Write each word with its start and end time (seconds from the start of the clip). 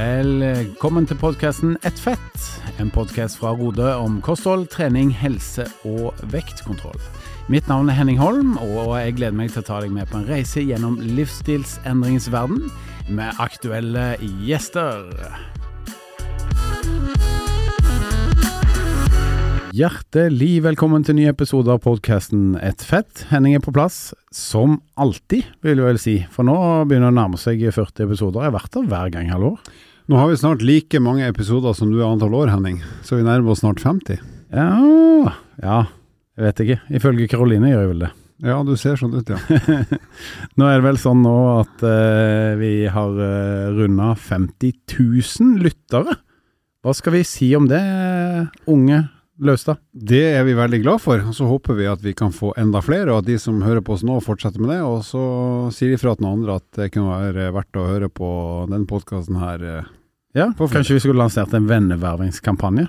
Velkommen 0.00 1.04
til 1.04 1.18
podkasten 1.20 1.74
Ett 1.84 1.98
fett, 2.00 2.44
en 2.80 2.88
podkast 2.94 3.36
fra 3.36 3.50
Rode 3.52 3.84
om 4.00 4.14
kosthold, 4.24 4.70
trening, 4.72 5.10
helse 5.12 5.66
og 5.84 6.16
vektkontroll. 6.32 6.96
Mitt 7.52 7.68
navn 7.68 7.90
er 7.90 7.98
Henning 7.98 8.16
Holm, 8.16 8.54
og 8.62 8.94
jeg 8.96 9.18
gleder 9.18 9.36
meg 9.36 9.50
til 9.52 9.60
å 9.60 9.66
ta 9.66 9.80
deg 9.84 9.92
med 9.92 10.08
på 10.08 10.22
en 10.22 10.24
reise 10.30 10.62
gjennom 10.64 10.96
livsstilsendringens 11.18 12.30
verden 12.32 12.70
med 13.12 13.42
aktuelle 13.44 14.14
gjester. 14.46 15.10
Hjertelig 19.76 20.62
velkommen 20.64 21.04
til 21.04 21.18
ny 21.20 21.28
episode 21.28 21.76
av 21.76 21.84
podkasten 21.84 22.56
Ett 22.64 22.86
fett. 22.88 23.26
Henning 23.34 23.58
er 23.58 23.66
på 23.66 23.74
plass, 23.76 24.14
som 24.32 24.80
alltid, 24.96 25.44
vil 25.60 25.76
jeg 25.76 25.90
vel 25.90 26.00
si. 26.00 26.16
For 26.32 26.48
nå 26.48 26.56
begynner 26.88 27.10
det 27.10 27.18
å 27.18 27.20
nærme 27.20 27.42
seg 27.42 27.68
40 27.68 28.08
episoder. 28.08 28.46
Jeg 28.46 28.54
har 28.54 28.58
vært 28.62 28.74
der 28.78 28.90
hver 28.94 29.14
gang 29.18 29.28
halvår. 29.34 29.60
Nå 30.10 30.16
har 30.16 30.26
vi 30.26 30.36
snart 30.36 30.62
like 30.62 30.98
mange 30.98 31.22
episoder 31.22 31.70
som 31.78 31.92
du 31.92 32.00
er 32.00 32.08
antall 32.08 32.32
år, 32.34 32.48
Henning. 32.50 32.80
Så 33.06 33.14
vi 33.14 33.22
nærmer 33.22 33.52
oss 33.52 33.60
snart 33.62 33.78
50. 33.78 34.18
Ja 34.50 34.70
Ja, 35.62 35.76
jeg 36.34 36.48
vet 36.48 36.62
ikke. 36.64 36.76
Ifølge 36.98 37.28
Karoline 37.30 37.70
gjør 37.70 37.84
jeg 37.84 37.90
vel 37.92 38.02
det. 38.02 38.08
Ja, 38.42 38.56
du 38.66 38.72
ser 38.74 38.98
sånn 38.98 39.14
ut, 39.14 39.30
ja. 39.30 39.38
nå 40.58 40.66
er 40.66 40.80
det 40.80 40.86
vel 40.88 40.98
sånn 40.98 41.22
nå 41.22 41.34
at 41.60 41.84
uh, 41.86 42.58
vi 42.58 42.72
har 42.90 43.20
uh, 43.22 43.70
runda 43.76 44.08
50 44.18 44.80
000 44.96 45.62
lyttere. 45.62 46.16
Hva 46.82 46.96
skal 46.98 47.14
vi 47.14 47.22
si 47.30 47.52
om 47.54 47.70
det, 47.70 47.78
unge 48.66 49.04
Løstad? 49.38 49.78
Det 49.94 50.24
er 50.34 50.42
vi 50.48 50.58
veldig 50.58 50.82
glad 50.82 51.04
for. 51.06 51.22
og 51.22 51.38
Så 51.38 51.46
håper 51.46 51.78
vi 51.78 51.86
at 51.86 52.02
vi 52.02 52.16
kan 52.18 52.34
få 52.34 52.50
enda 52.58 52.82
flere, 52.82 53.12
og 53.12 53.22
at 53.22 53.30
de 53.30 53.38
som 53.38 53.62
hører 53.62 53.86
på 53.86 53.94
oss 53.94 54.02
nå, 54.02 54.18
fortsetter 54.26 54.58
med 54.58 54.74
det. 54.74 54.82
Og 54.82 55.06
så 55.06 55.22
sier 55.70 55.94
de 55.94 56.02
fra 56.02 56.18
til 56.18 56.26
noen 56.26 56.40
andre 56.40 56.58
at 56.58 56.82
det 56.82 56.90
kunne 56.98 57.14
være 57.14 57.54
verdt 57.54 57.78
å 57.78 57.88
høre 57.92 58.10
på 58.10 58.34
den 58.74 58.90
podkasten 58.90 59.38
her. 59.38 59.86
Ja, 60.36 60.52
Kanskje 60.54 60.94
vi 60.94 61.02
skulle 61.02 61.18
lansert 61.18 61.54
en 61.54 61.66
vennevervingskampanje? 61.66 62.86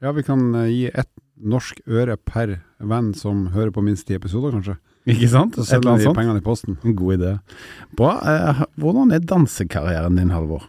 Ja, 0.00 0.12
vi 0.16 0.22
kan 0.24 0.54
eh, 0.54 0.70
gi 0.72 0.86
ett 0.88 1.10
norsk 1.40 1.82
øre 1.88 2.16
per 2.16 2.58
venn 2.80 3.12
som 3.16 3.50
hører 3.54 3.72
på 3.74 3.82
minst 3.84 4.06
ti 4.08 4.16
episoder, 4.16 4.54
kanskje. 4.56 4.78
Ikke 5.08 5.28
sant? 5.32 5.56
Så 5.56 5.66
sender 5.68 6.00
sånt. 6.00 6.16
pengene 6.16 6.40
i 6.40 6.44
posten. 6.44 6.78
En 6.84 6.96
god 6.96 7.18
idé. 7.18 7.32
Bra. 7.96 8.14
Eh, 8.24 8.62
hvordan 8.80 9.12
er 9.12 9.24
dansekarrieren 9.24 10.16
din, 10.16 10.32
Halvor? 10.32 10.64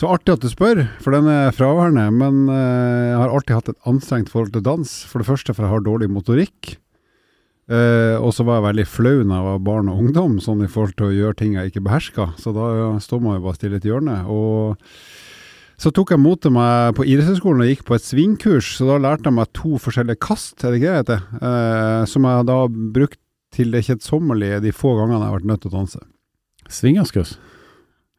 Så 0.00 0.08
artig 0.10 0.34
at 0.34 0.42
du 0.42 0.48
spør, 0.50 0.80
for 1.04 1.14
den 1.14 1.28
er 1.30 1.52
fraværende. 1.54 2.06
Men 2.12 2.48
eh, 2.48 3.10
jeg 3.12 3.18
har 3.20 3.34
alltid 3.36 3.58
hatt 3.58 3.68
et 3.74 3.90
anstrengt 3.92 4.32
forhold 4.32 4.54
til 4.56 4.64
dans. 4.64 4.94
For 5.10 5.20
det 5.20 5.28
første 5.28 5.54
for 5.54 5.66
jeg 5.66 5.74
har 5.76 5.84
dårlig 5.84 6.08
motorikk. 6.12 6.74
Eh, 7.68 8.16
og 8.16 8.32
så 8.36 8.44
var 8.44 8.58
jeg 8.58 8.68
veldig 8.70 8.86
flau 8.90 9.14
da 9.22 9.36
jeg 9.38 9.48
var 9.48 9.60
barn 9.64 9.92
og 9.92 10.00
ungdom, 10.02 10.40
sånn 10.44 10.64
i 10.66 10.68
forhold 10.72 10.96
til 10.98 11.08
å 11.08 11.14
gjøre 11.14 11.38
ting 11.40 11.54
jeg 11.56 11.72
ikke 11.72 11.84
beherska. 11.84 12.32
Så 12.40 12.52
da 12.56 12.66
står 13.00 13.22
man 13.24 13.38
jo 13.38 13.44
bare 13.46 13.60
stille 13.60 13.78
i 13.78 13.84
et 13.84 13.88
hjørne. 13.88 14.18
Og 14.28 14.80
så 15.80 15.90
tok 15.92 16.10
jeg 16.14 16.20
mot 16.22 16.40
til 16.40 16.52
meg 16.54 16.94
på 16.96 17.04
idrettshøyskolen 17.04 17.64
og 17.64 17.70
gikk 17.72 17.84
på 17.88 17.96
et 17.96 18.04
svingkurs, 18.06 18.68
så 18.78 18.86
da 18.92 18.98
lærte 19.02 19.26
jeg 19.28 19.34
meg 19.38 19.50
to 19.56 19.74
forskjellige 19.82 20.20
kast, 20.22 20.54
er 20.64 20.70
det 20.70 20.80
ikke 20.82 20.92
det 20.92 21.00
heter? 21.02 21.24
Eh, 21.42 22.04
som 22.10 22.28
jeg 22.30 22.46
da 22.50 22.58
brukte 22.70 23.20
til 23.54 23.70
det 23.74 23.84
kjedsommelige 23.86 24.60
de 24.64 24.72
få 24.74 24.96
gangene 24.98 25.20
jeg 25.20 25.28
har 25.30 25.36
vært 25.38 25.50
nødt 25.50 25.60
til 25.62 25.70
å 25.70 25.76
danse. 25.78 26.00
Svingerskurs? 26.70 27.36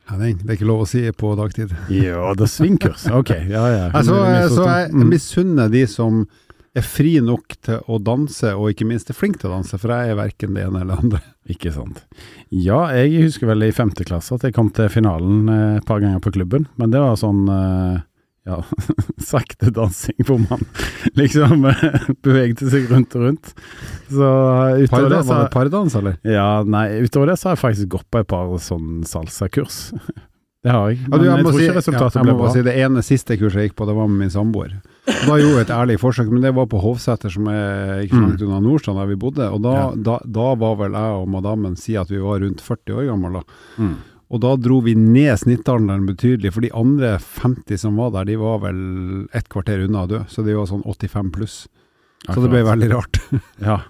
Ja, 0.05 0.19
det 0.21 0.35
er 0.45 0.53
ikke 0.53 0.67
lov 0.69 0.83
å 0.83 0.87
si 0.87 1.01
på 1.17 1.31
dagtid. 1.39 1.71
Ja, 1.89 2.27
det 2.37 2.45
er 2.45 2.51
svingkurs, 2.51 3.07
Ok, 3.09 3.31
ja 3.49 3.63
ja. 3.73 3.85
Altså, 3.97 4.19
så 4.53 4.67
jeg 4.69 4.91
Mm. 4.93 5.07
misunner 5.09 5.71
de 5.73 5.81
som 5.89 6.27
er 6.75 6.83
fri 6.85 7.13
nok 7.23 7.55
til 7.63 7.79
å 7.87 7.97
danse, 8.03 8.51
og 8.55 8.71
ikke 8.73 8.87
minst 8.89 9.09
er 9.09 9.17
flink 9.17 9.37
til 9.41 9.49
å 9.51 9.55
danse, 9.57 9.77
for 9.79 9.93
jeg 9.95 10.11
er 10.13 10.17
verken 10.19 10.57
det 10.57 10.65
ene 10.67 10.81
eller 10.83 10.95
det 10.95 11.03
andre. 11.05 11.21
Ikke 11.55 11.71
sant. 11.75 12.01
Ja, 12.49 12.81
jeg 12.97 13.21
husker 13.27 13.47
vel 13.51 13.63
i 13.67 13.71
femte 13.75 14.03
klasse 14.07 14.33
at 14.35 14.43
jeg 14.47 14.55
kom 14.55 14.71
til 14.73 14.89
finalen 14.89 15.45
eh, 15.51 15.77
et 15.77 15.85
par 15.87 16.01
ganger 16.03 16.19
på 16.25 16.33
klubben, 16.35 16.65
men 16.81 16.91
det 16.93 16.99
var 17.03 17.15
sånn 17.21 17.43
eh, 17.53 17.99
ja, 18.49 18.57
sakte 19.31 19.71
dansing 19.73 20.19
hvor 20.25 20.41
man 20.43 20.61
liksom 21.21 21.67
eh, 21.69 22.09
bevegde 22.25 22.67
seg 22.73 22.89
rundt 22.91 23.13
og 23.17 23.27
rundt. 23.29 23.53
Så 24.09 24.31
utover 24.85 25.09
det 25.15 25.21
var 25.29 25.43
det 25.45 25.51
pardans, 25.53 25.95
eller? 26.01 26.17
Ja, 26.25 26.49
nei, 26.65 26.87
utover 27.05 27.31
det 27.33 27.37
så 27.41 27.51
har 27.51 27.57
jeg 27.59 27.63
faktisk 27.63 27.93
gått 27.99 28.09
på 28.13 28.21
et 28.25 28.29
par 28.33 28.49
sånn 28.61 29.03
salsakurs. 29.09 29.79
Det 30.65 30.73
har 30.73 30.89
jeg, 30.91 31.03
Ja, 31.05 31.17
du, 31.21 31.25
jeg, 31.29 31.45
må 31.45 31.51
tror 31.53 31.59
si- 31.61 31.65
ikke 31.69 31.77
resultatet 31.79 32.15
ja, 32.17 32.21
jeg 32.25 32.29
ble 32.31 32.37
bra. 32.41 32.51
si 32.57 32.65
Det 32.65 32.75
ene 32.81 33.05
siste 33.05 33.37
kurset 33.37 33.61
jeg 33.61 33.69
gikk 33.69 33.77
på, 33.77 33.85
det 33.89 33.93
var 34.01 34.09
med 34.09 34.23
min 34.25 34.33
samboer. 34.33 34.71
Da 35.05 35.35
gjorde 35.37 35.59
jeg 35.59 35.65
et 35.67 35.73
ærlig 35.75 35.95
forsøk, 36.01 36.29
men 36.33 36.41
det 36.41 36.51
var 36.57 36.65
på 36.71 36.79
Hovseter, 36.81 37.29
som 37.29 37.45
er 37.51 38.01
ikke 38.05 38.15
så 38.17 38.23
langt 38.23 38.41
unna 38.41 38.59
Nordstrand, 38.65 38.97
der 38.97 39.09
vi 39.11 39.15
bodde. 39.21 39.45
Og 39.53 39.61
da, 39.61 39.73
Ja. 39.75 39.85
da, 39.95 40.15
da 40.25 40.47
var 40.57 40.75
vel 40.79 40.97
jeg 40.97 41.19
og 41.21 41.27
madammen 41.29 41.75
si 41.77 41.95
at 41.95 42.09
vi 42.09 42.17
var 42.23 42.39
rundt 42.41 42.61
40 42.65 42.95
år 42.97 43.05
gamle. 43.11 43.31
da. 43.33 43.43
Mm. 43.83 43.95
Og 44.33 44.41
da 44.41 44.55
dro 44.57 44.79
vi 44.81 44.95
ned 44.97 45.37
snittalderen 45.37 46.07
betydelig, 46.09 46.51
for 46.55 46.61
de 46.65 46.71
andre 46.73 47.19
50 47.21 47.77
som 47.77 47.95
var 48.01 48.09
der, 48.15 48.25
de 48.25 48.35
var 48.41 48.57
vel 48.65 49.27
et 49.37 49.47
kvarter 49.53 49.85
unna 49.85 50.05
å 50.07 50.09
dø. 50.09 50.23
Så 50.27 50.43
de 50.43 50.55
var 50.57 50.65
sånn 50.65 50.81
85 50.83 51.29
pluss. 51.31 51.67
Så 52.25 52.41
det 52.41 52.49
ble 52.49 52.63
veldig 52.65 52.89
rart. 52.95 53.21
Ja, 53.61 53.81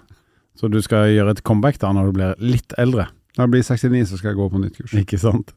så 0.56 0.68
du 0.70 0.80
skal 0.84 1.08
gjøre 1.16 1.30
et 1.36 1.42
comeback 1.42 1.78
da 1.80 1.92
når 1.92 2.06
du 2.12 2.12
blir 2.20 2.34
litt 2.40 2.72
eldre? 2.76 3.08
Når 3.36 3.44
jeg 3.44 3.50
blir 3.56 3.64
69, 3.64 4.04
så 4.12 4.16
skal 4.20 4.30
jeg 4.34 4.36
gå 4.38 4.50
på 4.52 4.60
nytt 4.60 4.76
kurs. 4.76 4.92
Ikke 5.00 5.18
sant. 5.20 5.52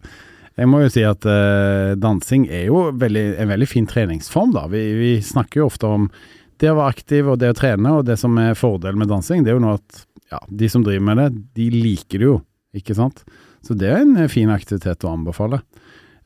Jeg 0.59 0.67
må 0.67 0.81
jo 0.83 0.91
si 0.91 1.05
at 1.07 1.23
uh, 1.23 1.95
dansing 1.95 2.49
er 2.51 2.65
jo 2.67 2.89
veldig, 2.99 3.25
en 3.39 3.51
veldig 3.53 3.67
fin 3.69 3.87
treningsform, 3.87 4.51
da. 4.57 4.65
Vi, 4.71 4.81
vi 4.99 5.11
snakker 5.23 5.61
jo 5.61 5.69
ofte 5.69 5.87
om 5.87 6.09
det 6.59 6.71
å 6.71 6.75
være 6.75 6.95
aktiv 6.97 7.29
og 7.31 7.39
det 7.39 7.53
å 7.53 7.55
trene, 7.55 7.93
og 7.95 8.07
det 8.09 8.17
som 8.19 8.35
er 8.41 8.57
fordelen 8.59 8.99
med 8.99 9.11
dansing, 9.11 9.45
det 9.45 9.53
er 9.53 9.59
jo 9.59 9.63
nå 9.63 9.77
at 9.77 10.01
ja, 10.33 10.41
de 10.61 10.69
som 10.71 10.83
driver 10.83 11.05
med 11.07 11.21
det, 11.21 11.29
de 11.57 11.69
liker 11.73 12.19
det 12.19 12.27
jo, 12.27 12.35
ikke 12.75 12.97
sant. 12.97 13.23
Så 13.65 13.75
det 13.79 13.87
er 13.91 14.03
en 14.03 14.17
eh, 14.19 14.31
fin 14.31 14.51
aktivitet 14.51 15.05
å 15.07 15.13
anbefale. 15.15 15.61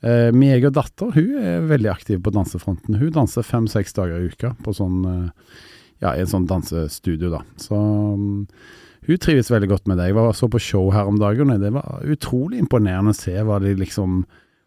Uh, 0.04 0.34
min 0.36 0.52
egen 0.52 0.74
datter 0.76 1.14
hun 1.16 1.38
er 1.40 1.70
veldig 1.70 1.92
aktiv 1.94 2.18
på 2.20 2.34
dansefronten. 2.36 2.98
Hun 3.00 3.14
danser 3.16 3.46
fem-seks 3.48 3.96
dager 3.96 4.20
i 4.20 4.34
uka 4.34 4.52
på 4.66 4.74
sånn, 4.76 5.06
uh, 5.06 5.62
ja, 6.04 6.16
i 6.18 6.24
en 6.26 6.32
sånn 6.34 6.50
dansestudio, 6.50 7.30
da. 7.32 7.44
Så 7.62 7.78
mm, 7.78 8.42
hun 9.08 9.20
trives 9.20 9.52
veldig 9.52 9.70
godt 9.72 9.90
med 9.92 10.00
det. 10.00 10.10
Jeg 10.12 10.18
var 10.18 10.32
så 10.38 10.50
på 10.52 10.62
show 10.62 10.92
her 10.94 11.10
om 11.10 11.20
dagen, 11.20 11.52
og 11.52 11.62
det 11.64 11.74
var 11.76 12.06
utrolig 12.08 12.62
imponerende 12.62 13.14
å 13.14 13.18
se 13.18 13.36
hva 13.44 13.60
de 13.64 13.76
liksom 13.80 14.24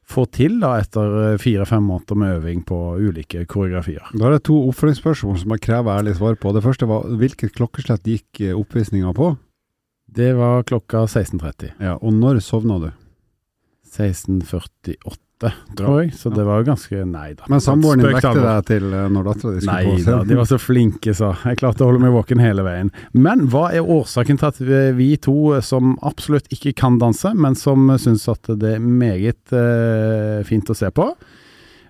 får 0.07 0.29
til 0.37 0.61
da 0.63 0.77
etter 0.81 1.17
eh, 1.23 1.39
fire-fem 1.43 1.83
måneder 1.83 2.19
med 2.21 2.37
øving 2.37 2.63
på 2.67 2.79
ulike 3.03 3.43
koreografier. 3.51 4.05
Da 4.15 4.29
er 4.29 4.37
det 4.37 4.45
to 4.47 4.59
oppfølgingsspørsmål 4.69 5.41
som 5.43 5.55
jeg 5.57 5.65
krever 5.67 5.99
ærlig 5.99 6.15
svar 6.21 6.39
på. 6.39 6.53
Det 6.55 6.63
første 6.65 6.89
var 6.91 7.09
hvilket 7.19 7.57
klokkeslett 7.57 8.07
gikk 8.07 8.43
eh, 8.45 8.55
oppvisninga 8.55 9.11
på? 9.17 9.33
Det 10.17 10.31
var 10.39 10.63
klokka 10.69 11.05
16.30. 11.09 11.75
Ja, 11.83 11.97
og 11.99 12.15
når 12.15 12.39
sovna 12.45 12.79
du? 12.85 12.91
16.48, 13.97 15.26
tror 15.77 16.03
jeg. 16.03 16.13
Så 16.17 16.31
det 16.33 16.45
var 16.47 16.63
jo 16.63 16.67
ganske 16.71 17.01
Nei 17.07 17.35
da. 17.37 17.45
Men 17.53 17.61
samboeren 17.61 18.01
din 18.01 18.09
vekket 18.15 18.39
deg 18.41 18.67
til 18.71 18.87
eh, 18.97 19.07
når 19.13 19.27
dattera 19.29 19.53
di 19.55 19.61
skulle 19.65 19.77
Nei 19.85 20.05
da, 20.07 20.19
de 20.25 20.39
var 20.39 20.49
så 20.49 20.59
flinke, 20.63 21.15
sa 21.15 21.33
jeg. 21.45 21.59
klarte 21.61 21.85
å 21.85 21.91
holde 21.91 22.01
meg 22.01 22.15
våken 22.17 22.41
hele 22.41 22.65
veien. 22.67 22.91
Men 23.13 23.47
hva 23.53 23.67
er 23.77 23.85
årsaken 23.85 24.39
til 24.41 24.47
at 24.49 24.59
vi- 24.61 24.93
vi 24.97 25.09
to 25.17 25.61
som 25.61 25.97
absolutt 26.03 26.49
ikke 26.49 26.75
kan 26.75 26.99
danse, 26.99 27.35
men 27.37 27.55
som 27.55 27.89
syns 27.99 28.29
at 28.33 28.43
det 28.59 28.77
er 28.77 28.79
meget 28.81 29.53
eh, 29.53 30.43
fint 30.49 30.65
å 30.73 30.77
se 30.77 30.89
på, 30.91 31.11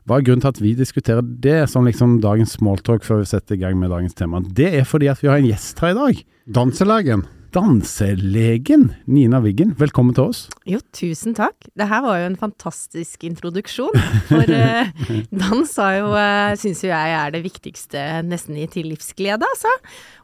hva 0.06 0.18
er 0.18 0.22
grunnen 0.22 0.40
til 0.40 0.48
at 0.54 0.60
vi 0.62 0.74
diskuterer 0.78 1.22
det 1.22 1.68
som 1.68 1.84
liksom 1.84 2.20
dagens 2.22 2.52
smalltalk 2.58 3.02
før 3.02 3.24
vi 3.24 3.30
setter 3.30 3.54
i 3.56 3.58
gang 3.64 3.78
med 3.78 3.90
dagens 3.90 4.14
tema? 4.14 4.38
Det 4.42 4.68
er 4.78 4.84
fordi 4.86 5.08
at 5.10 5.18
vi 5.22 5.26
har 5.28 5.38
en 5.38 5.48
gjest 5.48 5.78
her 5.82 5.94
i 5.94 5.98
dag. 5.98 6.24
Danselegen. 6.46 7.24
Danselegen 7.54 8.88
Nina 9.04 9.38
Wiggen, 9.40 9.72
velkommen 9.78 10.14
til 10.16 10.30
oss. 10.30 10.40
Jo, 10.68 10.80
tusen 10.96 11.34
takk. 11.36 11.68
Det 11.78 11.86
her 11.88 12.02
var 12.04 12.18
jo 12.20 12.28
en 12.30 12.38
fantastisk 12.40 13.24
introduksjon. 13.28 13.94
For 14.30 14.52
eh, 14.52 14.90
dans 15.30 15.76
har 15.82 15.94
jo, 15.98 16.10
uh, 16.12 16.56
syns 16.58 16.82
jo 16.84 16.90
jeg 16.90 17.14
er 17.16 17.34
det 17.34 17.42
viktigste 17.46 18.04
nesten 18.26 18.58
i 18.58 18.66
til 18.70 18.90
livsglede, 18.90 19.46
altså. 19.46 19.72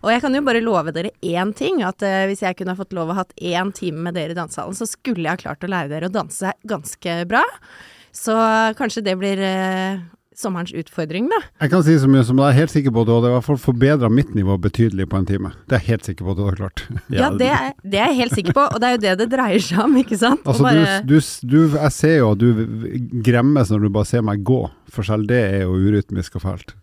Og 0.03 0.13
jeg 0.15 0.25
kan 0.25 0.37
jo 0.37 0.45
bare 0.47 0.65
love 0.65 0.95
dere 0.97 1.15
én 1.23 1.55
ting, 1.57 1.83
at 1.87 2.03
eh, 2.07 2.27
hvis 2.31 2.45
jeg 2.45 2.59
kunne 2.59 2.75
ha 2.75 2.81
fått 2.83 2.97
lov 2.97 3.13
å 3.13 3.19
hatt 3.23 3.37
én 3.39 3.73
time 3.77 4.03
med 4.09 4.19
dere 4.19 4.35
i 4.35 4.39
dansehallen, 4.39 4.77
så 4.77 4.89
skulle 4.91 5.27
jeg 5.27 5.37
ha 5.37 5.43
klart 5.47 5.65
å 5.65 5.71
lære 5.71 5.93
dere 5.93 6.11
å 6.11 6.17
danse 6.17 6.57
ganske 6.69 7.21
bra. 7.31 7.45
Så 8.13 8.35
kanskje 8.77 9.07
det 9.07 9.17
blir 9.21 9.41
eh, 9.41 10.03
sommerens 10.39 10.73
utfordring, 10.75 11.27
da. 11.31 11.39
Jeg 11.61 11.71
kan 11.75 11.83
si 11.87 11.97
så 12.01 12.09
mye 12.11 12.23
som 12.25 12.39
jeg 12.41 12.49
er 12.55 12.59
helt 12.63 12.73
sikker 12.73 12.95
på 12.95 13.03
at 13.05 13.09
du 13.11 13.13
hadde 13.17 13.31
i 13.31 13.35
hvert 13.37 13.47
fall 13.47 13.59
forbedra 13.61 14.09
mitt 14.11 14.35
nivå 14.35 14.57
betydelig 14.63 15.07
på 15.13 15.19
en 15.21 15.27
time. 15.29 15.51
Det 15.69 15.77
er 15.77 15.83
jeg 15.83 15.91
helt 15.93 16.09
sikker 16.09 16.25
på 16.25 16.33
at 16.35 16.39
du 16.41 16.45
hadde 16.47 16.61
klart. 16.63 16.85
Ja, 17.13 17.31
det, 17.37 17.51
er- 17.53 17.75
det 17.85 18.01
er 18.01 18.13
jeg 18.13 18.21
helt 18.23 18.37
sikker 18.41 18.57
på, 18.57 18.67
og 18.73 18.81
det 18.81 18.89
er 18.89 18.97
jo 18.97 19.03
det 19.07 19.17
det 19.25 19.31
dreier 19.35 19.61
seg 19.63 19.83
om, 19.85 19.97
ikke 20.01 20.19
sant? 20.21 20.41
Altså, 20.49 20.63
bare- 20.69 21.01
du, 21.05 21.19
du, 21.19 21.49
du, 21.53 21.59
jeg 21.77 21.93
ser 21.99 22.17
jo 22.23 22.31
at 22.33 22.41
du 22.41 22.49
gremmes 23.25 23.71
når 23.73 23.85
du 23.87 23.91
bare 23.93 24.09
ser 24.09 24.25
meg 24.25 24.43
gå, 24.47 24.63
for 24.93 25.07
selv 25.07 25.29
det 25.31 25.43
er 25.51 25.61
jo 25.67 25.77
urytmisk 25.77 26.39
og 26.41 26.47
fælt. 26.47 26.75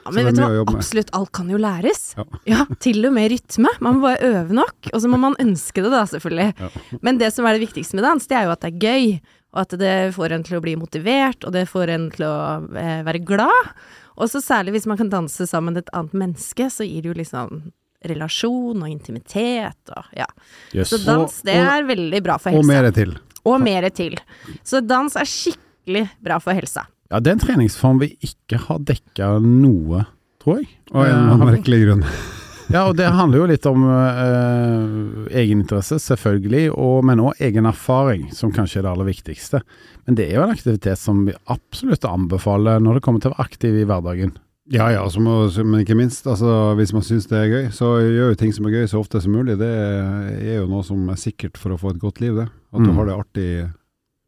Ja, 0.00 0.14
men 0.16 0.24
er 0.24 0.30
vet 0.30 0.38
du 0.38 0.42
hva, 0.42 0.76
absolutt 0.78 1.10
alt 1.14 1.28
kan 1.36 1.50
jo 1.52 1.58
læres. 1.60 2.14
Ja. 2.16 2.24
Ja, 2.48 2.62
til 2.82 3.04
og 3.04 3.12
med 3.14 3.28
rytme. 3.34 3.68
Man 3.84 3.98
må 3.98 4.06
bare 4.08 4.30
øve 4.30 4.56
nok, 4.56 4.88
og 4.94 5.02
så 5.04 5.10
må 5.12 5.18
man 5.20 5.36
ønske 5.42 5.84
det 5.84 5.90
da, 5.92 6.00
selvfølgelig. 6.08 6.54
Ja. 6.58 6.70
Men 7.04 7.20
det 7.20 7.28
som 7.34 7.44
er 7.46 7.58
det 7.58 7.66
viktigste 7.68 7.98
med 7.98 8.06
dans, 8.08 8.26
det 8.26 8.38
er 8.38 8.48
jo 8.48 8.54
at 8.54 8.64
det 8.64 8.70
er 8.72 8.80
gøy, 8.80 9.20
og 9.50 9.64
at 9.64 9.74
det 9.80 9.94
får 10.14 10.36
en 10.36 10.44
til 10.46 10.58
å 10.58 10.62
bli 10.64 10.76
motivert, 10.78 11.42
og 11.46 11.54
det 11.56 11.66
får 11.70 11.90
en 11.96 12.06
til 12.14 12.26
å 12.28 12.34
eh, 12.78 13.00
være 13.06 13.22
glad. 13.26 13.72
Og 14.20 14.30
så 14.30 14.42
særlig 14.44 14.76
hvis 14.76 14.86
man 14.90 15.00
kan 15.00 15.10
danse 15.12 15.46
sammen 15.48 15.74
med 15.74 15.84
et 15.84 15.92
annet 15.96 16.16
menneske, 16.22 16.68
så 16.70 16.86
gir 16.86 17.02
det 17.02 17.10
jo 17.12 17.18
liksom 17.18 17.60
relasjon 18.06 18.80
og 18.80 18.88
intimitet 18.88 19.92
og 19.92 20.14
ja. 20.16 20.28
Yes. 20.72 20.88
Så 20.92 21.00
dans, 21.04 21.34
det 21.44 21.56
er 21.60 21.84
veldig 21.88 22.22
bra 22.24 22.38
for 22.40 22.54
Og 22.54 22.62
helsa. 22.62 22.70
mer 22.72 22.90
til. 22.96 23.16
Og 23.44 23.60
mer 23.60 23.88
til. 23.96 24.16
Så 24.64 24.80
dans 24.84 25.16
er 25.16 25.28
skikkelig 25.28 26.06
bra 26.24 26.38
for 26.40 26.56
helsa. 26.56 26.86
Ja, 27.10 27.18
det 27.20 27.32
er 27.32 27.38
en 27.38 27.42
treningsform 27.42 28.00
vi 28.00 28.12
ikke 28.24 28.60
har 28.68 28.80
dekka 28.86 29.34
noe, 29.42 30.04
tror 30.40 30.60
jeg. 30.62 30.70
Av 30.94 31.08
en 31.10 31.48
merkelig 31.48 31.82
grunn. 31.86 32.06
Ja, 32.70 32.84
og 32.86 32.94
det 32.98 33.08
handler 33.10 33.40
jo 33.42 33.46
litt 33.50 33.66
om 33.66 33.82
eh, 33.90 35.38
egeninteresse, 35.42 35.98
selvfølgelig, 36.02 36.68
og, 36.72 37.00
men 37.08 37.22
òg 37.24 37.40
egen 37.42 37.66
erfaring, 37.66 38.28
som 38.36 38.52
kanskje 38.54 38.78
er 38.80 38.86
det 38.86 38.92
aller 38.92 39.08
viktigste. 39.10 39.62
Men 40.06 40.18
det 40.18 40.28
er 40.28 40.38
jo 40.38 40.44
en 40.46 40.54
aktivitet 40.54 41.00
som 41.00 41.24
vi 41.26 41.34
absolutt 41.50 42.06
anbefaler 42.06 42.78
når 42.82 42.98
det 42.98 43.02
kommer 43.06 43.22
til 43.24 43.32
å 43.32 43.34
være 43.36 43.48
aktiv 43.48 43.80
i 43.82 43.86
hverdagen. 43.90 44.36
Ja 44.70 44.86
ja, 44.94 45.02
så 45.10 45.18
må, 45.18 45.34
men 45.66 45.82
ikke 45.82 45.96
minst, 45.98 46.28
altså, 46.30 46.76
hvis 46.78 46.92
man 46.94 47.02
syns 47.02 47.26
det 47.26 47.40
er 47.40 47.50
gøy, 47.50 47.64
så 47.74 47.88
gjør 48.06 48.30
jo 48.30 48.38
ting 48.38 48.52
som 48.54 48.68
er 48.68 48.76
gøy 48.78 48.86
så 48.92 49.00
ofte 49.02 49.18
som 49.24 49.34
mulig. 49.34 49.56
Det 49.58 49.70
er 49.74 50.60
jo 50.60 50.68
noe 50.70 50.86
som 50.86 51.08
er 51.10 51.18
sikkert 51.18 51.58
for 51.58 51.74
å 51.74 51.78
få 51.80 51.90
et 51.96 51.98
godt 52.02 52.22
liv, 52.22 52.36
det. 52.38 52.46
At 52.70 52.84
du 52.84 52.92
Mm. 52.92 52.96
har 53.00 53.06
det 53.10 53.16
artig 53.18 53.48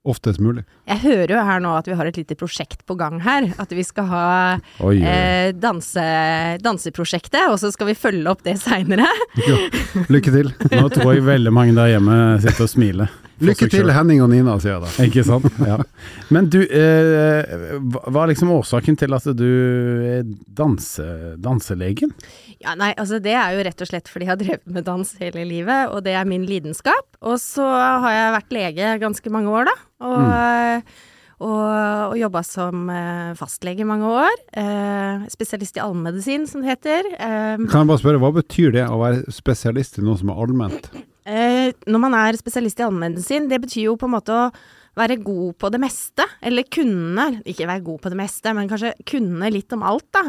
oftest 0.02 0.40
mulig. 0.43 0.64
Jeg 0.90 0.99
hører 1.04 1.34
jo 1.37 1.43
her 1.46 1.62
nå 1.62 1.72
at 1.78 1.88
vi 1.88 1.96
har 1.99 2.08
et 2.08 2.19
lite 2.19 2.37
prosjekt 2.38 2.84
på 2.88 2.96
gang 2.99 3.20
her. 3.22 3.49
At 3.62 3.72
vi 3.75 3.84
skal 3.87 4.08
ha 4.10 4.26
Oi, 4.82 4.96
eh, 4.99 5.52
danse, 5.54 6.02
danseprosjektet, 6.62 7.46
og 7.49 7.58
så 7.62 7.70
skal 7.75 7.93
vi 7.93 7.99
følge 7.99 8.26
opp 8.31 8.43
det 8.46 8.58
seinere. 8.62 9.06
Lykke 10.14 10.34
til. 10.34 10.54
Nå 10.75 10.87
tror 10.93 11.14
jeg 11.14 11.26
veldig 11.28 11.54
mange 11.54 11.76
der 11.78 11.94
hjemme 11.94 12.16
sitter 12.43 12.66
og 12.66 12.72
smiler. 12.72 13.19
Lykke 13.43 13.66
til. 13.70 13.90
Henning 13.90 14.22
og 14.22 14.31
Nina, 14.31 14.54
sier 14.62 14.76
jeg 14.76 14.84
da. 14.84 15.06
Ikke 15.06 15.25
sant? 15.26 15.49
Ja. 15.72 15.78
Men 16.34 16.49
du, 16.50 16.60
eh, 16.62 17.78
hva 17.81 18.25
er 18.25 18.32
liksom 18.32 18.50
årsaken 18.54 18.99
til 18.99 19.14
at 19.16 19.26
du 19.38 19.49
er 20.06 20.26
danse, 20.58 21.06
danselegen? 21.43 22.12
Ja, 22.62 22.75
nei, 22.79 22.93
altså 22.94 23.19
det 23.23 23.32
er 23.35 23.56
jo 23.56 23.62
rett 23.67 23.81
og 23.82 23.88
slett 23.91 24.11
fordi 24.11 24.26
jeg 24.29 24.32
har 24.32 24.41
drevet 24.41 24.67
med 24.76 24.85
dans 24.87 25.09
hele 25.19 25.43
livet, 25.49 25.91
og 25.91 26.05
det 26.06 26.14
er 26.19 26.29
min 26.29 26.44
lidenskap. 26.47 27.09
Og 27.23 27.41
så 27.43 27.64
har 27.67 28.12
jeg 28.14 28.35
vært 28.37 28.55
lege 28.55 28.93
ganske 29.03 29.32
mange 29.35 29.50
år, 29.50 29.67
da. 29.70 29.75
Og, 30.06 30.93
og, 31.43 31.62
og 32.12 32.14
jobba 32.20 32.43
som 32.47 32.85
eh, 32.93 33.32
fastlege 33.38 33.82
i 33.82 33.88
mange 33.88 34.06
år. 34.14 34.37
Eh, 34.62 35.25
spesialist 35.32 35.79
i 35.81 35.82
allmedisin, 35.82 36.47
som 36.50 36.62
det 36.62 36.76
heter. 36.76 37.09
Eh, 37.17 37.64
Kan 37.67 37.82
jeg 37.82 37.91
bare 37.91 38.03
spørre, 38.05 38.20
hva 38.23 38.31
betyr 38.37 38.76
det 38.76 38.85
å 38.87 39.00
være 39.03 39.35
spesialist 39.35 39.99
i 39.99 40.06
noe 40.06 40.20
som 40.20 40.31
er 40.31 40.44
allment? 40.44 40.87
Eh, 41.26 41.73
når 41.91 42.03
man 42.03 42.14
er 42.19 42.38
spesialist 42.38 42.79
i 42.82 42.87
allmedisin, 42.87 43.50
det 43.50 43.59
betyr 43.62 43.88
jo 43.88 43.99
på 43.99 44.06
en 44.11 44.14
måte 44.17 44.38
å 44.38 44.47
være 44.99 45.19
god 45.25 45.56
på 45.62 45.70
det 45.73 45.82
meste. 45.82 46.26
Eller 46.44 46.67
kunne, 46.70 47.29
ikke 47.49 47.67
være 47.70 47.87
god 47.91 48.03
på 48.06 48.11
det 48.14 48.19
meste, 48.23 48.55
men 48.55 48.70
kanskje 48.70 48.94
kunne 49.09 49.50
litt 49.55 49.75
om 49.75 49.82
alt, 49.88 50.06
da. 50.14 50.29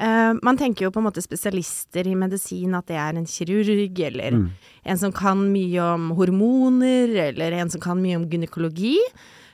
Eh, 0.00 0.32
man 0.42 0.56
tenker 0.56 0.86
jo 0.86 0.92
på 0.94 1.02
en 1.02 1.08
måte 1.10 1.20
spesialister 1.24 2.06
i 2.08 2.16
medisin 2.16 2.72
at 2.78 2.88
det 2.88 2.96
er 2.96 3.18
en 3.20 3.28
kirurg, 3.28 3.98
eller 4.06 4.32
Mm. 4.32 4.48
en 4.86 4.98
som 4.98 5.12
kan 5.12 5.52
mye 5.52 5.80
om 5.80 6.10
hormoner, 6.16 7.12
eller 7.28 7.52
en 7.52 7.68
som 7.70 7.80
kan 7.80 8.00
mye 8.00 8.16
om 8.16 8.24
gynekologi. 8.30 8.96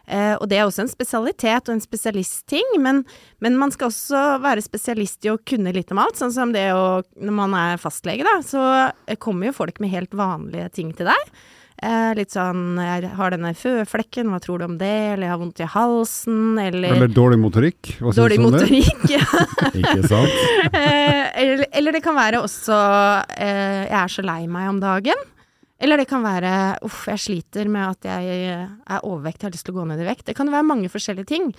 Uh, 0.06 0.36
og 0.38 0.46
det 0.48 0.58
er 0.60 0.68
også 0.68 0.84
en 0.84 0.88
spesialitet 0.88 1.66
og 1.66 1.72
en 1.74 1.80
spesialistting, 1.82 2.62
men, 2.78 3.04
men 3.42 3.56
man 3.58 3.72
skal 3.72 3.88
også 3.90 4.20
være 4.38 4.62
spesialist 4.62 5.26
i 5.26 5.32
å 5.32 5.40
kunne 5.42 5.72
litt 5.74 5.90
om 5.90 5.98
alt. 5.98 6.14
Sånn 6.14 6.30
som 6.30 6.52
det 6.54 6.68
å 6.70 7.02
Når 7.18 7.34
man 7.34 7.52
er 7.58 7.76
fastlege, 7.76 8.22
da, 8.22 8.36
så 8.38 9.18
kommer 9.18 9.46
jo 9.48 9.56
folk 9.56 9.80
med 9.80 9.90
helt 9.90 10.14
vanlige 10.14 10.70
ting 10.78 10.92
til 10.94 11.06
deg. 11.10 11.32
Eh, 11.76 12.12
litt 12.16 12.32
sånn 12.32 12.78
Jeg 12.80 13.10
har 13.18 13.34
denne 13.34 13.50
føflekken, 13.52 14.30
hva 14.32 14.40
tror 14.40 14.62
du 14.62 14.64
om 14.64 14.78
det? 14.80 14.94
Eller 15.12 15.26
jeg 15.26 15.34
har 15.34 15.40
vondt 15.42 15.60
i 15.60 15.68
halsen, 15.68 16.56
eller, 16.62 16.94
Eller 16.94 17.12
dårlig 17.12 17.38
motorikk? 17.42 17.92
Hva 18.00 18.14
dårlig 18.16 18.38
du 18.40 18.46
om 18.46 18.56
det? 18.56 18.62
motorikk. 18.64 19.04
ja. 19.12 19.24
Ikke 19.82 20.08
sant? 20.08 20.36
Eh, 20.72 21.22
eller, 21.42 21.66
eller 21.76 21.98
det 21.98 22.02
kan 22.06 22.16
være 22.16 22.40
også 22.40 22.76
eh, 23.36 23.82
Jeg 23.90 23.98
er 24.00 24.14
så 24.16 24.24
lei 24.24 24.42
meg 24.48 24.70
om 24.72 24.80
dagen. 24.80 25.26
Eller 25.76 26.00
det 26.00 26.06
kan 26.08 26.22
være 26.24 26.50
uff, 26.86 27.02
jeg 27.10 27.20
sliter 27.20 27.68
med 27.68 27.84
at 27.84 28.06
jeg 28.08 28.46
er 28.48 29.02
overvekt, 29.04 29.42
jeg 29.42 29.50
har 29.50 29.52
lyst 29.58 29.66
til 29.68 29.74
å 29.74 29.82
gå 29.82 29.84
ned 29.90 30.00
i 30.00 30.06
vekt. 30.06 30.24
Det 30.30 30.34
kan 30.38 30.48
være 30.48 30.64
mange 30.64 30.88
forskjellige 30.88 31.28
ting. 31.28 31.50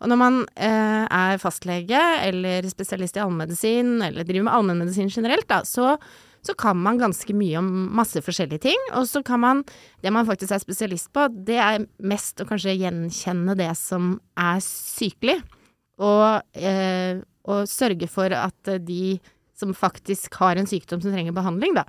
Og 0.00 0.08
når 0.08 0.20
man 0.20 0.38
eh, 0.56 1.04
er 1.04 1.42
fastlege 1.42 2.00
eller 2.24 2.64
spesialist 2.72 3.18
i 3.18 3.24
allmedisin, 3.26 3.98
eller 4.06 4.24
driver 4.24 4.48
med 4.48 4.56
allmennmedisin 4.56 5.12
generelt, 5.12 5.44
da, 5.52 5.60
så, 5.68 5.98
så 6.46 6.54
kan 6.58 6.78
man 6.78 7.00
ganske 7.00 7.34
mye 7.36 7.58
om 7.60 7.68
masse 7.98 8.20
forskjellige 8.22 8.64
ting. 8.68 8.88
Og 8.96 9.08
så 9.10 9.22
kan 9.26 9.42
man 9.42 9.64
Det 10.02 10.12
man 10.12 10.26
faktisk 10.26 10.52
er 10.52 10.62
spesialist 10.62 11.12
på, 11.12 11.26
det 11.28 11.58
er 11.58 11.86
mest 11.98 12.40
å 12.40 12.46
kanskje 12.46 12.76
gjenkjenne 12.78 13.56
det 13.58 13.72
som 13.76 14.20
er 14.38 14.60
sykelig. 14.62 15.40
Og, 15.98 16.42
eh, 16.54 17.18
og 17.48 17.66
sørge 17.66 18.06
for 18.08 18.30
at 18.30 18.70
de 18.84 19.18
som 19.56 19.72
faktisk 19.74 20.34
har 20.34 20.56
en 20.56 20.68
sykdom 20.68 21.00
som 21.00 21.12
trenger 21.12 21.32
behandling, 21.32 21.74
da, 21.74 21.86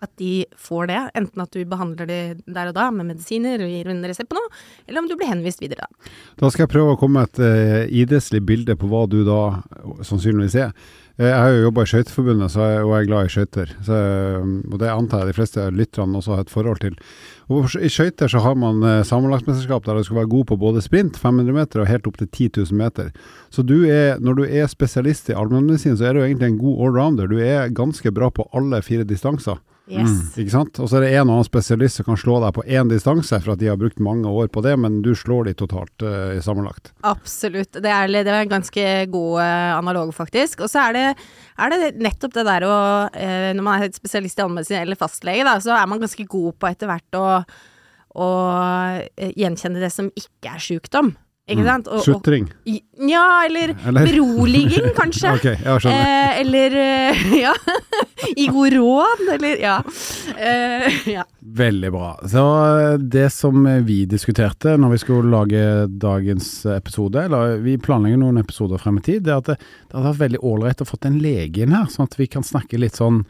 at 0.00 0.10
de 0.20 0.44
får 0.56 0.88
det. 0.90 1.00
Enten 1.18 1.42
at 1.44 1.52
du 1.52 1.60
behandler 1.68 2.08
det 2.08 2.20
der 2.46 2.70
og 2.70 2.76
da 2.76 2.88
med 2.94 3.10
medisiner 3.12 3.60
og 3.60 3.72
gir 3.72 3.90
en 3.92 4.04
resept 4.08 4.30
på 4.30 4.38
noe, 4.38 4.48
eller 4.88 5.02
om 5.02 5.10
du 5.10 5.16
blir 5.18 5.30
henvist 5.30 5.60
videre, 5.62 5.86
da. 5.86 6.48
Skal 6.50 6.64
jeg 6.64 6.72
prøve 6.72 6.94
å 6.94 7.00
komme 7.00 7.20
med 7.20 7.30
et 7.30 7.42
uh, 7.44 8.00
idrettslig 8.02 8.42
bilde 8.46 8.76
på 8.80 8.88
hva 8.90 9.04
du 9.10 9.20
da 9.26 9.42
sannsynligvis 10.06 10.56
er. 10.60 10.72
Eh, 11.18 11.28
Jeg 11.28 11.36
har 11.36 11.52
jo 11.52 11.64
jobba 11.66 11.84
i 11.84 11.90
Skøyteforbundet, 11.90 12.56
og 12.56 12.64
jeg 12.64 13.02
er 13.02 13.08
glad 13.10 13.26
i 13.26 13.32
skøyter. 13.34 13.72
Eh, 13.76 14.48
det 14.80 14.88
antar 14.88 15.22
jeg 15.24 15.30
de 15.30 15.36
fleste 15.36 15.66
lytterne 15.76 16.16
også 16.16 16.36
har 16.36 16.46
et 16.46 16.52
forhold 16.52 16.80
til. 16.80 16.96
Og 17.52 17.66
I 17.76 17.90
skøyter 17.92 18.30
så 18.30 18.40
har 18.40 18.54
man 18.54 18.80
sammenlagtmesterskap 19.04 19.84
der 19.84 19.98
du 19.98 20.06
skal 20.06 20.20
være 20.20 20.30
god 20.32 20.46
på 20.48 20.56
både 20.56 20.80
sprint, 20.84 21.18
500 21.18 21.52
meter 21.52 21.82
og 21.82 21.90
helt 21.90 22.06
opp 22.06 22.16
til 22.20 22.28
10 22.28 22.50
000 22.70 22.78
meter. 22.78 23.10
Så 23.50 23.66
du 23.66 23.82
er, 23.84 24.20
når 24.22 24.38
du 24.38 24.44
er 24.46 24.70
spesialist 24.70 25.28
i 25.28 25.36
allmennmedisin, 25.36 25.98
så 25.98 26.08
er 26.08 26.14
du 26.14 26.22
egentlig 26.22 26.52
en 26.54 26.60
god 26.62 26.86
allrounder. 26.86 27.26
Du 27.26 27.40
er 27.42 27.74
ganske 27.74 28.14
bra 28.14 28.30
på 28.30 28.46
alle 28.54 28.80
fire 28.86 29.04
distanser. 29.04 29.58
Yes. 29.90 30.36
Ikke 30.38 30.52
sant? 30.52 30.78
Og 30.82 30.90
så 30.90 30.98
er 30.98 31.04
det 31.04 31.10
en 31.14 31.28
og 31.28 31.36
annen 31.36 31.46
spesialist 31.46 32.00
som 32.00 32.06
kan 32.06 32.18
slå 32.20 32.38
deg 32.44 32.54
på 32.56 32.64
én 32.64 32.90
distanse, 32.90 33.40
for 33.42 33.54
at 33.54 33.62
de 33.62 33.70
har 33.70 33.78
brukt 33.80 34.00
mange 34.02 34.30
år 34.30 34.50
på 34.52 34.62
det, 34.64 34.76
men 34.80 35.00
du 35.04 35.10
slår 35.18 35.48
de 35.48 35.54
totalt 35.58 36.04
uh, 36.06 36.36
sammenlagt. 36.44 36.92
Absolutt. 37.06 37.74
Det 37.74 37.90
er, 37.90 38.10
det 38.12 38.24
er 38.26 38.44
en 38.44 38.52
ganske 38.52 38.86
god 39.12 39.40
uh, 39.42 39.78
analog, 39.78 40.12
faktisk. 40.16 40.62
Og 40.66 40.70
så 40.72 40.86
er 40.88 40.98
det, 40.98 41.06
er 41.60 41.74
det 41.74 41.90
nettopp 42.02 42.36
det 42.36 42.46
der 42.48 42.68
å 42.68 42.76
uh, 43.10 43.50
Når 43.56 43.66
man 43.66 43.82
er 43.82 43.96
spesialist 43.96 44.38
i 44.38 44.44
allmennmedisin 44.44 44.82
eller 44.84 45.00
fastlege, 45.00 45.46
da, 45.48 45.56
så 45.62 45.74
er 45.76 45.90
man 45.90 46.02
ganske 46.02 46.28
god 46.30 46.60
på 46.60 46.70
etter 46.70 46.90
hvert 46.90 47.18
å, 47.18 47.26
å 48.14 48.30
gjenkjenne 49.18 49.82
det 49.82 49.92
som 49.94 50.12
ikke 50.14 50.54
er 50.54 50.64
sjukdom. 50.70 51.14
Ikke 51.50 51.66
sant? 51.66 51.88
Og, 51.90 52.02
Sutring. 52.04 52.46
ja, 53.10 53.24
eller, 53.46 53.74
Eller? 53.90 54.06
beroliging, 54.06 54.90
kanskje. 55.00 55.32
Ok, 55.34 55.46
jeg 55.50 55.82
skjønner. 55.84 56.06
Eh, 56.06 56.40
eller 56.44 56.76
eh, 56.84 57.22
ja. 57.44 57.54
I 58.36 58.46
god 58.52 58.76
råd, 58.76 59.24
eller 59.36 59.62
ja. 59.62 59.76
Eh, 60.36 60.98
ja. 61.16 61.24
Veldig 61.60 61.92
bra. 61.94 62.10
Så 62.30 62.44
eh, 62.80 62.96
det 63.16 63.28
som 63.34 63.66
vi 63.86 64.02
diskuterte 64.10 64.76
når 64.80 64.94
vi 64.94 65.02
skulle 65.04 65.32
lage 65.32 65.62
dagens 66.02 66.52
episode, 66.76 67.26
eller 67.26 67.58
vi 67.64 67.78
planlegger 67.82 68.20
noen 68.22 68.42
episoder 68.42 68.80
frem 68.82 69.00
i 69.00 69.06
tid, 69.10 69.24
det 69.26 69.34
er 69.34 69.40
at 69.42 69.52
det, 69.54 69.58
det 69.60 69.96
hadde 69.98 70.12
vært 70.12 70.24
veldig 70.26 70.44
ålreit 70.52 70.84
å 70.84 70.88
fått 70.88 71.08
en 71.10 71.18
lege 71.22 71.64
inn 71.64 71.74
her, 71.74 71.88
sånn 71.90 72.08
at 72.08 72.18
vi 72.20 72.28
kan 72.30 72.46
snakke 72.46 72.78
litt 72.80 72.98
sånn 73.00 73.24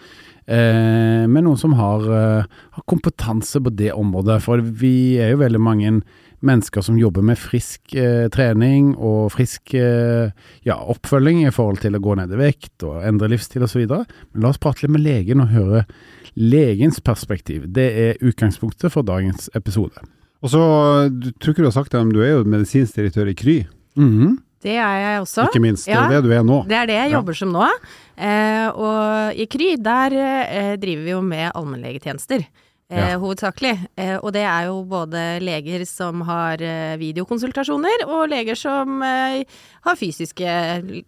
eh, 0.51 1.27
med 1.31 1.45
noen 1.47 1.59
som 1.59 1.75
har, 1.79 2.05
eh, 2.05 2.45
har 2.77 2.87
kompetanse 2.91 3.61
på 3.63 3.73
det 3.77 3.93
området. 3.93 4.41
For 4.45 4.61
vi 4.61 5.19
er 5.23 5.35
jo 5.35 5.45
veldig 5.45 5.63
mange 5.63 6.01
mennesker 6.47 6.83
som 6.83 6.97
jobber 6.99 7.23
med 7.23 7.39
frisk 7.39 7.95
eh, 7.95 8.29
trening 8.33 8.95
og 8.97 9.31
frisk 9.35 9.75
eh, 9.75 10.31
ja, 10.67 10.77
oppfølging 10.77 11.43
i 11.47 11.53
forhold 11.53 11.81
til 11.83 11.97
å 11.99 12.01
gå 12.03 12.17
ned 12.17 12.33
i 12.33 12.41
vekt 12.41 12.83
og 12.89 13.03
endre 13.07 13.29
livsstil 13.33 13.63
osv. 13.67 13.85
Men 13.87 14.43
la 14.45 14.49
oss 14.53 14.59
prate 14.63 14.83
litt 14.87 14.95
med 14.97 15.05
legen 15.05 15.41
og 15.45 15.53
høre 15.55 15.85
legens 16.37 17.01
perspektiv. 17.05 17.67
Det 17.75 17.89
er 18.07 18.21
utgangspunktet 18.25 18.93
for 18.95 19.03
dagens 19.07 19.51
episode. 19.59 20.01
Og 20.41 20.49
så, 20.55 20.61
du 21.13 21.31
tror 21.37 21.53
ikke 21.53 21.65
du 21.67 21.69
har 21.69 21.77
sagt 21.77 21.93
det, 21.93 22.01
men 22.01 22.15
du 22.17 22.23
er 22.25 22.37
jo 22.39 22.45
medisinsk 22.49 22.97
direktør 23.01 23.29
i 23.33 23.35
Kry, 23.37 23.59
Mhm. 23.99 24.39
Det 24.63 24.75
er 24.77 24.97
jeg 25.01 25.21
også. 25.23 25.47
ikke 25.49 25.61
minst. 25.65 25.87
Det 25.87 25.95
Ja. 25.95 26.05
er 26.05 26.21
det 26.21 26.25
du 26.29 26.33
er 26.37 26.43
nå. 26.45 26.67
Det 26.69 26.77
er 26.77 26.87
det 26.87 26.95
jeg 26.95 27.11
Ja. 27.11 27.17
jobber 27.17 27.33
som 27.35 27.49
nå. 27.53 27.67
Eh, 28.19 28.69
og 28.69 29.33
i 29.35 29.47
Kry, 29.47 29.77
der 29.81 30.13
eh, 30.13 30.77
driver 30.77 31.03
vi 31.05 31.11
jo 31.11 31.21
med 31.23 31.51
allmennlegetjenester. 31.55 32.45
Eh, 32.91 33.11
Ja. 33.11 33.19
Hovedsakelig. 33.19 33.79
Eh, 33.97 34.17
og 34.19 34.33
det 34.35 34.43
er 34.43 34.67
jo 34.67 34.83
både 34.85 35.39
leger 35.41 35.85
som 35.87 36.25
har 36.27 36.61
eh, 36.61 36.97
videokonsultasjoner, 36.99 38.03
og 38.09 38.29
leger 38.33 38.59
som 38.59 39.01
har 39.03 39.97
fysiske 39.97 40.51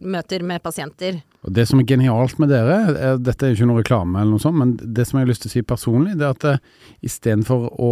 møter 0.01 0.43
med 0.47 0.63
pasienter. 0.63 1.21
Og 1.43 1.53
Det 1.53 1.67
som 1.67 1.81
er 1.81 1.85
genialt 1.85 2.39
med 2.39 2.49
dere, 2.49 2.77
er, 2.95 3.17
dette 3.19 3.45
er 3.45 3.51
jo 3.51 3.59
ikke 3.59 3.71
noe 3.73 3.83
reklame 3.83 4.21
eller 4.21 4.31
noe 4.31 4.43
sånt, 4.43 4.59
men 4.59 4.77
det 4.79 5.09
som 5.09 5.19
jeg 5.19 5.27
har 5.27 5.33
lyst 5.33 5.43
til 5.43 5.51
å 5.51 5.55
si 5.57 5.63
personlig, 5.63 6.17
det 6.19 6.27
er 6.27 6.37
at 6.37 6.45
uh, 6.45 6.59
istedenfor 7.03 7.67
å 7.83 7.91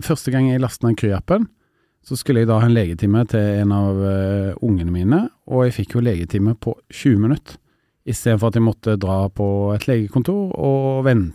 Første 0.00 0.30
gang 0.30 0.46
jeg 0.48 0.60
lastet 0.62 0.86
ned 0.86 0.98
Kry-appen, 1.00 1.48
så 2.06 2.16
skulle 2.16 2.44
jeg 2.44 2.48
da 2.48 2.60
ha 2.60 2.68
en 2.68 2.74
legetime 2.74 3.24
til 3.26 3.40
en 3.62 3.72
av 3.74 3.98
ungene 4.62 4.92
mine, 4.92 5.18
og 5.50 5.64
jeg 5.66 5.74
fikk 5.80 5.96
jo 5.96 6.04
legetime 6.04 6.54
på 6.54 6.76
20 6.92 7.18
minutter. 7.24 7.58
Istedenfor 8.06 8.52
at 8.52 8.58
jeg 8.60 8.66
måtte 8.66 8.94
dra 9.02 9.24
på 9.28 9.48
et 9.74 9.88
legekontor 9.90 10.54
og 10.54 11.02
vente 11.08 11.34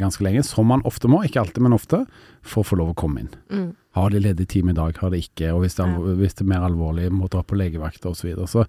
ganske 0.00 0.24
lenge, 0.24 0.42
som 0.46 0.66
man 0.66 0.82
ofte 0.88 1.08
må, 1.10 1.22
ikke 1.24 1.42
alltid, 1.42 1.62
men 1.62 1.76
ofte, 1.76 2.04
for 2.44 2.62
å 2.62 2.68
få 2.68 2.78
lov 2.80 2.92
å 2.92 2.96
komme 2.98 3.24
inn. 3.24 3.30
Mm. 3.52 3.68
Har 3.94 4.10
de 4.10 4.22
ledig 4.24 4.48
time 4.50 4.72
i 4.72 4.76
dag, 4.76 4.96
har 4.98 5.12
de 5.14 5.20
ikke, 5.22 5.52
og 5.54 5.62
hvis 5.62 5.78
det 5.78 5.84
er, 5.86 6.08
hvis 6.18 6.34
det 6.34 6.42
er 6.42 6.50
mer 6.50 6.66
alvorlig, 6.66 7.06
må 7.14 7.28
dra 7.30 7.44
på 7.46 7.58
legevakt 7.58 8.02
osv. 8.10 8.18
Så, 8.18 8.26
videre. 8.26 8.48
så 8.50 8.64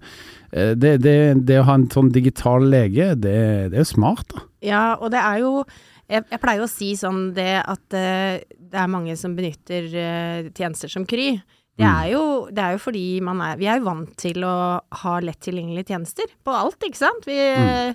eh, 0.52 0.72
det, 0.78 0.96
det, 1.02 1.16
det 1.48 1.58
å 1.60 1.66
ha 1.66 1.74
en 1.80 1.88
sånn 1.90 2.12
digital 2.14 2.68
lege, 2.70 3.12
det, 3.18 3.36
det 3.72 3.80
er 3.80 3.82
jo 3.82 3.90
smart, 3.96 4.30
da. 4.30 4.46
Ja, 4.66 4.86
og 5.00 5.10
det 5.14 5.20
er 5.22 5.42
jo 5.42 5.52
jeg, 6.06 6.22
jeg 6.30 6.38
pleier 6.42 6.62
å 6.62 6.70
si 6.70 6.92
sånn 6.98 7.32
det 7.34 7.52
at 7.66 7.96
eh, 7.98 8.38
det 8.56 8.78
er 8.78 8.90
mange 8.90 9.16
som 9.18 9.34
benytter 9.34 9.88
eh, 9.90 10.50
tjenester 10.54 10.90
som 10.92 11.06
Kry. 11.08 11.32
Det 11.76 11.84
er, 11.84 12.06
jo, 12.14 12.20
det 12.48 12.62
er 12.62 12.72
jo 12.72 12.80
fordi 12.80 13.18
man 13.20 13.40
er 13.44 13.58
Vi 13.60 13.66
er 13.68 13.82
jo 13.82 13.90
vant 13.90 14.14
til 14.16 14.46
å 14.48 14.80
ha 15.02 15.16
lett 15.20 15.42
tilgjengelige 15.44 15.92
tjenester 15.92 16.30
på 16.46 16.54
alt, 16.56 16.78
ikke 16.86 17.02
sant? 17.02 17.26
Vi, 17.28 17.36
vi, 17.36 17.90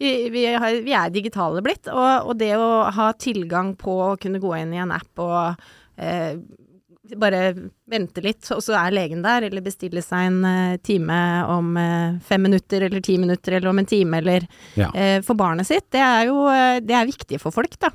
vi, 0.00 0.46
har, 0.54 0.80
vi 0.84 0.94
er 0.96 1.12
digitale 1.12 1.62
blitt, 1.64 1.90
og, 1.92 2.30
og, 2.30 2.34
det 2.40 2.54
å 2.56 2.88
ha 2.96 3.10
tilgang 3.20 3.74
på 3.78 3.98
å 4.06 4.16
kunne 4.20 4.40
gå 4.40 4.54
inn 4.56 4.72
i 4.72 4.80
en 4.80 4.94
app 4.96 5.20
og 5.20 5.60
eh, 6.00 6.40
bare 7.18 7.54
vente 7.90 8.22
litt, 8.22 8.44
og 8.54 8.62
så 8.64 8.76
er 8.78 8.94
legen 8.94 9.22
der, 9.24 9.46
eller 9.48 9.64
bestille 9.64 10.02
seg 10.04 10.28
en 10.28 10.44
uh, 10.46 10.76
time 10.86 11.16
om 11.50 11.72
uh, 11.78 12.20
fem 12.26 12.44
minutter, 12.46 12.86
eller 12.86 13.02
ti 13.04 13.16
minutter, 13.18 13.58
eller 13.58 13.72
om 13.72 13.82
en 13.82 13.88
time, 13.88 14.20
eller 14.20 14.46
Ja. 14.78 14.90
eh, 14.94 15.20
for 15.26 15.34
barnet 15.34 15.66
sitt, 15.66 15.90
det 15.90 16.02
er 16.04 16.28
jo 16.30 16.46
uh, 16.46 16.78
det 16.80 16.94
er 16.96 17.10
viktig 17.10 17.40
for 17.42 17.54
folk, 17.54 17.74
da. 17.82 17.90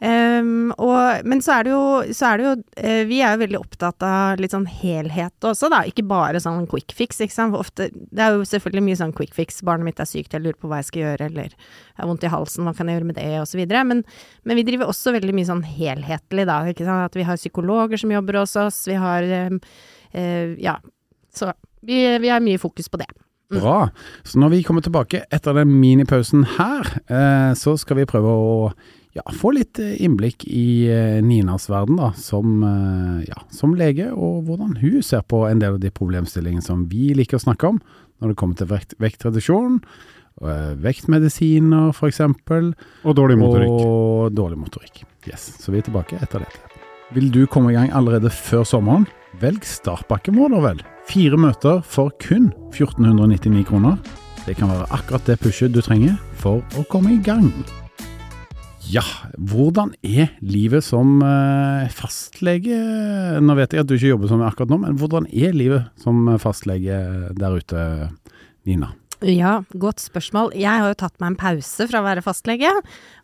Um, 0.00 0.70
og, 0.80 1.26
men 1.28 1.42
så 1.44 1.58
er 1.58 1.66
det 1.66 1.72
jo, 1.74 1.80
er 2.24 2.38
det 2.40 2.44
jo 2.46 2.52
uh, 2.56 3.00
Vi 3.04 3.18
er 3.20 3.34
jo 3.34 3.40
veldig 3.42 3.58
opptatt 3.58 4.04
av 4.06 4.40
litt 4.40 4.54
sånn 4.54 4.64
helhet 4.64 5.44
også, 5.44 5.68
da. 5.68 5.82
Ikke 5.84 6.06
bare 6.08 6.40
sånn 6.40 6.64
quick 6.70 6.94
fix, 6.96 7.18
ikke 7.20 7.34
sant. 7.36 7.56
Ofte, 7.58 7.90
det 7.92 8.24
er 8.24 8.38
jo 8.38 8.46
selvfølgelig 8.48 8.86
mye 8.86 9.00
sånn 9.02 9.12
quick 9.16 9.34
fix. 9.36 9.60
Barnet 9.66 9.90
mitt 9.90 10.00
er 10.00 10.08
sykt, 10.08 10.32
jeg 10.32 10.40
lurer 10.46 10.56
på 10.56 10.70
hva 10.70 10.80
jeg 10.80 10.88
skal 10.88 11.04
gjøre, 11.04 11.28
eller 11.28 11.52
jeg 11.52 12.00
har 12.00 12.08
vondt 12.08 12.24
i 12.24 12.32
halsen, 12.32 12.64
hva 12.64 12.72
kan 12.78 12.88
jeg 12.88 12.96
gjøre 12.96 13.10
med 13.10 13.20
det, 13.20 13.28
osv. 13.42 13.60
Men, 13.68 14.00
men 14.48 14.60
vi 14.60 14.64
driver 14.70 14.88
også 14.88 15.12
veldig 15.18 15.34
mye 15.36 15.50
sånn 15.50 15.64
helhetlig, 15.68 16.46
da. 16.48 16.60
Ikke 16.72 16.86
sant? 16.88 17.10
At 17.10 17.18
vi 17.20 17.26
har 17.28 17.40
psykologer 17.40 18.00
som 18.00 18.14
jobber 18.14 18.40
hos 18.40 18.56
oss, 18.56 18.86
vi 18.88 18.96
har 19.00 19.26
um, 19.50 19.60
uh, 20.16 20.54
Ja. 20.56 20.78
Så 21.30 21.52
vi, 21.86 22.00
vi 22.18 22.32
har 22.32 22.40
mye 22.42 22.58
fokus 22.58 22.88
på 22.90 22.98
det. 22.98 23.06
Bra. 23.50 23.90
Så 24.24 24.40
når 24.40 24.48
vi 24.54 24.62
kommer 24.62 24.82
tilbake 24.82 25.24
etter 25.30 25.54
den 25.60 25.76
minipausen 25.82 26.44
her, 26.56 26.86
eh, 27.10 27.52
så 27.58 27.74
skal 27.78 27.98
vi 27.98 28.08
prøve 28.10 28.30
å 28.30 28.50
ja, 29.16 29.24
få 29.34 29.50
litt 29.56 29.78
eh, 29.82 29.96
innblikk 30.04 30.44
i 30.46 30.86
eh, 30.90 31.18
Ninas 31.24 31.68
verden, 31.70 31.98
da, 31.98 32.12
som, 32.18 32.60
eh, 32.62 33.24
ja, 33.28 33.40
som 33.54 33.74
lege, 33.78 34.10
og 34.14 34.44
hvordan 34.46 34.76
hun 34.82 35.02
ser 35.02 35.24
på 35.26 35.44
en 35.48 35.62
del 35.62 35.76
av 35.78 35.82
de 35.82 35.90
problemstillingene 35.94 36.62
som 36.64 36.86
vi 36.90 37.10
liker 37.18 37.40
å 37.40 37.44
snakke 37.46 37.72
om 37.74 37.80
når 38.20 38.32
det 38.32 38.38
kommer 38.38 38.58
til 38.58 38.68
vekt, 38.70 38.94
vektreduksjon, 39.00 39.80
vektmedisiner 40.80 41.90
for 41.96 42.08
eksempel, 42.08 42.70
Og 43.04 43.16
dårlig 43.16 43.38
motorikk. 43.40 43.72
og 43.72 44.34
dårlig 44.36 44.58
motorikk. 44.60 45.02
Yes, 45.28 45.56
så 45.60 45.72
vi 45.72 45.80
er 45.80 45.88
tilbake 45.88 46.20
etter 46.20 46.44
dette. 46.44 46.60
Vil 47.12 47.30
du 47.32 47.46
komme 47.46 47.72
i 47.72 47.74
gang 47.76 47.90
allerede 47.92 48.30
før 48.30 48.64
sommeren? 48.64 49.06
Velg 49.40 49.64
startpakken 49.64 50.36
vår, 50.36 50.52
da 50.54 50.60
vel. 50.60 50.80
Fire 51.08 51.36
møter 51.40 51.82
for 51.82 52.12
kun 52.22 52.52
1499 52.72 53.64
kroner. 53.68 53.98
Det 54.46 54.56
kan 54.56 54.68
være 54.68 54.88
akkurat 54.96 55.26
det 55.28 55.40
pushet 55.40 55.72
du 55.72 55.80
trenger 55.84 56.16
for 56.40 56.62
å 56.76 56.84
komme 56.92 57.16
i 57.16 57.22
gang. 57.24 57.50
Ja, 58.90 59.04
hvordan 59.38 59.92
er 60.02 60.32
livet 60.42 60.82
som 60.82 61.20
eh, 61.22 61.90
fastlege? 61.94 62.78
Nå 63.44 63.54
vet 63.58 63.76
jeg 63.76 63.84
at 63.84 63.90
du 63.90 63.94
ikke 63.94 64.14
jobber 64.14 64.30
som 64.32 64.42
akkurat 64.42 64.72
nå, 64.72 64.80
men 64.82 64.96
hvordan 64.98 65.28
er 65.30 65.54
livet 65.54 65.90
som 66.00 66.26
fastlege 66.42 66.96
der 67.38 67.60
ute, 67.60 67.84
Nina? 68.66 68.90
Ja, 69.20 69.58
godt 69.76 70.00
spørsmål. 70.00 70.54
Jeg 70.56 70.80
har 70.80 70.88
jo 70.88 70.96
tatt 70.96 71.18
meg 71.20 71.34
en 71.34 71.38
pause 71.40 71.84
fra 71.90 72.00
å 72.00 72.04
være 72.06 72.22
fastlege, 72.24 72.70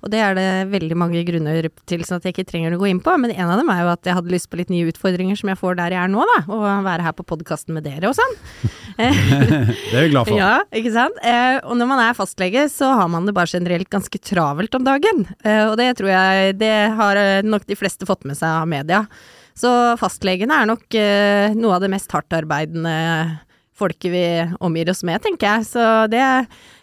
og 0.05 0.11
det 0.13 0.21
er 0.21 0.35
det 0.37 0.49
veldig 0.75 0.99
mange 0.99 1.23
grunner 1.25 1.69
til 1.89 2.03
sånn 2.05 2.21
at 2.21 2.27
jeg 2.29 2.35
ikke 2.35 2.49
trenger 2.51 2.77
å 2.77 2.81
gå 2.83 2.91
inn 2.91 3.01
på, 3.01 3.15
men 3.17 3.33
en 3.33 3.49
av 3.49 3.63
dem 3.63 3.71
er 3.73 3.81
jo 3.81 3.93
at 3.95 4.09
jeg 4.09 4.17
hadde 4.19 4.35
lyst 4.35 4.51
på 4.53 4.61
litt 4.61 4.73
nye 4.73 4.91
utfordringer 4.91 5.39
som 5.41 5.49
jeg 5.53 5.61
får 5.61 5.79
der 5.81 5.97
jeg 5.97 6.03
er 6.03 6.13
nå, 6.13 6.27
da, 6.35 6.37
og 6.53 6.67
være 6.85 7.07
her 7.07 7.17
på 7.17 7.25
podkasten 7.33 7.79
med 7.79 7.87
dere 7.89 8.11
og 8.11 8.19
sånn. 8.19 8.37
Det 8.97 9.97
er 9.97 10.05
vi 10.05 10.13
glad 10.13 10.29
for. 10.29 10.37
Ja, 10.43 10.53
ikke 10.77 10.93
sant. 10.93 11.17
Eh, 11.25 11.63
og 11.65 11.81
når 11.81 11.89
man 11.89 12.03
er 12.05 12.19
fastlege, 12.19 12.67
så 12.73 12.91
har 12.99 13.09
man 13.13 13.25
det 13.29 13.35
bare 13.37 13.49
generelt 13.49 13.89
ganske 13.93 14.21
travelt 14.21 14.77
om 14.77 14.85
dagen. 14.85 15.25
Eh, 15.41 15.65
og 15.71 15.79
det 15.81 15.95
tror 15.97 16.13
jeg 16.13 16.59
det 16.61 16.75
har 16.99 17.21
eh, 17.21 17.41
nok 17.47 17.65
de 17.69 17.79
fleste 17.79 18.09
fått 18.09 18.29
med 18.29 18.37
seg 18.37 18.53
av 18.53 18.69
media. 18.69 19.07
Så 19.57 19.71
fastlegene 19.97 20.61
er 20.61 20.69
nok 20.69 20.99
eh, 21.01 21.57
noe 21.57 21.79
av 21.79 21.85
det 21.85 21.93
mest 21.93 22.13
hardtarbeidende 22.13 22.97
folket 23.77 24.13
vi 24.13 24.25
omgir 24.65 24.91
oss 24.93 25.05
med, 25.07 25.23
tenker 25.25 25.49
jeg. 25.49 25.69
Så 25.69 25.85
det, 26.13 26.23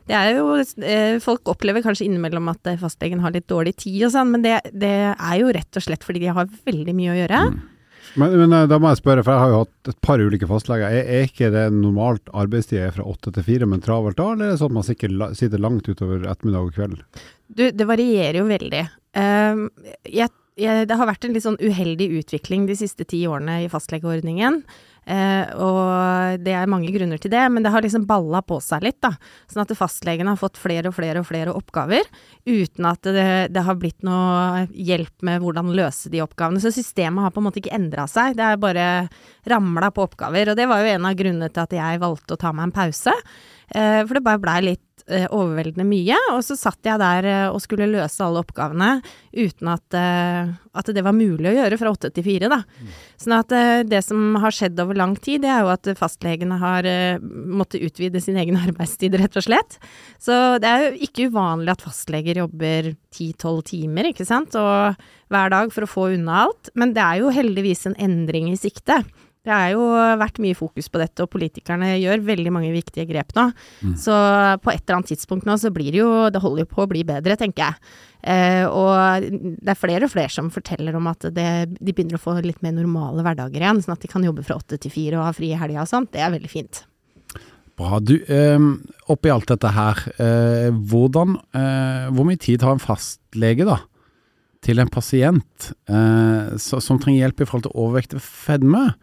det 0.10 0.18
er 0.18 0.38
jo 0.38 0.58
eh, 0.62 1.20
Folk 1.24 1.52
opplever 1.52 1.86
kanskje 1.86 2.08
innimellom 2.08 2.52
at 2.54 2.72
eh, 2.72 2.80
fastlegen 2.82 3.24
har 3.24 3.36
litt 3.36 3.50
dårlig 3.52 3.76
tid 3.82 4.08
og 4.08 4.16
sånn, 4.16 4.34
men 4.36 4.46
det, 4.46 4.60
det 4.72 4.96
er 5.14 5.38
jo 5.42 5.54
rett 5.56 5.80
og 5.80 5.86
slett 5.86 6.06
fordi 6.06 6.26
de 6.26 6.34
har 6.36 6.52
veldig 6.68 6.98
mye 6.98 7.14
å 7.14 7.22
gjøre. 7.24 7.46
Men, 8.20 8.36
men 8.44 8.54
eh, 8.54 8.68
da 8.70 8.78
må 8.82 8.92
jeg 8.92 9.02
spørre, 9.02 9.24
for 9.26 9.34
jeg 9.34 9.44
har 9.44 9.54
jo 9.54 9.62
hatt 9.64 9.94
et 9.94 10.02
par 10.06 10.22
ulike 10.22 10.50
fastleger. 10.50 10.92
Er, 10.92 11.08
er 11.18 11.30
ikke 11.30 11.52
det 11.54 11.66
normalt 11.76 12.30
arbeidstid 12.36 12.82
er 12.84 12.94
fra 12.96 13.08
åtte 13.10 13.34
til 13.34 13.48
fire, 13.48 13.70
men 13.70 13.84
travelt 13.84 14.20
da, 14.20 14.30
eller 14.34 14.52
er 14.52 14.54
det 14.54 14.62
sånn 14.62 14.74
at 14.74 14.78
man 14.80 14.88
sikkert 14.90 15.40
sitter 15.40 15.64
langt 15.64 15.90
utover 15.90 16.28
ettermiddag 16.30 16.70
og 16.70 16.78
kveld? 16.78 17.24
Du, 17.54 17.68
det 17.74 17.90
varierer 17.90 18.42
jo 18.42 18.48
veldig. 18.50 18.86
Um, 19.14 19.68
jeg, 20.10 20.30
det 20.56 20.98
har 20.98 21.10
vært 21.10 21.26
en 21.26 21.34
litt 21.34 21.46
sånn 21.46 21.60
uheldig 21.62 22.12
utvikling 22.20 22.68
de 22.70 22.76
siste 22.78 23.06
ti 23.10 23.24
årene 23.30 23.64
i 23.64 23.70
fastlegeordningen. 23.72 24.62
Eh, 25.04 25.50
og 25.60 26.40
det 26.46 26.54
er 26.56 26.70
mange 26.72 26.92
grunner 26.96 27.20
til 27.20 27.34
det, 27.34 27.42
men 27.52 27.66
det 27.66 27.74
har 27.74 27.84
liksom 27.84 28.06
balla 28.08 28.40
på 28.46 28.60
seg 28.64 28.86
litt, 28.86 29.00
da. 29.04 29.12
Sånn 29.52 29.64
at 29.66 29.74
fastlegene 29.76 30.32
har 30.32 30.40
fått 30.40 30.60
flere 30.62 30.92
og 30.92 30.96
flere 30.96 31.24
og 31.24 31.28
flere 31.28 31.56
oppgaver, 31.56 32.08
uten 32.48 32.88
at 32.88 33.04
det, 33.04 33.28
det 33.56 33.66
har 33.68 33.80
blitt 33.80 34.06
noe 34.08 34.64
hjelp 34.72 35.26
med 35.28 35.44
hvordan 35.44 35.74
løse 35.76 36.12
de 36.14 36.24
oppgavene. 36.24 36.62
Så 36.64 36.72
systemet 36.76 37.26
har 37.26 37.36
på 37.36 37.44
en 37.44 37.50
måte 37.50 37.60
ikke 37.64 37.76
endra 37.76 38.08
seg, 38.12 38.38
det 38.40 38.48
er 38.48 38.62
bare 38.62 38.88
ramla 39.50 39.92
på 39.92 40.08
oppgaver. 40.08 40.54
Og 40.54 40.60
det 40.60 40.70
var 40.72 40.84
jo 40.84 40.94
en 40.94 41.10
av 41.10 41.20
grunnene 41.20 41.52
til 41.52 41.66
at 41.66 41.78
jeg 41.82 42.04
valgte 42.04 42.38
å 42.38 42.44
ta 42.46 42.56
meg 42.56 42.70
en 42.70 42.78
pause. 42.78 43.18
Eh, 43.74 44.02
for 44.06 44.16
det 44.16 44.26
bare 44.26 44.44
blei 44.44 44.60
litt 44.72 44.93
eh, 45.08 45.26
overveldende 45.30 45.86
mye. 45.88 46.18
Og 46.34 46.42
så 46.46 46.58
satt 46.60 46.86
jeg 46.88 47.00
der 47.02 47.28
eh, 47.30 47.48
og 47.52 47.62
skulle 47.64 47.90
løse 47.92 48.24
alle 48.24 48.44
oppgavene 48.44 48.90
uten 49.34 49.72
at, 49.72 49.98
eh, 49.98 50.52
at 50.74 50.92
det 50.96 51.04
var 51.06 51.16
mulig 51.18 51.50
å 51.52 51.56
gjøre 51.56 51.80
fra 51.82 51.94
åtte 51.94 52.12
til 52.14 52.26
fire, 52.26 52.50
da. 52.52 52.62
Sånn 53.22 53.36
at 53.38 53.56
eh, 53.56 53.82
det 53.88 54.04
som 54.06 54.38
har 54.44 54.56
skjedd 54.56 54.80
over 54.84 55.00
lang 55.00 55.16
tid, 55.18 55.44
det 55.46 55.52
er 55.54 55.66
jo 55.66 55.74
at 55.74 55.92
fastlegene 56.00 56.60
har 56.62 56.88
eh, 56.90 57.18
måttet 57.24 57.84
utvide 57.88 58.22
sin 58.24 58.40
egen 58.42 58.60
arbeidstid, 58.66 59.18
rett 59.20 59.40
og 59.40 59.48
slett. 59.48 59.80
Så 60.22 60.60
det 60.64 60.70
er 60.70 60.88
jo 60.88 61.10
ikke 61.10 61.30
uvanlig 61.34 61.76
at 61.76 61.86
fastleger 61.86 62.44
jobber 62.44 62.94
ti-tolv 63.14 63.66
timer, 63.70 64.12
ikke 64.12 64.28
sant, 64.28 64.56
og 64.60 64.98
hver 65.34 65.54
dag 65.54 65.74
for 65.74 65.86
å 65.86 65.90
få 65.90 66.08
unna 66.18 66.46
alt. 66.46 66.74
Men 66.80 66.96
det 66.96 67.04
er 67.04 67.22
jo 67.24 67.34
heldigvis 67.34 67.88
en 67.90 68.00
endring 68.02 68.52
i 68.52 68.60
sikte. 68.60 69.02
Det 69.44 69.52
har 69.52 69.74
jo 69.74 69.84
vært 70.22 70.38
mye 70.40 70.56
fokus 70.56 70.88
på 70.88 71.02
dette, 71.02 71.20
og 71.20 71.32
politikerne 71.34 71.98
gjør 72.00 72.22
veldig 72.24 72.52
mange 72.56 72.70
viktige 72.72 73.04
grep 73.10 73.34
nå. 73.36 73.50
Så 74.00 74.16
på 74.64 74.72
et 74.72 74.86
eller 74.86 75.02
annet 75.02 75.12
tidspunkt 75.12 75.48
nå 75.50 75.58
så 75.60 75.72
blir 75.76 75.92
det 75.92 76.00
jo 76.00 76.30
Det 76.32 76.40
holder 76.40 76.64
jo 76.64 76.70
på 76.72 76.86
å 76.86 76.88
bli 76.88 77.02
bedre, 77.04 77.36
tenker 77.36 77.66
jeg. 77.66 77.76
Eh, 78.24 78.64
og 78.64 79.28
det 79.28 79.74
er 79.74 79.82
flere 79.82 80.08
og 80.08 80.14
flere 80.14 80.32
som 80.32 80.48
forteller 80.54 80.96
om 80.96 81.12
at 81.12 81.28
det, 81.36 81.50
de 81.76 81.92
begynner 81.92 82.16
å 82.16 82.24
få 82.24 82.38
litt 82.40 82.64
mer 82.64 82.72
normale 82.78 83.20
hverdager 83.26 83.60
igjen, 83.60 83.84
sånn 83.84 83.98
at 83.98 84.06
de 84.06 84.14
kan 84.16 84.24
jobbe 84.24 84.48
fra 84.48 84.62
åtte 84.62 84.80
til 84.80 84.94
fire 84.94 85.20
og 85.20 85.28
ha 85.28 85.36
fri 85.36 85.52
i 85.52 85.60
helga 85.60 85.84
og 85.84 85.92
sånt. 85.92 86.14
Det 86.16 86.24
er 86.24 86.32
veldig 86.32 86.52
fint. 86.52 86.86
Bra. 87.76 88.00
Du, 88.00 88.16
eh, 88.24 88.68
oppi 89.12 89.34
alt 89.34 89.52
dette 89.52 89.76
her, 89.76 90.08
eh, 90.24 90.70
hvordan, 90.72 91.36
eh, 91.52 92.12
hvor 92.16 92.32
mye 92.32 92.40
tid 92.40 92.64
har 92.64 92.78
en 92.78 92.84
fastlege 92.84 93.68
da, 93.68 93.82
til 94.64 94.80
en 94.80 94.88
pasient 94.88 95.74
eh, 95.90 96.56
som 96.56 96.96
trenger 96.96 97.26
hjelp 97.26 97.42
i 97.42 97.50
forhold 97.50 97.68
til 97.68 97.76
overvekt 97.76 98.16
og 98.16 98.24
fedme? 98.24 98.94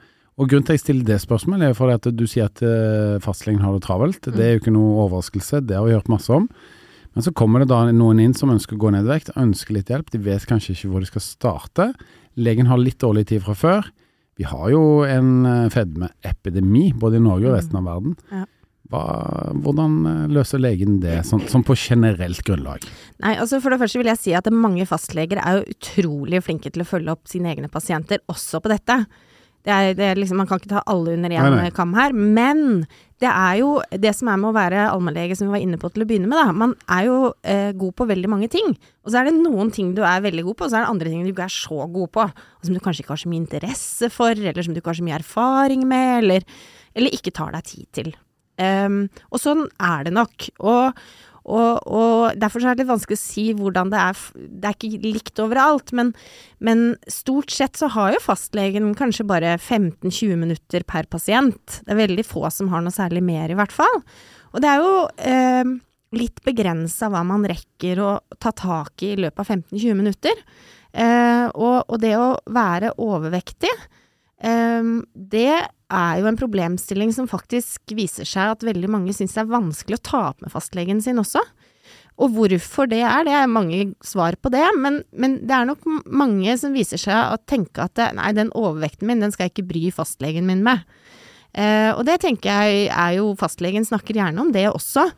Og 0.41 0.49
grunnen 0.49 0.65
til 0.65 0.73
at 0.73 0.79
jeg 0.79 0.85
stiller 0.87 1.09
det 1.09 1.21
spørsmålet 1.21 1.69
er 1.69 1.77
fordi 1.77 1.97
at 1.99 2.07
du 2.17 2.23
sier 2.29 2.49
at 2.49 2.63
eh, 2.65 3.19
fastlegen 3.21 3.61
har 3.61 3.75
det 3.77 3.85
travelt. 3.85 4.25
Det 4.25 4.41
er 4.41 4.55
jo 4.55 4.63
ikke 4.63 4.73
noe 4.73 5.03
overraskelse, 5.05 5.61
det 5.69 5.77
har 5.77 5.85
vi 5.85 5.97
hørt 5.99 6.09
masse 6.09 6.33
om. 6.33 6.47
Men 7.13 7.27
så 7.27 7.33
kommer 7.37 7.61
det 7.61 7.73
da 7.73 7.83
noen 7.93 8.23
inn 8.23 8.37
som 8.39 8.53
ønsker 8.55 8.79
å 8.79 8.81
gå 8.81 8.93
ned 8.95 9.05
i 9.05 9.11
vekt, 9.11 9.33
ønsker 9.37 9.77
litt 9.77 9.91
hjelp. 9.93 10.09
De 10.15 10.21
vet 10.23 10.47
kanskje 10.49 10.77
ikke 10.77 10.93
hvor 10.93 11.05
de 11.05 11.11
skal 11.11 11.25
starte. 11.27 11.91
Legen 12.41 12.71
har 12.71 12.81
litt 12.81 13.01
dårlig 13.03 13.27
tid 13.29 13.45
fra 13.45 13.57
før. 13.59 13.91
Vi 14.41 14.47
har 14.49 14.71
jo 14.73 15.03
en 15.05 15.45
eh, 15.45 15.69
fedmeepidemi 15.75 16.87
både 16.97 17.21
i 17.21 17.25
Norge 17.27 17.51
og 17.51 17.59
resten 17.59 17.81
av 17.83 17.91
verden. 17.91 18.17
Ja. 18.33 18.47
Hva, 18.91 19.03
hvordan 19.61 19.99
eh, 20.09 20.23
løser 20.33 20.63
legen 20.63 21.03
det, 21.03 21.19
sånn, 21.29 21.45
sånn 21.51 21.67
på 21.67 21.77
generelt 21.77 22.41
grunnlag? 22.47 22.87
Nei, 23.21 23.35
altså 23.37 23.61
For 23.61 23.75
det 23.75 23.83
første 23.83 24.01
vil 24.01 24.09
jeg 24.15 24.23
si 24.23 24.33
at 24.39 24.49
mange 24.55 24.87
fastleger 24.89 25.43
er 25.43 25.61
jo 25.61 25.75
utrolig 25.77 26.41
flinke 26.47 26.73
til 26.73 26.87
å 26.87 26.89
følge 26.89 27.13
opp 27.13 27.29
sine 27.29 27.53
egne 27.53 27.69
pasienter, 27.69 28.25
også 28.33 28.63
på 28.65 28.73
dette. 28.73 29.03
Det 29.67 29.73
er, 29.73 29.95
det 29.97 30.07
er 30.07 30.19
liksom, 30.19 30.39
man 30.41 30.49
kan 30.49 30.61
ikke 30.61 30.73
ta 30.73 30.83
alle 30.89 31.19
under 31.19 31.33
én 31.37 31.75
kam 31.77 31.93
her. 31.97 32.15
Men 32.17 32.87
det 33.21 33.29
er 33.29 33.59
jo 33.61 33.75
det 33.93 34.15
som 34.17 34.31
er 34.33 34.39
med 34.41 34.49
å 34.51 34.57
være 34.57 34.87
allmennlege, 34.89 35.37
som 35.37 35.51
vi 35.51 35.59
var 35.59 35.65
inne 35.65 35.81
på 35.81 35.91
til 35.93 36.07
å 36.07 36.09
begynne 36.09 36.31
med. 36.31 36.39
da. 36.41 36.55
Man 36.57 36.73
er 36.89 37.05
jo 37.11 37.19
eh, 37.45 37.73
god 37.77 37.97
på 37.99 38.07
veldig 38.09 38.31
mange 38.33 38.49
ting. 38.53 38.73
Og 39.05 39.13
så 39.13 39.21
er 39.21 39.29
det 39.29 39.37
noen 39.37 39.73
ting 39.75 39.93
du 39.97 40.01
er 40.07 40.25
veldig 40.25 40.47
god 40.49 40.57
på, 40.57 40.67
og 40.67 40.73
så 40.73 40.81
er 40.81 40.87
det 40.87 40.95
andre 40.95 41.13
ting 41.13 41.27
du 41.27 41.35
ikke 41.35 41.49
er 41.51 41.59
så 41.59 41.85
god 41.93 42.13
på. 42.17 42.25
Og 42.25 42.67
som 42.69 42.77
du 42.77 42.81
kanskje 42.81 43.05
ikke 43.05 43.15
har 43.17 43.23
så 43.25 43.33
mye 43.33 43.43
interesse 43.45 44.11
for, 44.15 44.33
eller 44.33 44.65
som 44.65 44.77
du 44.77 44.81
ikke 44.81 44.95
har 44.95 45.01
så 45.03 45.07
mye 45.11 45.21
erfaring 45.21 45.85
med, 45.91 46.15
eller, 46.23 46.49
eller 46.97 47.21
ikke 47.21 47.35
tar 47.37 47.53
deg 47.59 47.69
tid 47.69 47.89
til. 48.01 48.13
Um, 48.61 49.03
og 49.33 49.41
sånn 49.41 49.67
er 49.81 50.09
det 50.09 50.15
nok. 50.17 50.49
Og, 50.65 51.05
og, 51.49 51.87
og 51.89 52.39
derfor 52.41 52.65
er 52.65 52.77
det 52.77 52.85
litt 52.85 52.91
vanskelig 52.93 53.19
å 53.19 53.23
si 53.23 53.45
hvordan 53.57 53.93
det 53.93 54.01
er 54.01 54.19
Det 54.37 54.69
er 54.69 54.77
ikke 54.77 55.09
likt 55.09 55.41
overalt, 55.43 55.93
men, 55.97 56.13
men 56.61 56.95
stort 57.11 57.53
sett 57.55 57.81
så 57.81 57.89
har 57.95 58.15
jo 58.15 58.25
fastlegen 58.25 58.93
kanskje 58.99 59.27
bare 59.29 59.57
15-20 59.57 60.37
minutter 60.41 60.85
per 60.89 61.09
pasient. 61.11 61.81
Det 61.85 61.95
er 61.95 62.03
veldig 62.03 62.27
få 62.29 62.45
som 62.53 62.71
har 62.73 62.85
noe 62.85 62.95
særlig 62.95 63.25
mer, 63.25 63.51
i 63.51 63.59
hvert 63.59 63.75
fall. 63.75 64.03
Og 64.53 64.63
det 64.63 64.71
er 64.71 64.83
jo 64.83 64.93
eh, 65.31 65.73
litt 66.19 66.43
begrensa 66.47 67.11
hva 67.11 67.23
man 67.27 67.47
rekker 67.49 68.03
å 68.03 68.13
ta 68.43 68.53
tak 68.57 69.07
i 69.07 69.15
i 69.15 69.21
løpet 69.25 69.43
av 69.43 69.57
15-20 69.57 69.99
minutter. 69.99 70.45
Eh, 70.93 71.47
og, 71.55 71.87
og 71.87 72.01
det 72.03 72.17
å 72.19 72.35
være 72.51 72.97
overvektig 72.99 73.71
eh, 73.71 74.97
det 75.15 75.53
er 75.93 76.21
jo 76.21 76.29
en 76.31 76.39
problemstilling 76.39 77.13
som 77.15 77.29
faktisk 77.31 77.95
viser 77.97 78.29
seg 78.29 78.55
at 78.55 78.67
veldig 78.67 78.91
mange 78.91 79.15
syns 79.17 79.37
det 79.37 79.43
er 79.45 79.53
vanskelig 79.53 79.99
å 79.99 80.07
ta 80.11 80.23
opp 80.31 80.45
med 80.45 80.53
fastlegen 80.53 81.03
sin 81.05 81.21
også. 81.23 81.43
Og 82.21 82.35
hvorfor 82.37 82.89
det 82.91 83.01
er, 83.01 83.25
det 83.25 83.33
er 83.33 83.49
mange 83.49 83.81
svar 84.05 84.37
på 84.37 84.53
det, 84.53 84.67
men, 84.77 85.01
men 85.17 85.39
det 85.49 85.57
er 85.57 85.69
nok 85.71 85.87
mange 86.05 86.57
som 86.61 86.77
viser 86.77 87.01
seg 87.01 87.33
å 87.33 87.41
tenke 87.49 87.87
at 87.87 87.97
det, 87.97 88.11
nei, 88.19 88.35
den 88.37 88.53
overvekten 88.53 89.09
min, 89.09 89.25
den 89.25 89.33
skal 89.33 89.49
jeg 89.49 89.55
ikke 89.55 89.71
bry 89.71 89.87
fastlegen 89.95 90.49
min 90.49 90.65
med. 90.67 90.85
Eh, 91.57 91.91
og 91.97 92.05
det 92.07 92.21
tenker 92.23 92.53
jeg 92.53 92.85
er 92.95 93.17
jo 93.17 93.33
Fastlegen 93.39 93.83
snakker 93.83 94.21
gjerne 94.21 94.39
om 94.39 94.53
det 94.55 94.69
også, 94.71 95.09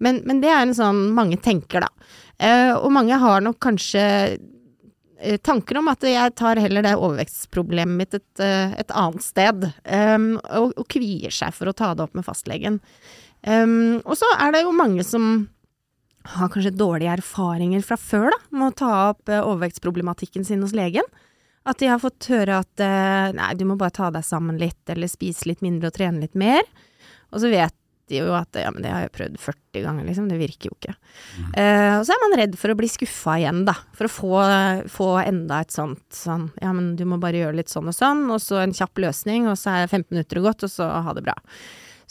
men, 0.00 0.22
men 0.24 0.38
det 0.40 0.48
er 0.48 0.62
en 0.64 0.76
sånn 0.76 1.02
mange 1.12 1.36
tenker, 1.42 1.84
da. 1.84 2.12
Eh, 2.42 2.72
og 2.72 2.88
mange 2.94 3.18
har 3.20 3.44
nok 3.44 3.58
kanskje 3.62 4.04
eh, 5.22 5.38
tanker 5.40 5.78
om 5.80 5.88
at 5.92 6.04
jeg 6.06 6.34
tar 6.38 6.60
heller 6.60 6.84
det 6.84 6.92
overvektsproblemet 6.98 7.98
mitt 7.98 8.16
et, 8.18 8.42
eh, 8.42 8.74
et 8.80 8.92
annet 8.98 9.24
sted, 9.24 9.66
um, 9.86 10.28
og, 10.42 10.74
og, 10.76 10.84
kvier 10.92 11.34
seg 11.34 11.54
for 11.56 11.70
å 11.70 11.76
ta 11.76 11.92
det 11.94 12.04
opp 12.04 12.16
med 12.18 12.26
fastlegen. 12.26 12.80
Um, 13.46 14.02
og 14.04 14.14
så 14.20 14.28
er 14.38 14.54
det 14.54 14.62
jo 14.64 14.76
mange 14.76 15.04
som 15.06 15.28
har 16.36 16.52
kanskje 16.52 16.74
dårlige 16.78 17.16
erfaringer 17.16 17.82
fra 17.82 17.98
før 17.98 18.28
da, 18.30 18.38
med 18.54 18.68
å 18.68 18.78
ta 18.82 18.92
opp 19.10 19.32
uh, 19.32 19.40
overvektsproblematikken 19.40 20.46
sin 20.46 20.62
hos 20.62 20.74
legen. 20.76 21.06
At 21.66 21.78
de 21.78 21.90
har 21.90 22.02
fått 22.02 22.26
høre 22.26 22.56
at 22.58 22.82
nei, 23.38 23.52
du 23.54 23.60
må 23.68 23.76
bare 23.78 23.94
ta 23.94 24.08
deg 24.10 24.24
sammen 24.26 24.56
litt, 24.58 24.80
eller 24.90 25.06
spise 25.06 25.46
litt 25.46 25.60
mindre 25.62 25.92
og 25.92 25.94
trene 25.94 26.24
litt 26.24 26.34
mer. 26.34 26.66
Og 27.30 27.38
så 27.38 27.52
vet 27.52 27.76
de 28.12 28.20
jo 28.20 28.32
at 28.36 28.60
ja, 28.60 28.70
men 28.74 28.84
det 28.84 28.92
har 28.92 29.06
jeg 29.06 29.14
prøvd 29.16 29.38
40 29.42 29.84
ganger, 29.86 30.08
liksom. 30.08 30.28
Det 30.30 30.40
virker 30.40 30.70
jo 30.70 30.76
ikke. 30.78 30.94
Mm. 31.38 31.50
Uh, 31.56 31.94
og 31.98 32.06
så 32.06 32.14
er 32.14 32.24
man 32.24 32.38
redd 32.42 32.58
for 32.60 32.72
å 32.72 32.78
bli 32.78 32.90
skuffa 32.92 33.38
igjen, 33.40 33.64
da. 33.68 33.76
For 33.98 34.08
å 34.08 34.12
få, 34.12 34.32
få, 34.92 35.12
enda 35.22 35.62
et 35.62 35.74
sånt 35.74 36.04
sånn 36.14 36.50
ja, 36.60 36.72
men 36.76 36.92
du 36.98 37.06
må 37.08 37.18
bare 37.22 37.40
gjøre 37.42 37.58
litt 37.60 37.72
sånn 37.72 37.90
og 37.90 37.96
sånn, 37.96 38.26
og 38.32 38.42
så 38.42 38.62
en 38.62 38.76
kjapp 38.76 39.00
løsning, 39.02 39.48
og 39.50 39.58
så 39.60 39.82
er 39.82 39.88
15 39.88 40.12
minutter 40.12 40.44
gått, 40.44 40.66
og 40.66 40.72
så 40.72 40.88
ha 41.06 41.16
det 41.16 41.24
bra. 41.26 41.36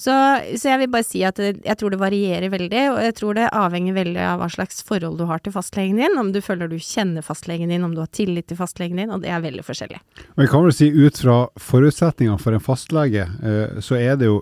Så, 0.01 0.13
så, 0.57 0.71
jeg 0.71 0.79
vil 0.81 0.89
bare 0.89 1.05
si 1.05 1.19
at 1.27 1.37
jeg 1.37 1.77
tror 1.77 1.93
det 1.93 1.99
varierer 2.01 2.49
veldig, 2.49 2.85
og 2.89 2.99
jeg 3.05 3.15
tror 3.19 3.37
det 3.37 3.51
avhenger 3.53 3.93
veldig 3.93 4.23
av 4.31 4.39
hva 4.41 4.47
slags 4.49 4.81
forhold 4.87 5.19
du 5.19 5.27
har 5.29 5.43
til 5.45 5.53
fastlegen 5.53 5.99
din, 6.01 6.17
om 6.17 6.31
du 6.33 6.39
føler 6.41 6.71
du 6.71 6.79
kjenner 6.81 7.21
fastlegen 7.25 7.69
din, 7.69 7.85
om 7.85 7.93
du 7.93 8.01
har 8.01 8.09
tillit 8.09 8.47
til 8.49 8.57
fastlegen 8.57 8.97
din, 8.97 9.11
og 9.13 9.21
det 9.21 9.29
er 9.29 9.43
veldig 9.43 9.65
forskjellig. 9.67 9.99
Jeg 10.41 10.49
kan 10.49 10.65
vel 10.65 10.73
si 10.73 10.89
ut 10.89 11.21
fra 11.21 11.35
forutsetningene 11.69 12.41
for 12.41 12.57
en 12.57 12.65
fastlege, 12.65 13.27
eh, 13.29 13.77
så 13.85 13.99
er 13.99 14.17
det 14.17 14.31
jo 14.31 14.39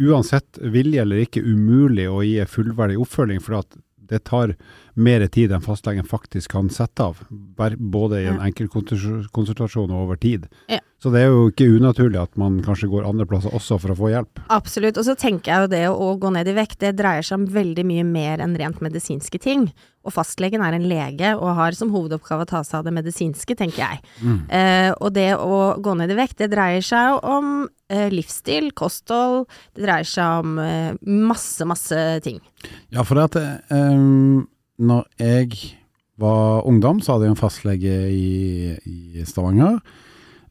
uansett 0.00 0.58
vilje 0.60 1.02
eller 1.02 1.24
ikke 1.24 1.44
umulig 1.44 2.08
å 2.10 2.22
gi 2.26 2.38
fullverdig 2.48 2.98
oppfølging, 3.00 3.40
for 3.44 3.62
det 4.10 4.24
tar 4.26 4.56
mer 4.98 5.22
tid 5.30 5.52
enn 5.54 5.62
fastlegen 5.62 6.06
faktisk 6.08 6.50
kan 6.56 6.70
sette 6.72 7.04
av, 7.04 7.20
både 7.30 8.22
i 8.22 8.26
en 8.28 8.40
enkel 8.42 8.66
enkeltkonsultasjon 8.66 9.92
og 9.92 10.06
over 10.06 10.18
tid. 10.20 10.48
Ja. 10.68 10.80
Så 11.00 11.12
det 11.14 11.22
er 11.22 11.30
jo 11.30 11.46
ikke 11.48 11.68
unaturlig 11.78 12.18
at 12.20 12.34
man 12.40 12.58
kanskje 12.64 12.90
går 12.92 13.06
andre 13.08 13.24
plasser 13.28 13.54
også 13.56 13.78
for 13.80 13.94
å 13.94 13.96
få 13.96 14.10
hjelp. 14.12 14.42
Absolutt, 14.52 14.98
og 15.00 15.06
så 15.06 15.14
tenker 15.16 15.52
jeg 15.52 15.64
jo 15.64 15.70
det 15.72 15.84
å 15.88 16.10
gå 16.20 16.32
ned 16.34 16.50
i 16.50 16.56
vekt, 16.58 16.80
det 16.82 16.96
dreier 16.98 17.24
seg 17.24 17.40
om 17.40 17.46
veldig 17.54 17.86
mye 17.88 18.04
mer 18.08 18.42
enn 18.44 18.58
rent 18.60 18.82
medisinske 18.84 19.40
ting. 19.40 19.70
Og 20.10 20.16
fastlegen 20.18 20.64
er 20.66 20.76
en 20.76 20.88
lege 20.90 21.32
og 21.38 21.54
har 21.58 21.78
som 21.78 21.94
hovedoppgave 21.94 22.44
å 22.44 22.50
ta 22.50 22.64
seg 22.66 22.80
av 22.80 22.88
det 22.90 22.94
medisinske, 22.98 23.56
tenker 23.58 23.84
jeg. 23.86 24.04
Mm. 24.20 24.38
Eh, 24.60 24.90
og 24.98 25.14
det 25.16 25.30
å 25.38 25.60
gå 25.80 25.96
ned 25.98 26.10
i 26.10 26.18
vekt, 26.18 26.40
det 26.42 26.50
dreier 26.52 26.84
seg 26.84 27.12
jo 27.14 27.20
om 27.38 27.52
eh, 27.88 28.08
livsstil, 28.12 28.72
kosthold, 28.76 29.46
det 29.78 29.86
dreier 29.86 30.08
seg 30.08 30.44
om 30.44 30.58
eh, 30.62 30.94
masse, 31.06 31.66
masse 31.68 32.06
ting. 32.26 32.42
Ja, 32.90 33.06
for 33.06 33.16
det 33.20 33.30
at 33.30 33.70
um 33.70 34.48
når 34.80 35.04
jeg 35.20 35.76
var 36.20 36.64
ungdom, 36.68 37.00
så 37.00 37.14
hadde 37.14 37.28
jeg 37.28 37.34
en 37.34 37.40
fastlege 37.40 37.96
i, 38.12 38.76
i 38.88 39.24
Stavanger. 39.28 39.80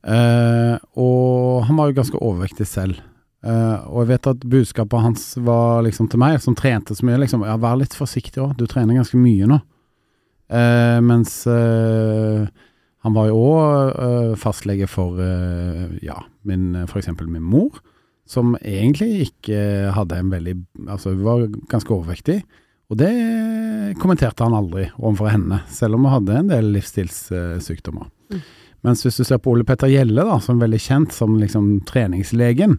Eh, 0.06 0.76
og 1.02 1.66
han 1.68 1.80
var 1.80 1.90
jo 1.90 1.98
ganske 1.98 2.22
overvektig 2.22 2.68
selv. 2.70 3.02
Eh, 3.40 3.84
og 3.88 4.04
jeg 4.04 4.10
vet 4.10 4.30
at 4.34 4.48
budskapet 4.52 5.04
hans 5.04 5.28
var 5.40 5.84
liksom 5.86 6.10
til 6.12 6.20
meg, 6.20 6.40
som 6.44 6.58
trente 6.60 6.96
så 6.96 7.06
mye, 7.08 7.22
liksom 7.22 7.46
Ja, 7.48 7.56
vær 7.60 7.80
litt 7.80 7.96
forsiktig 7.96 8.42
òg, 8.44 8.58
du 8.60 8.66
trener 8.68 9.00
ganske 9.00 9.20
mye 9.20 9.48
nå. 9.50 9.62
Uh, 10.50 10.98
mens 11.06 11.44
uh, 11.46 12.48
han 13.06 13.14
var 13.14 13.28
jo 13.30 13.36
òg 13.38 14.34
fastlege 14.42 14.88
for 14.90 15.22
ja, 16.02 16.18
min, 16.50 16.74
for 16.90 17.00
eksempel 17.00 17.30
min 17.30 17.46
mor, 17.46 17.78
som 18.28 18.56
egentlig 18.58 19.30
ikke 19.30 19.94
hadde 19.94 20.18
en 20.18 20.34
veldig 20.34 20.56
Altså, 20.88 21.14
hun 21.14 21.22
var 21.24 21.46
ganske 21.72 21.94
overvektig. 21.94 22.42
Og 22.90 22.98
det 22.98 23.14
kommenterte 24.02 24.44
han 24.44 24.58
aldri 24.58 24.90
overfor 24.98 25.30
henne, 25.32 25.62
selv 25.72 25.96
om 25.96 26.10
hun 26.10 26.16
hadde 26.18 26.42
en 26.42 26.52
del 26.52 26.74
livsstilssykdommer. 26.74 28.10
Mm. 28.34 28.44
Mens 28.86 29.04
hvis 29.04 29.20
du 29.20 29.26
ser 29.28 29.42
på 29.44 29.52
Ole 29.52 29.66
Petter 29.68 29.92
Gjelle, 29.92 30.24
da, 30.24 30.38
som 30.40 30.56
er 30.56 30.66
veldig 30.68 30.80
kjent 30.80 31.16
som 31.16 31.36
liksom 31.40 31.82
treningslegen, 31.90 32.78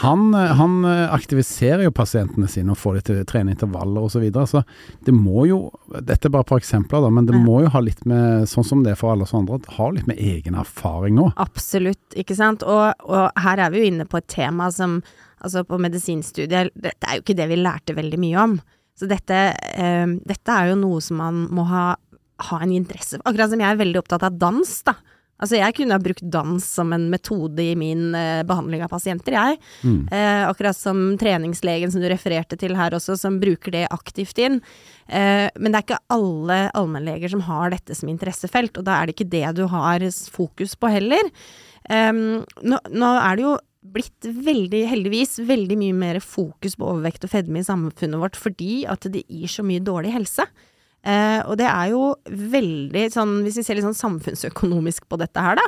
han, 0.00 0.22
han 0.32 0.86
aktiviserer 1.12 1.84
jo 1.84 1.92
pasientene 1.92 2.48
sine 2.48 2.72
og 2.72 2.80
får 2.80 2.94
dem 2.96 3.04
til 3.04 3.18
å 3.20 3.26
trene 3.28 3.52
intervaller 3.52 4.06
osv. 4.06 4.14
Så, 4.14 4.22
videre. 4.22 4.46
så 4.48 4.62
det 5.04 5.12
må 5.12 5.44
jo, 5.50 5.58
dette 5.98 6.30
er 6.30 6.32
bare 6.32 6.46
et 6.46 6.52
par 6.54 6.62
eksempler, 6.62 7.04
da, 7.04 7.10
men 7.12 7.28
det 7.28 7.36
må 7.36 7.58
jo 7.66 7.72
ha 7.74 7.82
litt 7.84 8.00
med, 8.08 8.48
sånn 8.48 8.64
som 8.64 8.86
det 8.86 8.94
er 8.94 9.00
for 9.00 9.12
alle 9.12 9.28
oss 9.28 9.36
andre, 9.36 9.60
ha 9.76 9.90
litt 9.92 10.08
med 10.08 10.20
egen 10.22 10.56
erfaring 10.60 11.18
nå. 11.18 11.28
Absolutt, 11.44 12.16
ikke 12.16 12.38
sant. 12.38 12.64
Og, 12.64 13.04
og 13.04 13.44
her 13.44 13.66
er 13.66 13.74
vi 13.74 13.82
jo 13.82 13.92
inne 13.92 14.08
på 14.08 14.22
et 14.22 14.30
tema 14.32 14.70
som 14.72 15.02
altså 15.44 15.64
på 15.68 15.78
medisinstudiet, 15.82 16.72
dette 16.72 17.04
er 17.08 17.18
jo 17.18 17.24
ikke 17.24 17.36
det 17.36 17.50
vi 17.50 17.60
lærte 17.60 17.96
veldig 17.96 18.20
mye 18.22 18.40
om. 18.40 18.56
Så 18.96 19.08
dette, 19.10 19.40
eh, 19.74 20.06
dette 20.24 20.54
er 20.54 20.70
jo 20.70 20.78
noe 20.80 21.02
som 21.04 21.18
man 21.20 21.44
må 21.52 21.66
ha, 21.68 21.86
ha 22.48 22.60
en 22.62 22.72
interesse 22.72 23.18
for. 23.18 23.26
Akkurat 23.28 23.52
som 23.52 23.60
jeg 23.60 23.74
er 23.74 23.80
veldig 23.80 24.00
opptatt 24.00 24.24
av 24.24 24.38
dans, 24.40 24.70
da. 24.86 24.94
Altså, 25.42 25.58
jeg 25.58 25.74
kunne 25.76 25.96
ha 25.96 26.02
brukt 26.02 26.22
dans 26.30 26.62
som 26.62 26.92
en 26.94 27.08
metode 27.10 27.62
i 27.62 27.74
min 27.78 28.14
eh, 28.14 28.44
behandling 28.46 28.84
av 28.84 28.92
pasienter, 28.92 29.34
jeg. 29.34 29.58
Mm. 29.82 30.00
Eh, 30.14 30.42
akkurat 30.46 30.78
som 30.78 31.02
treningslegen 31.20 31.90
som 31.92 32.02
du 32.02 32.08
refererte 32.10 32.58
til 32.60 32.76
her 32.78 32.94
også, 32.94 33.18
som 33.18 33.40
bruker 33.42 33.74
det 33.74 33.84
aktivt 33.94 34.38
inn. 34.38 34.60
Eh, 35.08 35.50
men 35.58 35.74
det 35.74 35.80
er 35.80 35.86
ikke 35.88 36.02
alle 36.14 36.58
allmennleger 36.78 37.34
som 37.34 37.44
har 37.48 37.74
dette 37.74 37.98
som 37.98 38.12
interessefelt, 38.12 38.78
og 38.78 38.86
da 38.86 39.00
er 39.00 39.10
det 39.10 39.16
ikke 39.16 39.32
det 39.34 39.46
du 39.58 39.66
har 39.72 40.06
fokus 40.34 40.78
på 40.78 40.92
heller. 40.92 41.30
Nå, 41.84 42.76
nå, 42.88 43.08
er 43.20 43.36
det 43.36 43.42
jo 43.44 43.56
blitt 43.92 44.24
veldig, 44.24 44.86
heldigvis, 44.88 45.36
veldig 45.44 45.76
mye 45.76 45.96
mer 45.96 46.20
fokus 46.24 46.78
på 46.80 46.86
overvekt 46.88 47.26
og 47.26 47.34
fedme 47.34 47.60
i 47.60 47.66
samfunnet 47.66 48.22
vårt 48.22 48.38
fordi 48.40 48.86
at 48.88 49.04
det 49.12 49.26
gir 49.28 49.50
så 49.50 49.66
mye 49.66 49.82
dårlig 49.84 50.14
helse. 50.14 50.46
Eh, 51.04 51.40
og 51.44 51.58
det 51.60 51.66
er 51.68 51.90
jo 51.92 52.14
veldig 52.24 53.08
sånn, 53.12 53.34
hvis 53.44 53.58
vi 53.60 53.64
ser 53.66 53.76
litt 53.76 53.84
sånn 53.84 53.98
samfunnsøkonomisk 53.98 55.04
på 55.10 55.18
dette 55.20 55.42
her, 55.44 55.58
da, 55.60 55.66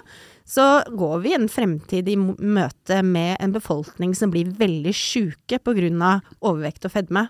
så 0.48 0.66
går 0.88 1.18
vi 1.26 1.34
en 1.36 1.48
fremtid 1.52 2.08
i 2.08 2.16
møte 2.16 3.02
med 3.04 3.36
en 3.44 3.52
befolkning 3.52 4.14
som 4.16 4.32
blir 4.32 4.54
veldig 4.56 4.94
sjuke 4.96 5.60
av 5.60 6.24
overvekt 6.40 6.88
og 6.88 6.94
fedme. 6.94 7.26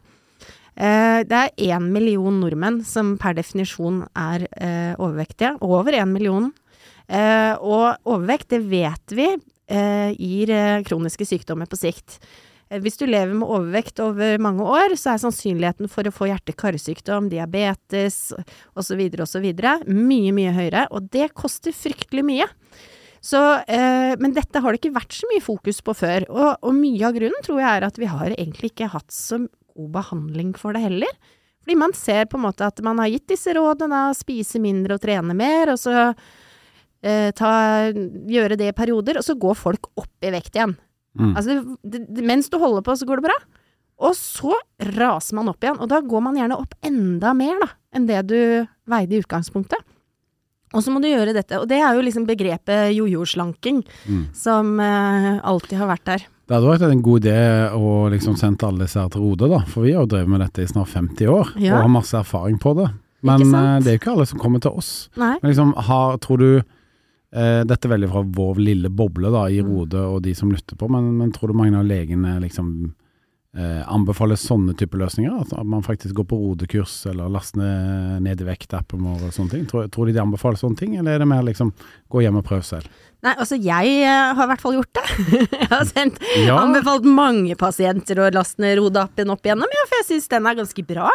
Eh, 0.76 1.24
det 1.26 1.40
er 1.40 1.74
én 1.74 1.90
million 1.90 2.38
nordmenn 2.38 2.82
som 2.86 3.16
per 3.18 3.34
definisjon 3.34 4.04
er 4.14 4.46
eh, 4.54 4.94
overvektige. 5.00 5.56
Over 5.60 5.98
én 5.98 6.12
million. 6.12 6.52
Eh, 7.08 7.54
og 7.58 7.96
overvekt, 8.04 8.52
det 8.54 8.62
vet 8.70 9.16
vi 9.16 9.32
eh, 9.32 10.12
gir 10.14 10.82
kroniske 10.86 11.26
sykdommer 11.26 11.66
på 11.66 11.80
sikt. 11.80 12.20
Eh, 12.70 12.80
hvis 12.82 12.98
du 12.98 13.06
lever 13.06 13.34
med 13.34 13.46
overvekt 13.46 14.00
over 14.02 14.40
mange 14.42 14.64
år, 14.66 14.96
så 14.98 15.14
er 15.14 15.22
sannsynligheten 15.22 15.90
for 15.92 16.06
å 16.06 16.14
få 16.14 16.30
hjerte-karsykdom, 16.30 17.30
diabetes 17.32 18.32
osv. 18.76 19.02
osv. 19.22 19.46
mye, 19.86 20.34
mye 20.34 20.54
høyere, 20.56 20.86
og 20.90 21.10
det 21.14 21.32
koster 21.34 21.76
fryktelig 21.76 22.26
mye. 22.26 22.48
Så, 23.26 23.40
eh, 23.66 24.14
men 24.20 24.34
dette 24.36 24.60
har 24.62 24.72
det 24.72 24.80
ikke 24.80 24.98
vært 24.98 25.14
så 25.16 25.26
mye 25.32 25.42
fokus 25.42 25.80
på 25.82 25.94
før, 25.96 26.28
og, 26.30 26.50
og, 26.62 26.74
mye 26.76 27.06
av 27.08 27.16
grunnen 27.16 27.42
tror 27.42 27.62
jeg 27.62 27.70
er 27.70 27.86
at 27.86 27.98
vi 27.98 28.10
har 28.10 28.34
egentlig 28.36 28.70
ikke 28.70 28.92
hatt 28.92 29.10
så 29.14 29.40
god 29.76 29.90
behandling 29.96 30.54
for 30.58 30.76
det 30.76 30.84
heller. 30.84 31.10
Fordi 31.64 31.78
man 31.80 31.94
ser 31.98 32.28
på 32.30 32.38
en 32.38 32.44
måte 32.46 32.66
at 32.68 32.78
man 32.86 33.00
har 33.02 33.10
gitt 33.10 33.26
disse 33.32 33.50
rådene, 33.56 34.12
spise 34.14 34.60
mindre 34.62 34.94
og 34.94 35.02
trene 35.02 35.34
mer, 35.34 35.72
og 35.72 35.80
så 35.82 35.96
eh, 37.02 37.32
ta, 37.34 37.50
gjøre 37.90 38.58
det 38.60 38.70
i 38.70 38.76
perioder, 38.76 39.18
og 39.18 39.26
så 39.26 39.34
går 39.34 39.58
folk 39.58 39.90
opp 39.98 40.26
i 40.26 40.30
vekt 40.36 40.60
igjen. 40.60 40.76
Mm. 41.16 41.32
Altså, 41.34 41.58
det, 41.82 42.04
det, 42.06 42.24
mens 42.26 42.50
du 42.52 42.58
holder 42.62 42.84
på, 42.86 42.96
så 42.96 43.08
går 43.08 43.20
det 43.20 43.30
bra. 43.30 43.38
Og 44.06 44.12
så 44.18 44.52
raser 44.92 45.38
man 45.38 45.48
opp 45.48 45.64
igjen, 45.64 45.80
og 45.80 45.88
da 45.88 46.02
går 46.04 46.24
man 46.24 46.36
gjerne 46.36 46.58
opp 46.60 46.76
enda 46.84 47.32
mer 47.36 47.60
da, 47.62 47.70
enn 47.96 48.08
det 48.08 48.22
du 48.28 48.38
veide 48.90 49.16
i 49.16 49.20
utgangspunktet. 49.24 49.80
Og 50.74 50.82
så 50.84 50.92
må 50.92 51.00
du 51.00 51.08
gjøre 51.08 51.32
dette, 51.32 51.56
og 51.62 51.68
det 51.70 51.78
er 51.80 51.96
jo 51.96 52.04
liksom 52.04 52.26
begrepet 52.28 52.92
jojo-slanking, 52.92 53.80
mm. 54.04 54.24
som 54.36 54.74
uh, 54.82 55.38
alltid 55.46 55.78
har 55.80 55.88
vært 55.88 56.08
der. 56.10 56.26
Det 56.46 56.54
hadde 56.54 56.68
vært 56.74 56.84
en 56.90 57.02
god 57.02 57.24
idé 57.24 57.38
å 57.74 57.92
liksom 58.12 58.36
sende 58.38 58.68
alle 58.68 58.84
disse 58.84 59.00
her 59.00 59.08
til 59.10 59.24
Rode, 59.24 59.48
da. 59.50 59.62
For 59.70 59.86
vi 59.86 59.94
har 59.96 60.04
jo 60.04 60.12
drevet 60.12 60.30
med 60.30 60.44
dette 60.44 60.62
i 60.62 60.68
snart 60.70 60.92
50 60.92 61.32
år, 61.32 61.54
ja. 61.56 61.78
og 61.78 61.86
har 61.86 61.94
masse 61.96 62.18
erfaring 62.18 62.60
på 62.62 62.74
det. 62.78 62.90
Men 63.26 63.42
eh, 63.48 63.78
det 63.82 63.90
er 63.90 63.96
jo 63.96 64.02
ikke 64.02 64.12
alle 64.12 64.28
som 64.28 64.42
kommer 64.42 64.62
til 64.62 64.76
oss. 64.76 64.90
Liksom, 65.16 65.72
har, 65.88 66.18
tror 66.22 66.42
du 66.42 66.50
dette 67.30 67.88
er 67.88 67.90
veldig 67.90 68.08
fra 68.12 68.20
vår 68.36 68.60
lille 68.62 68.88
boble 68.88 69.32
da, 69.34 69.48
i 69.50 69.58
mm. 69.60 69.66
Rode 69.66 70.04
og 70.08 70.20
de 70.24 70.32
som 70.38 70.52
lytter 70.52 70.78
på, 70.78 70.88
men, 70.92 71.10
men 71.18 71.32
tror 71.34 71.50
du 71.50 71.58
mange 71.58 71.76
av 71.76 71.84
legene 71.84 72.36
liksom 72.40 72.68
eh, 73.56 73.82
anbefaler 73.92 74.38
sånne 74.40 74.76
typer 74.78 75.00
løsninger? 75.02 75.34
At 75.42 75.66
man 75.66 75.84
faktisk 75.86 76.14
går 76.14 76.28
på 76.30 76.38
rodekurs 76.38 76.94
eller 77.10 77.32
laster 77.32 77.62
ned, 77.62 78.22
ned 78.26 78.42
i 78.42 78.48
vektappen 78.48 79.04
vår 79.04 79.28
og 79.28 79.34
sånne 79.34 79.54
ting? 79.54 79.66
Tror, 79.70 79.90
tror 79.92 80.08
de 80.08 80.16
de 80.16 80.22
anbefaler 80.22 80.60
sånne 80.60 80.80
ting, 80.80 80.96
eller 80.96 81.16
er 81.16 81.24
det 81.24 81.30
mer 81.30 81.44
liksom 81.46 81.72
gå 82.12 82.24
hjem 82.24 82.40
og 82.40 82.46
prøve 82.46 82.66
selv? 82.66 83.04
Nei, 83.24 83.32
altså 83.40 83.56
jeg 83.58 83.92
eh, 84.04 84.34
har 84.36 84.44
i 84.44 84.50
hvert 84.50 84.60
fall 84.62 84.74
gjort 84.76 84.98
det. 84.98 85.04
jeg 85.62 85.68
har 85.70 85.84
sendt, 85.88 86.18
Ja. 86.44 86.58
anbefalt 86.60 87.06
mange 87.08 87.56
pasienter 87.58 88.20
å 88.20 88.26
laste 88.34 88.60
ned 88.62 88.76
Rodapen 88.78 89.32
opp 89.32 89.46
igjennom, 89.48 89.72
ja, 89.72 89.84
for 89.88 89.98
jeg 90.02 90.06
syns 90.10 90.28
den 90.30 90.46
er 90.46 90.58
ganske 90.58 90.84
bra. 90.86 91.08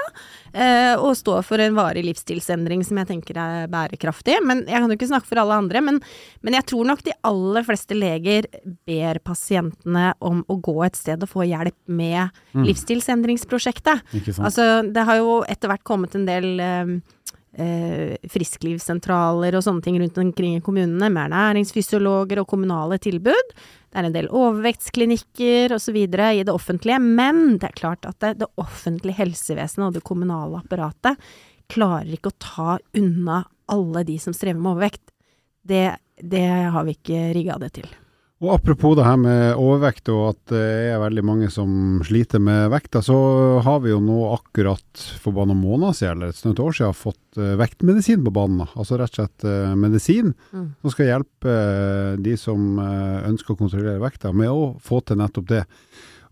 Eh, 0.52 0.96
og 0.98 1.14
står 1.16 1.46
for 1.48 1.62
en 1.64 1.78
varig 1.78 2.04
livsstilsendring 2.08 2.82
som 2.88 2.98
jeg 3.00 3.12
tenker 3.14 3.38
er 3.40 3.70
bærekraftig. 3.72 4.40
Men 4.44 4.66
jeg 4.66 4.82
kan 4.82 4.90
jo 4.92 4.98
ikke 4.98 5.12
snakke 5.14 5.30
for 5.30 5.44
alle 5.44 5.60
andre, 5.62 5.84
men, 5.86 6.02
men 6.42 6.58
jeg 6.58 6.68
tror 6.74 6.90
nok 6.90 7.06
de 7.06 7.16
aller 7.30 7.68
fleste 7.70 7.96
leger 7.96 8.50
ber 8.90 9.22
pasientene 9.24 10.10
om 10.20 10.42
å 10.52 10.58
gå 10.60 10.78
et 10.90 10.98
sted 11.00 11.22
og 11.24 11.32
få 11.32 11.46
hjelp 11.48 11.78
med 12.02 12.34
livsstilsendringsprosjektet. 12.58 14.04
Ikke 14.18 14.34
sant? 14.36 14.46
Altså, 14.50 14.68
det 14.92 15.06
har 15.08 15.22
jo 15.22 15.42
etter 15.50 15.72
hvert 15.72 15.86
kommet 15.88 16.16
en 16.18 16.28
del 16.28 16.52
eh, 16.60 16.96
eh, 17.58 18.18
frisklivssentraler 18.32 19.58
og 19.58 19.66
sånne 19.66 19.84
ting 19.86 20.00
rundt 20.02 20.18
omkring 20.22 20.58
i 20.58 20.64
kommunene, 20.64 21.10
med 21.10 21.30
ernæringsfysiologer 21.30 22.42
og 22.42 22.50
kommunale 22.52 23.00
tilbud. 23.02 23.56
Det 23.92 24.00
er 24.00 24.08
en 24.08 24.16
del 24.16 24.30
overvektsklinikker 24.32 25.76
osv. 25.76 25.98
i 25.98 26.08
det 26.12 26.54
offentlige, 26.54 27.00
men 27.00 27.58
det 27.60 27.72
er 27.72 27.80
klart 27.80 28.08
at 28.08 28.20
det, 28.24 28.38
det 28.44 28.52
offentlige 28.62 29.20
helsevesenet 29.20 29.90
og 29.90 29.98
det 29.98 30.06
kommunale 30.08 30.62
apparatet 30.64 31.20
klarer 31.72 32.14
ikke 32.16 32.32
å 32.32 32.40
ta 32.40 32.78
unna 32.98 33.44
alle 33.72 34.04
de 34.08 34.18
som 34.20 34.36
strever 34.36 34.60
med 34.60 34.74
overvekt. 34.74 35.04
Det, 35.64 35.86
det 36.18 36.48
har 36.74 36.88
vi 36.88 36.96
ikke 36.98 37.28
rigga 37.36 37.60
det 37.62 37.74
til. 37.80 37.92
Og 38.42 38.56
apropos 38.56 38.96
det 38.98 39.04
her 39.06 39.20
med 39.22 39.60
overvekt 39.62 40.10
og 40.10 40.32
at 40.32 40.40
det 40.50 40.62
er 40.90 41.02
veldig 41.04 41.24
mange 41.30 41.50
som 41.54 42.00
sliter 42.08 42.42
med 42.42 42.72
vekta, 42.74 43.04
så 43.06 43.16
har 43.62 43.84
vi 43.84 43.92
jo 43.92 44.00
nå 44.02 44.18
akkurat 44.34 45.04
for 45.22 45.36
bare 45.36 45.52
noen 45.52 45.60
måneder 45.62 45.94
siden, 45.94 46.16
eller 46.16 46.32
et 46.34 46.40
snøtt 46.40 46.62
år 46.64 46.74
siden, 46.74 46.96
fått 46.98 47.38
eh, 47.38 47.52
vektmedisin 47.62 48.24
på 48.26 48.34
banen. 48.34 48.64
Altså 48.74 48.98
rett 48.98 49.14
og 49.14 49.20
slett 49.22 49.46
eh, 49.46 49.76
medisin 49.78 50.32
Mm. 50.52 50.64
som 50.82 50.92
skal 50.92 51.08
hjelpe 51.08 51.52
eh, 51.54 52.16
de 52.20 52.34
som 52.40 52.80
ønsker 52.82 53.54
å 53.54 53.60
kontrollere 53.60 54.02
vekta, 54.02 54.34
med 54.34 54.50
å 54.50 54.72
få 54.82 55.04
til 55.06 55.20
nettopp 55.22 55.48
det. 55.52 55.62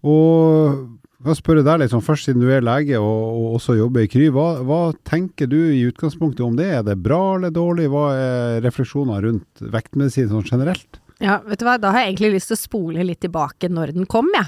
Og 0.03 0.87
jeg 1.25 1.37
spørre 1.37 1.63
deg 1.67 1.91
sånn 1.91 2.03
først, 2.03 2.25
siden 2.25 2.41
du 2.41 2.49
er 2.51 2.63
lege 2.65 2.97
og, 2.97 3.21
og 3.35 3.59
også 3.59 3.75
jobber 3.77 4.05
i 4.05 4.09
Kry. 4.11 4.29
Hva, 4.33 4.63
hva 4.65 4.79
tenker 5.07 5.49
du 5.51 5.59
i 5.75 5.83
utgangspunktet 5.89 6.41
om 6.45 6.57
det? 6.57 6.71
Er 6.79 6.83
det 6.87 6.97
bra 7.03 7.35
eller 7.35 7.53
dårlig? 7.53 7.89
Hva 7.91 8.05
er 8.15 8.63
refleksjoner 8.65 9.21
rundt 9.27 9.63
vektmedisin 9.77 10.31
sånn 10.31 10.47
generelt? 10.47 11.01
Ja, 11.19 11.41
vet 11.43 11.59
du 11.59 11.67
hva, 11.67 11.75
da 11.81 11.91
har 11.91 12.05
jeg 12.05 12.13
egentlig 12.13 12.37
lyst 12.37 12.51
til 12.51 12.55
å 12.57 12.61
spole 12.63 13.05
litt 13.05 13.21
tilbake 13.25 13.67
når 13.71 13.93
den 13.97 14.07
kom, 14.09 14.29
jeg. 14.35 14.47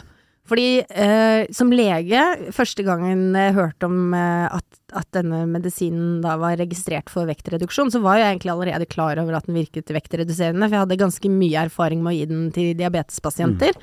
Fordi 0.51 0.81
eh, 0.81 1.45
som 1.53 1.69
lege, 1.71 2.21
første 2.55 2.84
gangen 2.84 3.36
jeg 3.38 3.53
hørte 3.55 3.88
om 3.88 4.15
eh, 4.17 4.47
at, 4.49 4.79
at 4.97 5.07
denne 5.15 5.43
medisinen 5.51 6.17
da 6.23 6.34
var 6.41 6.57
registrert 6.60 7.12
for 7.13 7.29
vektreduksjon, 7.29 7.91
så 7.93 8.01
var 8.03 8.17
jeg 8.19 8.34
egentlig 8.34 8.53
allerede 8.55 8.89
klar 8.89 9.21
over 9.21 9.38
at 9.38 9.47
den 9.47 9.60
virket 9.60 9.93
vektreduserende, 9.93 10.65
for 10.65 10.75
jeg 10.75 10.86
hadde 10.86 10.99
ganske 11.03 11.31
mye 11.31 11.67
erfaring 11.69 12.01
med 12.01 12.13
å 12.13 12.17
gi 12.17 12.29
den 12.31 12.47
til 12.55 12.71
diabetespasienter. 12.79 13.77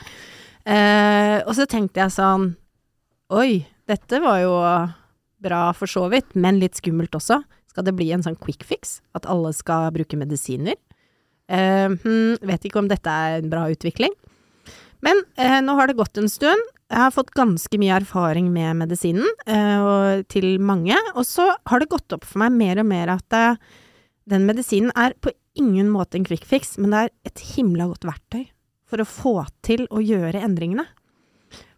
Eh, 0.69 1.39
og 1.45 1.55
så 1.57 1.65
tenkte 1.71 2.03
jeg 2.03 2.13
sånn 2.13 2.51
Oi, 3.33 3.63
dette 3.89 4.19
var 4.25 4.39
jo 4.41 4.53
bra 5.45 5.63
for 5.77 5.89
så 5.89 6.07
vidt, 6.13 6.35
men 6.37 6.59
litt 6.61 6.77
skummelt 6.81 7.13
også. 7.17 7.43
Skal 7.69 7.85
det 7.85 7.95
bli 7.97 8.09
en 8.13 8.25
sånn 8.25 8.39
quick 8.41 8.65
fix? 8.67 8.99
At 9.17 9.29
alle 9.29 9.53
skal 9.57 9.93
bruke 9.95 10.17
medisiner? 10.17 10.77
Eh, 11.49 11.89
hmm, 11.89 12.39
vet 12.45 12.67
ikke 12.69 12.83
om 12.83 12.91
dette 12.91 13.09
er 13.13 13.39
en 13.39 13.53
bra 13.53 13.67
utvikling. 13.73 14.13
Men 15.05 15.21
uh, 15.39 15.61
nå 15.63 15.77
har 15.79 15.89
det 15.89 15.99
gått 15.99 16.19
en 16.19 16.31
stund. 16.31 16.63
Jeg 16.91 16.99
har 16.99 17.13
fått 17.15 17.35
ganske 17.37 17.79
mye 17.79 18.01
erfaring 18.01 18.49
med 18.51 18.81
medisinen, 18.81 19.29
uh, 19.47 20.25
til 20.33 20.57
mange. 20.59 20.97
Og 21.15 21.27
så 21.29 21.53
har 21.71 21.81
det 21.83 21.93
gått 21.93 22.17
opp 22.17 22.27
for 22.27 22.43
meg 22.43 22.57
mer 22.57 22.83
og 22.83 22.89
mer 22.91 23.15
at 23.15 23.39
den 24.29 24.45
medisinen 24.49 24.91
er 24.99 25.15
på 25.23 25.31
ingen 25.59 25.91
måte 25.91 26.19
en 26.19 26.27
quick 26.27 26.45
fix, 26.47 26.77
men 26.79 26.93
det 26.93 27.01
er 27.05 27.13
et 27.31 27.45
himla 27.55 27.89
godt 27.91 28.07
verktøy 28.09 28.45
for 28.89 29.03
å 29.03 29.09
få 29.09 29.35
til 29.67 29.87
å 29.93 30.03
gjøre 30.03 30.43
endringene. 30.45 30.87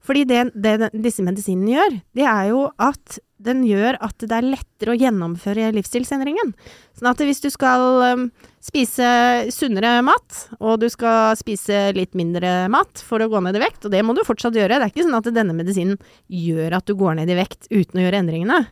Fordi 0.05 0.25
det, 0.29 0.45
det 0.57 0.91
disse 0.97 1.25
medisinene 1.25 1.75
gjør, 1.75 1.99
det 2.17 2.27
er 2.27 2.51
jo 2.51 2.65
at 2.81 3.21
den 3.41 3.63
gjør 3.65 3.97
at 4.05 4.21
det 4.21 4.37
er 4.37 4.47
lettere 4.47 4.95
å 4.95 4.99
gjennomføre 5.01 5.71
livsstilsendringen. 5.77 6.53
Sånn 6.99 7.11
at 7.11 7.23
hvis 7.25 7.43
du 7.43 7.49
skal 7.53 7.85
um, 8.05 8.27
spise 8.65 9.07
sunnere 9.55 9.99
mat, 10.05 10.43
og 10.61 10.83
du 10.83 10.89
skal 10.93 11.39
spise 11.41 11.89
litt 11.97 12.17
mindre 12.19 12.69
mat 12.73 13.03
for 13.07 13.23
å 13.23 13.31
gå 13.33 13.41
ned 13.45 13.57
i 13.57 13.63
vekt, 13.65 13.87
og 13.87 13.95
det 13.95 14.03
må 14.05 14.17
du 14.17 14.25
fortsatt 14.27 14.57
gjøre, 14.57 14.77
det 14.77 14.89
er 14.89 14.93
ikke 14.93 15.07
sånn 15.07 15.19
at 15.21 15.33
denne 15.33 15.57
medisinen 15.57 15.97
gjør 16.29 16.77
at 16.81 16.91
du 16.91 16.97
går 17.01 17.21
ned 17.21 17.33
i 17.33 17.41
vekt 17.41 17.71
uten 17.73 18.01
å 18.01 18.07
gjøre 18.07 18.23
endringene, 18.25 18.63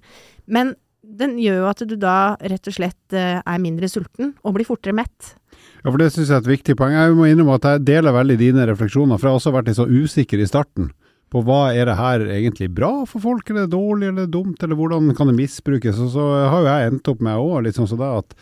men 0.48 0.76
den 1.08 1.38
gjør 1.40 1.62
jo 1.62 1.68
at 1.70 1.82
du 1.88 1.96
da 1.96 2.36
rett 2.36 2.68
og 2.68 2.74
slett 2.74 3.16
eh, 3.16 3.38
er 3.40 3.60
mindre 3.62 3.88
sulten 3.88 4.34
og 4.44 4.58
blir 4.58 4.68
fortere 4.68 4.92
mett. 4.96 5.32
Ja, 5.80 5.88
for 5.88 5.96
det 6.00 6.10
syns 6.12 6.28
jeg 6.28 6.36
er 6.36 6.42
et 6.42 6.50
viktig 6.50 6.76
poeng. 6.76 6.92
Jeg 6.92 7.14
må 7.16 7.28
innrømme 7.30 7.56
at 7.56 7.68
jeg 7.70 7.86
deler 7.88 8.12
veldig 8.12 8.36
dine 8.40 8.66
refleksjoner, 8.68 9.16
for 9.16 9.28
jeg 9.28 9.32
har 9.32 9.40
også 9.40 9.54
vært 9.54 9.70
litt 9.70 9.78
så 9.78 9.86
usikker 9.88 10.42
i 10.42 10.48
starten 10.50 10.90
på 11.32 11.42
hva 11.44 11.72
er 11.76 11.88
det 11.90 11.96
her 11.98 12.24
egentlig 12.32 12.70
bra 12.72 12.92
for 13.08 13.20
folk, 13.20 13.50
eller 13.52 13.68
dårlig 13.70 14.12
eller 14.12 14.28
dumt, 14.32 14.62
eller 14.64 14.78
hvordan 14.78 15.10
kan 15.16 15.28
det 15.28 15.36
misbrukes. 15.36 15.98
Og 16.00 16.12
så 16.14 16.28
har 16.48 16.62
jo 16.62 16.70
jeg 16.70 16.92
endt 16.92 17.10
opp 17.12 17.24
med 17.24 17.42
òg 17.42 17.66
litt 17.66 17.76
sånn 17.76 17.90
som 17.90 18.00
det 18.00 18.12
at 18.22 18.38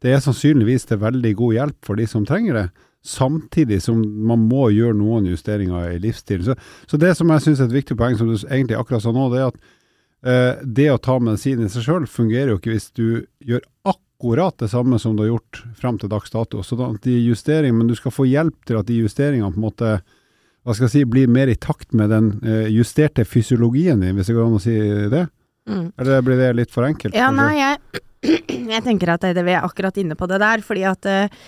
det 0.00 0.14
er 0.14 0.22
sannsynligvis 0.24 0.88
til 0.88 1.02
veldig 1.02 1.34
god 1.36 1.56
hjelp 1.58 1.84
for 1.84 2.00
de 2.00 2.06
som 2.08 2.24
trenger 2.28 2.56
det, 2.56 2.68
samtidig 3.04 3.80
som 3.84 4.00
man 4.00 4.46
må 4.48 4.70
gjøre 4.72 4.96
noen 4.96 5.28
justeringer 5.28 5.92
i 5.94 6.00
livsstilen. 6.00 6.46
Så, 6.48 6.56
så 6.88 7.00
det 7.00 7.14
som 7.16 7.28
jeg 7.32 7.44
syns 7.44 7.60
er 7.60 7.68
et 7.68 7.76
viktig 7.76 7.96
poeng, 8.00 8.16
som 8.16 8.30
du 8.30 8.36
egentlig 8.40 8.78
akkurat 8.80 9.04
sa 9.04 9.12
nå, 9.12 9.26
det 9.32 9.40
er 9.40 9.50
at 9.50 9.60
eh, 10.24 10.62
det 10.64 10.88
å 10.92 11.00
ta 11.00 11.18
medisin 11.20 11.64
i 11.64 11.68
seg 11.72 11.84
sjøl 11.84 12.08
fungerer 12.08 12.54
jo 12.54 12.60
ikke 12.60 12.72
hvis 12.74 12.88
du 12.96 13.06
gjør 13.44 13.64
akkurat 13.88 14.56
det 14.60 14.70
samme 14.72 15.00
som 15.00 15.16
du 15.16 15.24
har 15.24 15.34
gjort 15.34 15.62
frem 15.80 16.00
til 16.00 16.12
dags 16.12 16.32
dato. 16.32 16.64
Så 16.64 16.80
de 17.04 17.18
justeringene, 17.24 17.82
men 17.82 17.92
du 17.92 17.96
skal 17.96 18.16
få 18.16 18.28
hjelp 18.28 18.56
til 18.68 18.80
at 18.80 18.88
de 18.88 19.00
justeringene 19.00 19.52
på 19.52 19.60
en 19.60 19.68
måte 19.68 19.92
hva 20.64 20.76
skal 20.76 20.86
jeg 20.86 20.92
si, 20.92 21.04
blir 21.08 21.30
mer 21.32 21.50
i 21.50 21.56
takt 21.56 21.94
med 21.96 22.12
den 22.12 22.32
eh, 22.44 22.68
justerte 22.74 23.24
fysiologien 23.24 24.02
din, 24.02 24.16
hvis 24.16 24.28
det 24.28 24.36
går 24.36 24.48
an 24.48 24.58
å 24.58 24.62
si 24.62 24.76
det? 25.12 25.24
Mm. 25.70 25.86
Eller 26.00 26.24
blir 26.26 26.40
det 26.40 26.52
litt 26.58 26.72
for 26.74 26.86
enkelt? 26.88 27.16
Ja, 27.16 27.30
kanskje? 27.30 27.46
nei, 27.46 27.54
jeg, 27.60 28.04
jeg 28.74 28.84
tenker 28.84 29.14
at 29.14 29.24
det, 29.24 29.44
vi 29.46 29.54
er 29.56 29.64
akkurat 29.64 29.96
inne 30.02 30.16
på 30.18 30.28
det 30.30 30.40
der, 30.42 30.64
fordi 30.66 30.84
at 30.88 31.08
eh, 31.08 31.40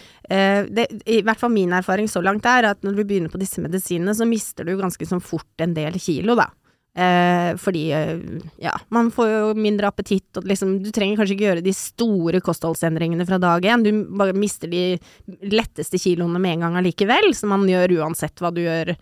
det, 0.72 0.88
I 1.12 1.20
hvert 1.26 1.40
fall 1.42 1.52
min 1.52 1.74
erfaring 1.76 2.08
så 2.08 2.22
langt 2.24 2.46
er 2.48 2.70
at 2.70 2.80
når 2.86 2.96
du 2.96 3.04
begynner 3.04 3.32
på 3.32 3.40
disse 3.42 3.60
medisinene, 3.64 4.14
så 4.16 4.28
mister 4.28 4.68
du 4.68 4.76
ganske 4.80 5.08
sånn 5.08 5.24
fort 5.24 5.64
en 5.64 5.76
del 5.76 5.98
kilo, 6.00 6.38
da. 6.38 6.48
Eh, 6.92 7.56
fordi 7.56 7.86
ja, 8.60 8.72
man 8.92 9.08
får 9.14 9.28
jo 9.30 9.52
mindre 9.56 9.88
appetitt, 9.88 10.28
og 10.36 10.44
liksom 10.44 10.74
Du 10.84 10.90
trenger 10.92 11.16
kanskje 11.16 11.38
ikke 11.38 11.46
gjøre 11.46 11.64
de 11.64 11.72
store 11.72 12.42
kostholdsendringene 12.44 13.24
fra 13.24 13.38
dag 13.40 13.64
én, 13.64 13.84
du 13.84 14.04
bare 14.12 14.36
mister 14.36 14.68
de 14.68 14.98
letteste 15.48 15.96
kiloene 15.96 16.40
med 16.42 16.58
en 16.58 16.66
gang 16.66 16.76
allikevel, 16.82 17.32
som 17.36 17.54
man 17.54 17.64
gjør 17.68 17.96
uansett 18.02 18.42
hva 18.44 18.52
du 18.52 18.60
gjør 18.66 18.92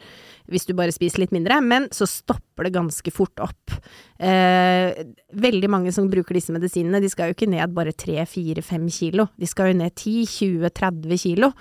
hvis 0.51 0.67
du 0.67 0.75
bare 0.79 0.95
spiser 0.95 1.23
litt 1.23 1.35
mindre, 1.35 1.61
men 1.63 1.87
så 1.95 2.09
stopper 2.11 2.67
det 2.67 2.75
ganske 2.75 3.13
fort 3.15 3.43
opp. 3.43 3.75
Eh, 4.19 4.91
veldig 5.31 5.71
mange 5.71 5.93
som 5.95 6.11
bruker 6.11 6.37
disse 6.37 6.55
medisinene, 6.55 7.03
de 7.03 7.11
skal 7.11 7.31
jo 7.31 7.39
ikke 7.39 7.51
ned 7.51 7.75
bare 7.77 7.95
3-4-5 7.95 8.91
kilo, 8.95 9.31
de 9.39 9.49
skal 9.51 9.71
jo 9.71 9.81
ned 9.83 9.95
10-20-30 9.95 11.23
kilo. 11.23 11.53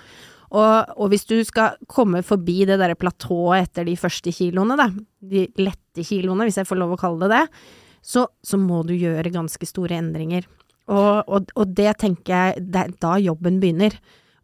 Og, 0.50 0.94
og 0.98 1.12
hvis 1.12 1.28
du 1.30 1.36
skal 1.46 1.78
komme 1.90 2.24
forbi 2.26 2.64
det 2.66 2.80
derre 2.80 2.98
platået 2.98 3.68
etter 3.68 3.86
de 3.86 3.96
første 3.98 4.32
kiloene, 4.34 4.78
da, 4.78 4.88
de 5.22 5.46
lette 5.62 6.06
kiloene, 6.06 6.48
hvis 6.48 6.58
jeg 6.58 6.68
får 6.68 6.80
lov 6.80 6.96
å 6.96 7.00
kalle 7.00 7.28
det 7.28 7.36
det, 7.36 7.66
så, 8.02 8.24
så 8.42 8.58
må 8.58 8.82
du 8.88 8.96
gjøre 8.96 9.32
ganske 9.34 9.68
store 9.68 10.00
endringer. 10.00 10.48
Og, 10.90 11.28
og, 11.30 11.52
og 11.54 11.76
det 11.76 11.92
tenker 12.02 12.34
jeg, 12.34 12.64
det 12.72 12.82
er 12.82 12.98
da 13.02 13.14
jobben 13.22 13.60
begynner. 13.62 13.94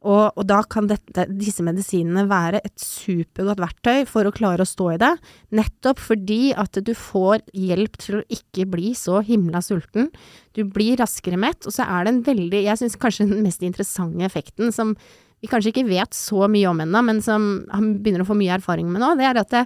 Og, 0.06 0.38
da 0.46 0.60
kan 0.70 0.86
dette, 0.86 1.24
disse 1.34 1.64
medisinene 1.66 2.28
være 2.30 2.60
et 2.62 2.76
supergodt 2.78 3.58
verktøy 3.58 4.04
for 4.06 4.28
å 4.28 4.34
klare 4.34 4.62
å 4.62 4.68
stå 4.68 4.92
i 4.94 5.00
det, 5.02 5.12
nettopp 5.56 5.98
fordi 5.98 6.52
at 6.54 6.78
du 6.86 6.92
får 6.94 7.42
hjelp 7.56 7.98
til 7.98 8.20
å 8.20 8.24
ikke 8.30 8.68
bli 8.70 8.92
så 8.94 9.18
himla 9.26 9.64
sulten. 9.64 10.12
Du 10.54 10.62
blir 10.62 11.00
raskere 11.00 11.40
mett, 11.40 11.66
og 11.66 11.74
så 11.74 11.88
er 11.88 12.06
det 12.06 12.12
en 12.12 12.24
veldig, 12.28 12.62
jeg 12.68 12.82
syns 12.82 12.98
kanskje 13.02 13.26
den 13.32 13.42
mest 13.48 13.66
interessante 13.66 14.28
effekten 14.28 14.70
som 14.74 14.94
vi 15.42 15.50
kanskje 15.50 15.74
ikke 15.74 15.88
vet 15.88 16.16
så 16.16 16.46
mye 16.50 16.70
om 16.70 16.80
ennå, 16.82 17.02
men 17.04 17.20
som 17.24 17.66
han 17.72 17.94
begynner 18.00 18.24
å 18.24 18.30
få 18.30 18.38
mye 18.38 18.56
erfaring 18.56 18.88
med 18.90 19.02
nå, 19.02 19.12
det 19.18 19.28
er 19.28 19.40
at 19.42 19.52
det, 19.52 19.64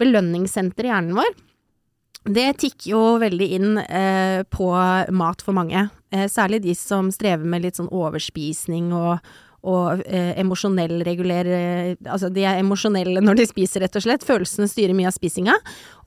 belønningssenteret 0.00 0.88
i 0.88 0.92
hjernen 0.92 1.18
vår, 1.18 1.34
det 2.34 2.46
tikker 2.62 2.88
jo 2.88 3.02
veldig 3.20 3.48
inn 3.58 3.78
eh, 3.84 4.40
på 4.48 4.68
mat 5.12 5.44
for 5.44 5.56
mange. 5.56 5.88
Eh, 6.14 6.24
særlig 6.32 6.62
de 6.64 6.74
som 6.78 7.10
strever 7.12 7.44
med 7.44 7.66
litt 7.66 7.76
sånn 7.76 7.92
overspisning 7.92 8.94
og, 8.96 9.18
og 9.64 10.02
eh, 10.04 10.32
emosjonell 10.40 10.98
regulere 11.06 11.58
Altså 12.04 12.28
de 12.32 12.44
er 12.44 12.60
emosjonelle 12.60 13.22
når 13.24 13.38
de 13.40 13.46
spiser, 13.48 13.84
rett 13.84 13.96
og 13.96 14.04
slett. 14.04 14.26
Følelsene 14.26 14.68
styrer 14.68 14.96
mye 14.96 15.08
av 15.08 15.16
spisinga. 15.16 15.54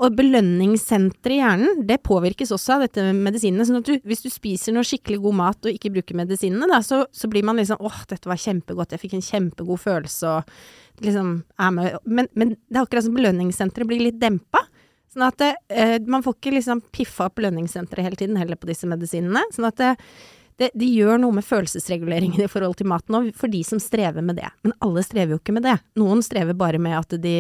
Og 0.04 0.16
belønningssenteret 0.18 1.34
i 1.34 1.40
hjernen, 1.40 1.82
det 1.90 2.00
påvirkes 2.06 2.54
også 2.54 2.76
av 2.76 2.86
dette 2.86 3.06
med 3.08 3.24
medisinene. 3.32 3.66
sånn 3.66 3.82
at 3.82 3.90
du, 3.90 3.98
hvis 4.08 4.24
du 4.26 4.30
spiser 4.34 4.76
noe 4.76 4.86
skikkelig 4.88 5.20
god 5.26 5.40
mat 5.42 5.66
og 5.70 5.74
ikke 5.74 5.94
bruker 5.98 6.20
medisinene, 6.20 6.70
da, 6.70 6.84
så, 6.86 7.04
så 7.12 7.30
blir 7.32 7.46
man 7.48 7.58
liksom 7.58 7.82
åh, 7.82 8.00
dette 8.10 8.30
var 8.30 8.42
kjempegodt, 8.42 8.94
jeg 8.94 9.04
fikk 9.06 9.18
en 9.18 9.28
kjempegod 9.32 9.82
følelse 9.82 10.38
og 10.38 11.06
liksom 11.06 11.36
er 11.62 11.74
med 11.74 12.00
Men, 12.06 12.30
men 12.34 12.56
det 12.56 12.80
er 12.80 12.86
akkurat 12.86 13.06
som 13.06 13.18
belønningssenteret 13.18 13.90
blir 13.90 14.06
litt 14.06 14.22
dempa. 14.22 14.64
Sånn 15.14 15.26
at 15.26 15.42
eh, 15.44 15.98
man 16.06 16.22
får 16.26 16.38
ikke 16.38 16.58
liksom 16.60 16.84
piffa 16.94 17.30
opp 17.30 17.40
belønningssenteret 17.40 18.06
hele 18.06 18.20
tiden 18.20 18.38
heller 18.38 18.60
på 18.60 18.70
disse 18.70 18.90
medisinene. 18.90 19.42
Sånn 19.56 19.70
at 19.70 19.82
det, 20.58 20.72
det, 20.74 20.80
de 20.80 20.88
gjør 20.90 21.20
noe 21.22 21.32
med 21.38 21.46
følelsesreguleringen 21.46 22.42
i 22.42 22.48
forhold 22.50 22.76
til 22.80 22.88
maten 22.90 23.16
òg, 23.20 23.28
for 23.38 23.48
de 23.48 23.60
som 23.64 23.80
strever 23.80 24.22
med 24.26 24.36
det. 24.40 24.50
Men 24.64 24.74
alle 24.82 25.04
strever 25.06 25.36
jo 25.36 25.40
ikke 25.40 25.54
med 25.54 25.64
det. 25.68 25.76
Noen 26.02 26.24
strever 26.26 26.54
bare 26.58 26.80
med 26.82 26.98
at 26.98 27.14
de 27.22 27.36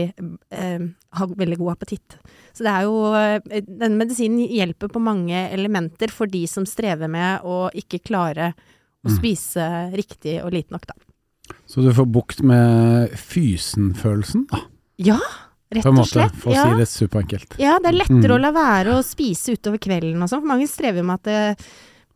eh, 0.51 0.85
har 1.17 1.27
veldig 1.27 1.57
god 1.57 1.71
appetitt. 1.73 2.17
Så 2.53 2.63
det 2.65 2.73
er 2.73 2.85
jo 2.85 3.13
eh, 3.17 3.61
Denne 3.65 3.97
medisinen 3.97 4.45
hjelper 4.47 4.89
på 4.93 5.01
mange 5.01 5.47
elementer 5.53 6.13
for 6.13 6.27
de 6.29 6.45
som 6.47 6.65
strever 6.69 7.09
med 7.09 7.41
å 7.43 7.67
ikke 7.73 8.03
klare 8.05 8.53
å 8.53 9.07
Mm. 9.07 9.13
spise 9.21 9.63
riktig 9.93 10.43
og 10.43 10.51
lite 10.51 10.73
nok, 10.73 10.85
da. 10.89 10.93
Så 11.69 11.79
du 11.85 11.91
får 11.93 12.07
bukt 12.11 12.41
med 12.43 13.13
fysenfølelsen, 13.61 14.47
da, 14.49 14.59
Ja, 14.97 15.19
rett 15.71 15.85
og 15.85 16.01
slett. 16.09 16.35
for 16.35 16.51
å 16.51 16.55
ja. 16.55 16.63
si 16.65 16.77
det 16.81 16.87
superenkelt. 16.89 17.55
Ja, 17.61 17.77
det 17.79 17.87
er 17.93 17.97
lettere 18.01 18.27
Mm. 18.27 18.35
å 18.35 18.41
la 18.41 18.51
være 18.51 18.97
å 18.97 19.03
spise 19.05 19.53
utover 19.55 19.77
kvelden 19.77 20.21
og 20.21 20.27
sånn, 20.29 20.41
for 20.41 20.47
mange 20.47 20.67
strever 20.67 21.03
med 21.05 21.13
at 21.13 21.23
det, 21.23 21.65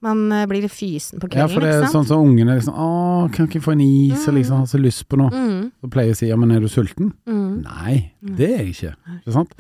man 0.02 0.24
eh, 0.32 0.46
blir 0.50 0.64
litt 0.66 0.74
fysen 0.74 1.20
på 1.22 1.28
kvelden. 1.30 1.42
Ja, 1.44 1.48
for 1.52 1.62
det 1.66 1.74
er 1.76 1.86
sånn 1.94 2.08
som 2.10 2.24
ungene 2.26 2.56
liksom 2.58 2.74
Å, 2.74 2.88
kan 3.34 3.48
ikke 3.48 3.62
få 3.62 3.74
en 3.76 3.84
is, 3.86 4.24
og 4.28 4.34
liksom 4.40 4.64
har 4.64 4.66
så 4.72 4.80
lyst 4.82 5.06
på 5.12 5.20
noe. 5.22 5.30
Mm, 5.30 5.72
Så 5.82 5.90
pleier 5.94 6.10
jeg 6.12 6.16
å 6.18 6.20
si 6.22 6.30
ja, 6.32 6.38
men 6.42 6.52
er 6.56 6.60
du 6.64 6.68
sulten? 6.72 7.14
mm. 7.30 7.62
Nei, 7.68 8.12
det 8.22 8.50
er 8.50 8.58
jeg 8.64 8.74
ikke. 8.76 8.96
Ikke 9.22 9.36
sant? 9.38 9.54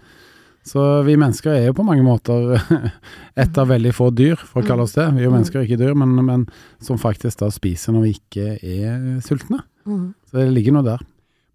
Så 0.65 0.81
vi 1.07 1.15
mennesker 1.17 1.49
er 1.55 1.63
jo 1.71 1.73
på 1.73 1.83
mange 1.85 2.03
måter 2.05 2.51
et 3.41 3.57
av 3.57 3.67
veldig 3.71 3.93
få 3.97 4.11
dyr, 4.13 4.35
for 4.37 4.61
å 4.61 4.65
kalle 4.67 4.83
oss 4.85 4.93
det. 4.93 5.07
Vi 5.15 5.23
er 5.23 5.25
jo 5.25 5.31
Mm. 5.31 5.37
mennesker, 5.39 5.63
ikke 5.65 5.79
dyr, 5.81 5.95
men, 5.97 6.13
men 6.25 6.43
som 6.81 6.99
faktisk 7.01 7.39
da 7.41 7.49
spiser 7.49 7.93
når 7.95 8.01
vi 8.05 8.11
ikke 8.19 8.45
er 8.61 9.21
sultne. 9.25 9.63
Mm. 9.89 10.13
Så 10.29 10.37
det 10.37 10.51
ligger 10.53 10.73
noe 10.77 10.85
der. 10.85 11.01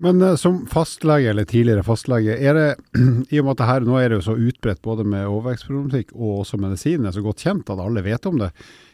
Men 0.03 0.21
uh, 0.21 0.35
som 0.37 0.59
fastlege, 0.69 1.31
eller 1.31 1.47
tidligere 1.49 1.85
fastlege, 1.87 2.37
er 2.37 2.59
det, 2.59 2.67
i 3.33 3.41
og 3.41 3.47
med 3.47 3.55
at 3.55 3.63
det 3.63 3.69
her 3.71 3.87
nå 3.87 3.97
er 4.01 4.11
det 4.11 4.19
jo 4.19 4.27
så 4.29 4.37
utbredt 4.37 4.83
både 4.85 5.07
med 5.09 5.29
overvekstproblematikk 5.31 6.13
og 6.13 6.43
også 6.43 6.61
medisin, 6.61 7.07
er 7.09 7.17
så 7.17 7.25
godt 7.25 7.45
kjent 7.47 7.73
at 7.73 7.81
alle 7.81 8.05
vet 8.05 8.29
om 8.29 8.37
det. 8.43 8.51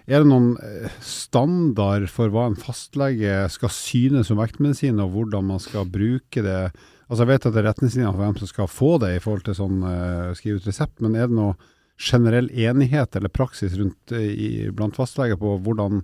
Er 0.06 0.22
det 0.22 0.30
noen 0.30 0.52
eh, 0.62 0.94
standard 1.06 2.08
for 2.10 2.30
hva 2.34 2.48
en 2.48 2.58
fastlege 2.58 3.44
skal 3.54 3.70
synes 3.74 4.32
om 4.34 4.40
vektmedisin, 4.42 4.98
og 5.02 5.12
hvordan 5.14 5.46
man 5.52 5.62
skal 5.62 5.86
bruke 5.90 6.42
det? 6.42 6.72
Altså 7.06 7.22
Jeg 7.22 7.30
vet 7.30 7.46
at 7.46 7.54
det 7.54 7.60
er 7.60 7.68
retningslinjer 7.68 8.14
for 8.14 8.22
hvem 8.24 8.38
som 8.40 8.50
skal 8.50 8.70
få 8.70 8.96
det 9.02 9.12
i 9.14 9.20
forhold 9.22 9.44
til 9.46 9.58
sånn 9.58 9.84
uh, 9.84 10.32
skrive 10.38 10.58
ut 10.62 10.66
resept, 10.70 10.96
men 11.04 11.14
er 11.18 11.30
det 11.30 11.38
noe 11.38 11.54
generell 12.02 12.48
enighet 12.50 13.14
eller 13.18 13.30
praksis 13.30 13.74
rundt 13.78 14.14
i, 14.16 14.70
blant 14.74 14.96
fastleger 14.98 15.38
på 15.38 15.58
hvordan, 15.62 16.00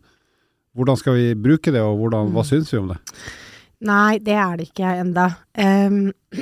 hvordan 0.79 0.99
skal 1.01 1.17
vi 1.17 1.33
bruke 1.35 1.73
det, 1.75 1.83
og 1.83 1.99
hvordan, 2.03 2.35
hva 2.35 2.45
Mm. 2.45 2.51
syns 2.51 2.75
vi 2.75 2.79
om 2.79 2.93
det? 2.93 2.99
Nei, 3.87 4.19
det 4.19 4.35
er 4.35 4.57
det 4.59 4.65
ikke 4.73 4.91
enda. 5.05 5.29
Um, 5.55 6.09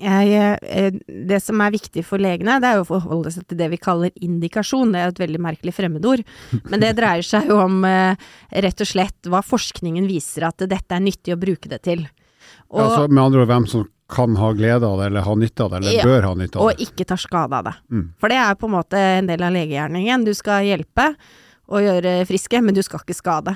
jeg, 0.00 0.54
eh, 0.64 0.94
det 1.28 1.40
som 1.44 1.60
er 1.60 1.74
viktig 1.74 2.04
for 2.08 2.22
legene, 2.22 2.56
det 2.62 2.70
er 2.70 2.78
jo 2.78 2.86
å 2.86 2.88
forholde 2.88 3.32
seg 3.34 3.44
til 3.50 3.60
det 3.60 3.68
vi 3.74 3.80
kaller 3.80 4.14
indikasjon. 4.16 4.94
Det 4.94 5.02
er 5.02 5.10
jo 5.10 5.14
et 5.14 5.22
veldig 5.26 5.42
merkelig 5.44 5.74
fremmedord. 5.76 6.24
Men 6.72 6.80
det 6.80 6.94
dreier 6.96 7.26
seg 7.26 7.52
jo 7.52 7.60
om 7.66 7.84
eh, 7.84 8.16
rett 8.64 8.80
og 8.80 8.88
slett 8.88 9.28
hva 9.28 9.42
forskningen 9.44 10.08
viser 10.08 10.48
at 10.48 10.64
dette 10.64 10.96
er 10.96 11.04
nyttig 11.04 11.36
å 11.36 11.40
bruke 11.40 11.68
det 11.68 11.82
til. 11.84 12.06
Og, 12.72 12.80
altså, 12.86 13.06
med 13.10 13.24
andre 13.26 13.44
ord 13.44 13.52
hvem 13.52 13.68
som 13.68 13.86
kan 14.10 14.34
ha 14.40 14.50
glede 14.56 14.88
av 14.88 14.98
det, 14.98 15.10
eller 15.10 15.28
ha 15.28 15.34
nytte 15.38 15.62
av 15.62 15.70
det, 15.70 15.82
eller 15.82 15.98
Ja, 16.00 16.08
bør 16.08 16.28
ha 16.30 16.34
nytte 16.34 16.58
av 16.58 16.64
det. 16.64 16.80
og 16.80 16.88
ikke 16.88 17.06
tar 17.12 17.20
skade 17.20 17.60
av 17.60 17.68
det. 17.68 17.76
Mm. 17.92 18.06
For 18.18 18.32
det 18.32 18.40
er 18.40 18.56
på 18.58 18.66
en 18.66 18.74
måte 18.74 19.04
en 19.20 19.28
del 19.28 19.44
av 19.46 19.52
legegjerningen. 19.54 20.24
Du 20.26 20.32
skal 20.34 20.66
hjelpe 20.66 21.12
og 21.70 21.84
gjøre 21.84 22.24
friske, 22.26 22.62
men 22.64 22.74
du 22.74 22.82
skal 22.82 23.04
ikke 23.04 23.20
skade. 23.20 23.54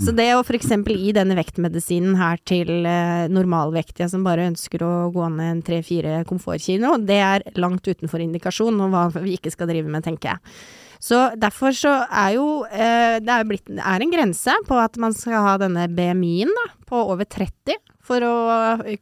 Så 0.00 0.14
det 0.16 0.28
å 0.34 0.44
eksempel 0.56 0.96
gi 0.96 1.12
denne 1.16 1.36
vektmedisinen 1.36 2.16
her 2.20 2.40
til 2.48 2.86
eh, 2.88 3.28
normalvektige 3.32 4.08
som 4.08 4.24
bare 4.24 4.48
ønsker 4.50 4.84
å 4.86 4.92
gå 5.14 5.28
ned 5.34 5.50
en 5.50 5.64
tre-fire 5.66 6.22
komfortkino, 6.28 6.96
det 7.02 7.20
er 7.20 7.44
langt 7.60 7.86
utenfor 7.86 8.22
indikasjon 8.24 8.80
og 8.80 8.94
hva 8.94 9.04
vi 9.18 9.36
ikke 9.36 9.52
skal 9.52 9.70
drive 9.70 9.92
med, 9.92 10.04
tenker 10.06 10.34
jeg. 10.34 10.56
Så 11.02 11.18
derfor 11.34 11.74
så 11.74 11.96
er 12.06 12.36
jo 12.36 12.62
eh, 12.70 13.18
Det 13.18 13.32
er, 13.34 13.46
blitt, 13.48 13.70
er 13.74 14.04
en 14.04 14.12
grense 14.12 14.54
på 14.68 14.76
at 14.78 14.98
man 15.02 15.14
skal 15.16 15.42
ha 15.42 15.56
denne 15.58 15.88
BMI-en 15.90 16.52
da, 16.54 16.68
på 16.86 17.00
over 17.10 17.26
30 17.26 17.80
for 18.02 18.22
å 18.26 18.36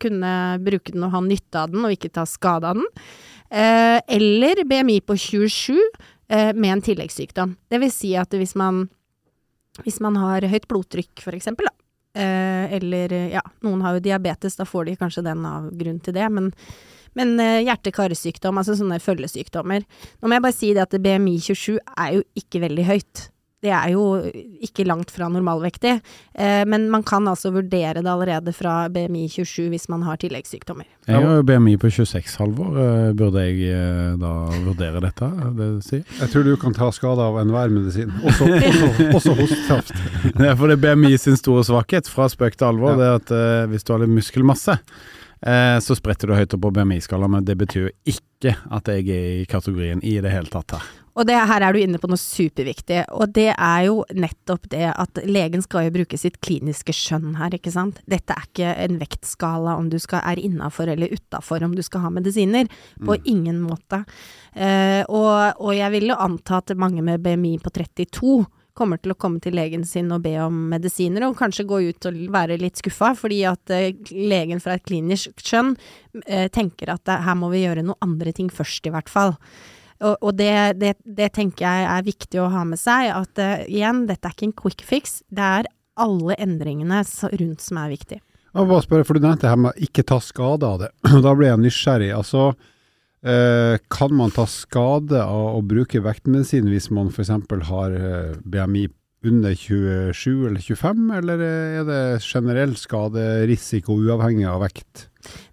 kunne 0.01 0.33
bruke 0.65 0.95
den 0.95 1.05
og 1.07 1.13
ha 1.15 1.21
nytte 1.25 1.61
av 1.65 1.73
den 1.73 1.85
og 1.85 1.93
ikke 1.95 2.13
ta 2.15 2.27
skade 2.29 2.69
av 2.69 2.81
den. 2.81 2.89
Eh, 3.51 3.99
eller 4.17 4.65
BMI 4.69 5.01
på 5.03 5.17
27 5.19 5.77
eh, 5.77 6.53
med 6.55 6.77
en 6.77 6.85
tilleggssykdom. 6.85 7.57
Det 7.69 7.81
vil 7.83 7.93
si 7.93 8.15
at 8.19 8.33
hvis 8.37 8.55
man, 8.59 8.85
hvis 9.85 10.01
man 10.05 10.19
har 10.21 10.47
høyt 10.51 10.69
blodtrykk 10.71 11.25
for 11.25 11.37
eksempel, 11.37 11.71
da. 11.71 11.77
Eh, 12.21 12.73
eller 12.81 13.13
ja, 13.31 13.43
noen 13.63 13.85
har 13.87 13.97
jo 13.97 14.03
diabetes, 14.03 14.59
da 14.59 14.67
får 14.67 14.89
de 14.89 14.97
kanskje 14.99 15.23
den 15.27 15.45
av 15.47 15.69
grunn 15.79 16.01
til 16.03 16.17
det, 16.17 16.27
men 16.33 16.51
men 17.19 17.41
eh, 17.43 17.65
hjerte-karsykdom, 17.67 18.61
altså 18.61 18.77
sånne 18.79 19.01
følgesykdommer. 19.03 19.83
Nå 20.21 20.31
må 20.31 20.37
jeg 20.37 20.45
bare 20.45 20.55
si 20.55 20.73
det 20.77 20.85
at 20.85 20.95
BMI 21.03 21.37
27 21.43 21.81
er 21.81 22.13
jo 22.15 22.25
ikke 22.39 22.63
veldig 22.63 22.85
høyt. 22.87 23.23
Det 23.61 23.69
er 23.77 23.91
jo 23.93 24.03
ikke 24.65 24.87
langt 24.89 25.11
fra 25.13 25.27
normalvektig, 25.29 25.91
eh, 26.33 26.63
men 26.65 26.87
man 26.89 27.03
kan 27.05 27.27
altså 27.29 27.51
vurdere 27.53 28.01
det 28.01 28.09
allerede 28.09 28.55
fra 28.57 28.87
BMI 28.89 29.27
27 29.29 29.67
hvis 29.75 29.85
man 29.93 30.01
har 30.07 30.17
tilleggssykdommer. 30.23 30.87
Jeg 31.11 31.21
har 31.21 31.37
jo 31.41 31.45
BMI 31.45 31.75
på 31.83 31.91
26 31.93 32.39
halvår. 32.41 32.79
Eh, 32.81 33.13
Burde 33.21 33.45
jeg 33.45 33.61
eh, 33.69 34.17
da 34.23 34.33
vurdere 34.65 35.03
dette? 35.05 35.29
Det 35.61 35.69
si? 35.85 36.01
Jeg 36.23 36.33
tror 36.33 36.49
du 36.49 36.55
kan 36.63 36.73
ta 36.77 36.89
skade 36.97 37.21
av 37.21 37.37
enhver 37.43 37.69
medisin, 37.75 38.13
også, 38.25 38.49
også, 38.49 38.91
også 39.21 39.37
hostekraft. 39.43 39.93
Det 40.41 40.49
er 40.49 40.57
for 40.57 40.71
det 40.73 40.79
er 40.79 40.85
BMI 40.97 41.13
sin 41.21 41.37
store 41.37 41.65
svakhet, 41.69 42.09
fra 42.09 42.29
spøk 42.33 42.57
til 42.57 42.71
alvor, 42.73 42.97
Ja. 42.97 42.97
det 42.97 43.09
er 43.11 43.21
at 43.65 43.69
hvis 43.75 43.85
du 43.85 43.93
har 43.93 44.01
litt 44.07 44.15
muskelmasse, 44.15 44.79
eh, 45.45 45.77
så 45.85 45.97
spretter 45.99 46.31
du 46.33 46.37
høyt 46.39 46.57
opp 46.57 46.65
på 46.65 46.73
BMI-skala, 46.81 47.29
men 47.29 47.45
det 47.45 47.59
betyr 47.61 47.89
jo 47.91 47.93
ikke 48.17 48.57
at 48.73 48.89
jeg 48.89 49.05
er 49.13 49.31
i 49.43 49.47
kategorien 49.51 50.01
i 50.01 50.17
det 50.25 50.33
hele 50.33 50.49
tatt 50.53 50.79
her. 50.79 50.89
Og 51.19 51.27
det, 51.27 51.35
her 51.35 51.65
er 51.67 51.75
du 51.75 51.81
inne 51.81 51.99
på 51.99 52.09
noe 52.11 52.21
superviktig, 52.21 53.01
og 53.17 53.33
det 53.35 53.49
er 53.51 53.81
jo 53.89 54.03
nettopp 54.15 54.69
det 54.71 54.87
at 54.93 55.21
legen 55.27 55.65
skal 55.65 55.89
jo 55.89 55.95
bruke 55.99 56.19
sitt 56.21 56.39
kliniske 56.45 56.95
skjønn 56.95 57.35
her, 57.41 57.57
ikke 57.57 57.73
sant. 57.75 57.99
Dette 58.11 58.37
er 58.37 58.47
ikke 58.47 58.75
en 58.87 59.01
vektskala 59.01 59.75
om 59.81 59.91
du 59.91 59.99
skal 60.03 60.23
er 60.31 60.43
innafor 60.43 60.93
eller 60.93 61.11
utafor 61.11 61.67
om 61.67 61.75
du 61.75 61.83
skal 61.87 62.07
ha 62.07 62.13
medisiner. 62.15 62.71
På 63.03 63.17
ingen 63.25 63.59
måte. 63.65 64.05
Eh, 64.55 65.03
og, 65.09 65.61
og 65.61 65.75
jeg 65.75 65.95
vil 65.97 66.13
jo 66.13 66.19
anta 66.21 66.61
at 66.61 66.73
mange 66.79 67.03
med 67.05 67.23
BMI 67.25 67.57
på 67.63 67.73
32 67.75 68.39
kommer 68.81 69.01
til 69.03 69.13
å 69.13 69.19
komme 69.19 69.43
til 69.43 69.57
legen 69.59 69.83
sin 69.85 70.09
og 70.15 70.23
be 70.25 70.37
om 70.41 70.57
medisiner, 70.71 71.27
og 71.27 71.37
kanskje 71.39 71.67
gå 71.69 71.83
ut 71.91 72.07
og 72.09 72.21
være 72.33 72.57
litt 72.61 72.81
skuffa, 72.81 73.13
fordi 73.19 73.43
at 73.51 73.75
eh, 73.75 73.91
legen 74.15 74.63
fra 74.63 74.79
et 74.79 74.87
klinisk 74.87 75.35
skjønn 75.43 75.75
eh, 76.25 76.47
tenker 76.55 76.95
at 76.95 77.13
her 77.27 77.37
må 77.39 77.51
vi 77.53 77.65
gjøre 77.67 77.85
noen 77.85 78.01
andre 78.07 78.33
ting 78.37 78.49
først, 78.53 78.87
i 78.87 78.95
hvert 78.95 79.11
fall. 79.13 79.37
Og, 80.01 80.17
og 80.25 80.37
det, 80.39 80.55
det, 80.81 80.95
det 81.05 81.29
tenker 81.37 81.67
jeg 81.67 81.89
er 81.93 82.07
viktig 82.07 82.41
å 82.41 82.49
ha 82.53 82.65
med 82.69 82.81
seg, 82.81 83.11
at 83.13 83.41
uh, 83.43 83.69
igjen, 83.69 84.07
dette 84.09 84.27
er 84.29 84.37
ikke 84.37 84.49
en 84.49 84.57
quick 84.63 84.85
fix, 84.87 85.21
det 85.29 85.45
er 85.61 85.71
alle 86.01 86.37
endringene 86.41 87.03
rundt 87.37 87.65
som 87.65 87.81
er 87.83 87.93
viktig. 87.93 88.21
Jeg 88.51 88.67
bare 88.67 88.83
spørre, 88.83 89.07
for 89.07 89.19
Du 89.19 89.23
nevnte 89.23 89.47
det 89.47 89.53
her 89.53 89.61
med 89.61 89.75
å 89.75 89.87
ikke 89.87 90.07
ta 90.09 90.19
skade 90.25 90.67
av 90.67 90.81
det. 90.83 90.91
Da 91.27 91.35
blir 91.37 91.53
jeg 91.53 91.63
nysgjerrig. 91.63 92.11
Altså, 92.17 92.47
eh, 93.23 93.77
kan 93.93 94.15
man 94.17 94.33
ta 94.35 94.47
skade 94.51 95.21
av 95.23 95.61
å 95.61 95.61
bruke 95.63 96.03
vektmedisin 96.03 96.71
hvis 96.73 96.91
man 96.95 97.13
f.eks. 97.13 97.31
har 97.69 97.95
eh, 97.95 98.41
BMI 98.43 98.89
under 99.29 99.53
27 99.55 100.49
eller 100.49 100.65
25, 100.65 101.07
eller 101.19 101.45
er 101.45 101.85
det 101.85 102.03
generell 102.25 102.73
skaderisiko 102.81 103.99
uavhengig 104.01 104.49
av 104.49 104.65
vekt? 104.65 105.10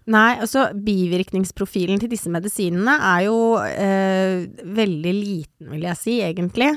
Nei, 0.08 0.38
altså 0.40 0.70
bivirkningsprofilen 0.72 2.00
til 2.00 2.08
disse 2.08 2.30
medisinene 2.32 2.94
er 3.10 3.26
jo 3.26 3.36
eh, 3.60 4.46
veldig 4.64 5.12
liten, 5.12 5.68
vil 5.74 5.84
jeg 5.84 6.00
si, 6.00 6.14
egentlig. 6.24 6.70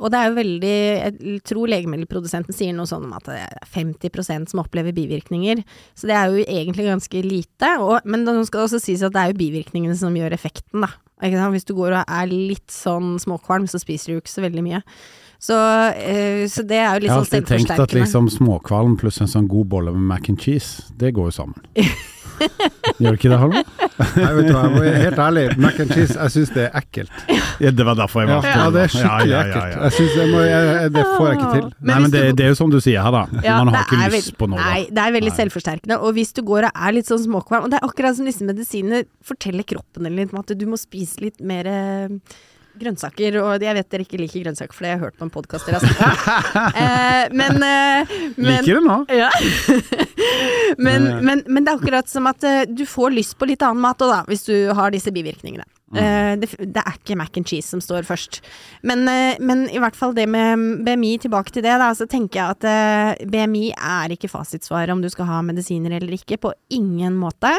Og 0.00 0.08
det 0.14 0.20
er 0.20 0.30
jo 0.30 0.38
veldig 0.38 0.72
Jeg 0.78 1.42
tror 1.44 1.68
legemiddelprodusenten 1.68 2.56
sier 2.56 2.72
noe 2.76 2.88
sånn 2.88 3.04
om 3.10 3.12
at 3.18 3.28
det 3.28 3.42
er 3.44 3.68
50 3.74 4.48
som 4.54 4.62
opplever 4.64 4.96
bivirkninger. 4.96 5.60
Så 5.92 6.08
det 6.08 6.16
er 6.16 6.32
jo 6.32 6.46
egentlig 6.46 6.88
ganske 6.88 7.24
lite. 7.26 7.74
Og, 7.84 8.08
men 8.08 8.24
det 8.24 8.38
skal 8.48 8.64
også 8.64 8.80
sies 8.80 9.04
at 9.04 9.12
det 9.12 9.20
er 9.20 9.34
jo 9.34 9.40
bivirkningene 9.44 9.98
som 9.98 10.16
gjør 10.16 10.38
effekten, 10.38 10.86
da. 10.86 10.94
Hvis 11.18 11.66
du 11.68 11.74
går 11.76 11.98
og 11.98 12.04
er 12.08 12.28
litt 12.30 12.70
sånn 12.70 13.16
småkvalm, 13.20 13.66
så 13.68 13.80
spiser 13.82 14.14
du 14.14 14.22
ikke 14.22 14.32
så 14.32 14.44
veldig 14.46 14.64
mye. 14.64 14.84
Så, 15.38 15.54
eh, 15.92 16.48
så 16.50 16.64
det 16.66 16.78
er 16.80 16.94
jo 16.96 17.04
litt 17.04 17.10
Jeg 17.10 17.14
har 17.14 17.26
sånn 17.26 17.42
alltid 17.42 17.50
tenkt 17.52 17.82
at 17.82 17.94
liksom 17.94 18.30
småkvalm 18.32 18.96
pluss 18.98 19.20
en 19.22 19.30
sånn 19.30 19.50
god 19.50 19.68
bolle 19.70 19.92
med 19.94 20.14
mac 20.14 20.30
and 20.32 20.40
cheese, 20.40 20.88
det 20.96 21.12
går 21.18 21.28
jo 21.30 21.42
sammen. 21.42 21.68
Gjør 22.98 23.12
det 23.12 23.18
ikke 23.18 23.30
det, 23.32 23.38
Halvor? 23.38 23.62
Nei, 23.98 24.30
vet 24.38 24.46
du 24.48 24.52
hva, 24.54 24.62
jeg 24.64 24.72
må 24.74 24.80
være 24.82 25.00
helt 25.02 25.20
ærlig, 25.24 25.44
mac 25.62 25.78
and 25.82 25.92
cheese, 25.94 26.14
jeg 26.18 26.34
syns 26.34 26.52
det 26.54 26.64
er 26.68 26.76
ekkelt. 26.80 27.22
Ja, 27.62 27.70
det 27.74 27.86
var 27.88 27.98
derfor 27.98 28.22
jeg 28.24 28.30
Ja, 28.30 28.36
valgte 28.38 28.52
ja 28.58 28.66
det 28.74 28.82
er 28.84 28.92
skikkelig 28.94 29.32
ja, 29.32 29.38
ja, 29.38 29.44
ekkelt. 29.44 29.78
Jeg 29.82 29.96
synes 29.98 30.16
jeg 30.20 30.32
må, 30.32 30.42
jeg, 30.46 30.90
det 30.96 31.04
får 31.14 31.24
jeg 31.28 31.38
ikke 31.38 31.52
til. 31.54 31.64
Men 31.78 31.90
Nei, 31.92 31.98
men 32.04 32.14
det, 32.14 32.22
det 32.38 32.46
er 32.46 32.52
jo 32.52 32.58
som 32.60 32.74
du 32.74 32.78
sier 32.84 33.02
her, 33.06 33.14
da. 33.18 33.42
Ja, 33.46 33.56
Man 33.62 33.72
har 33.74 33.86
ikke 33.86 34.00
lyst 34.04 34.14
veld- 34.32 34.38
på 34.42 34.50
noe. 34.52 34.60
Nei, 34.62 34.82
det 34.90 35.04
er 35.06 35.16
veldig 35.18 35.32
Nei. 35.34 35.38
selvforsterkende. 35.40 35.98
Og 36.06 36.14
hvis 36.18 36.34
du 36.38 36.42
går 36.46 36.68
og 36.70 36.82
er 36.88 36.94
litt 36.98 37.10
sånn 37.10 37.24
småkvalm 37.24 37.66
Og 37.66 37.72
det 37.72 37.80
er 37.80 37.88
akkurat 37.88 38.18
som 38.18 38.28
disse 38.28 38.46
medisinene 38.46 39.02
forteller 39.26 39.66
kroppen 39.68 40.06
din 40.08 40.16
litt 40.18 40.34
om 40.34 40.40
at 40.44 40.54
du 40.58 40.66
må 40.70 40.78
spise 40.80 41.22
litt 41.24 41.40
mer 41.44 41.66
eh, 41.70 42.08
grønnsaker. 42.80 43.38
Og 43.42 43.64
jeg 43.64 43.74
vet 43.78 43.88
dere 43.94 44.04
ikke 44.06 44.20
liker 44.20 44.44
grønnsaker, 44.46 44.74
for 44.76 44.84
det 44.86 44.90
har 44.92 44.96
jeg 44.98 45.04
hørt 45.06 45.18
på 45.20 45.26
en 45.28 45.32
podkast 45.34 45.66
dere 45.68 45.78
har 45.78 45.86
snakket 45.88 46.78
eh, 46.82 47.36
Men, 47.38 47.62
eh, 47.62 48.14
men 48.36 48.52
Liker 48.62 48.78
det 48.80 48.84
nå? 48.86 48.98
ja. 49.14 49.30
men, 50.78 51.06
Eh. 51.08 51.20
men, 51.22 51.42
men 51.46 51.64
det 51.64 51.72
er 51.72 51.78
akkurat 51.80 52.08
som 52.10 52.26
at 52.30 52.44
eh, 52.44 52.62
du 52.68 52.84
får 52.88 53.14
lyst 53.14 53.36
på 53.38 53.46
litt 53.48 53.62
annen 53.64 53.80
mat 53.82 54.00
òg, 54.04 54.10
da, 54.12 54.20
hvis 54.28 54.44
du 54.48 54.54
har 54.74 54.90
disse 54.94 55.12
bivirkningene. 55.14 55.64
Eh, 55.96 56.34
det, 56.36 56.50
det 56.60 56.82
er 56.82 56.96
ikke 56.98 57.16
mac 57.16 57.36
and 57.38 57.48
cheese 57.48 57.70
som 57.70 57.80
står 57.80 58.04
først. 58.08 58.40
Men, 58.86 59.06
eh, 59.08 59.40
men 59.40 59.66
i 59.72 59.80
hvert 59.80 59.96
fall 59.96 60.14
det 60.16 60.26
med 60.28 60.84
BMI, 60.84 61.14
tilbake 61.24 61.54
til 61.54 61.64
det, 61.64 61.78
da, 61.80 61.90
så 61.96 62.08
tenker 62.10 62.40
jeg 62.40 62.56
at 62.58 62.68
eh, 62.68 63.26
BMI 63.32 63.64
er 63.72 64.14
ikke 64.14 64.30
fasitsvaret 64.32 64.92
om 64.92 65.02
du 65.04 65.08
skal 65.12 65.30
ha 65.30 65.40
medisiner 65.46 65.96
eller 65.96 66.12
ikke, 66.18 66.40
på 66.42 66.52
ingen 66.74 67.16
måte. 67.18 67.50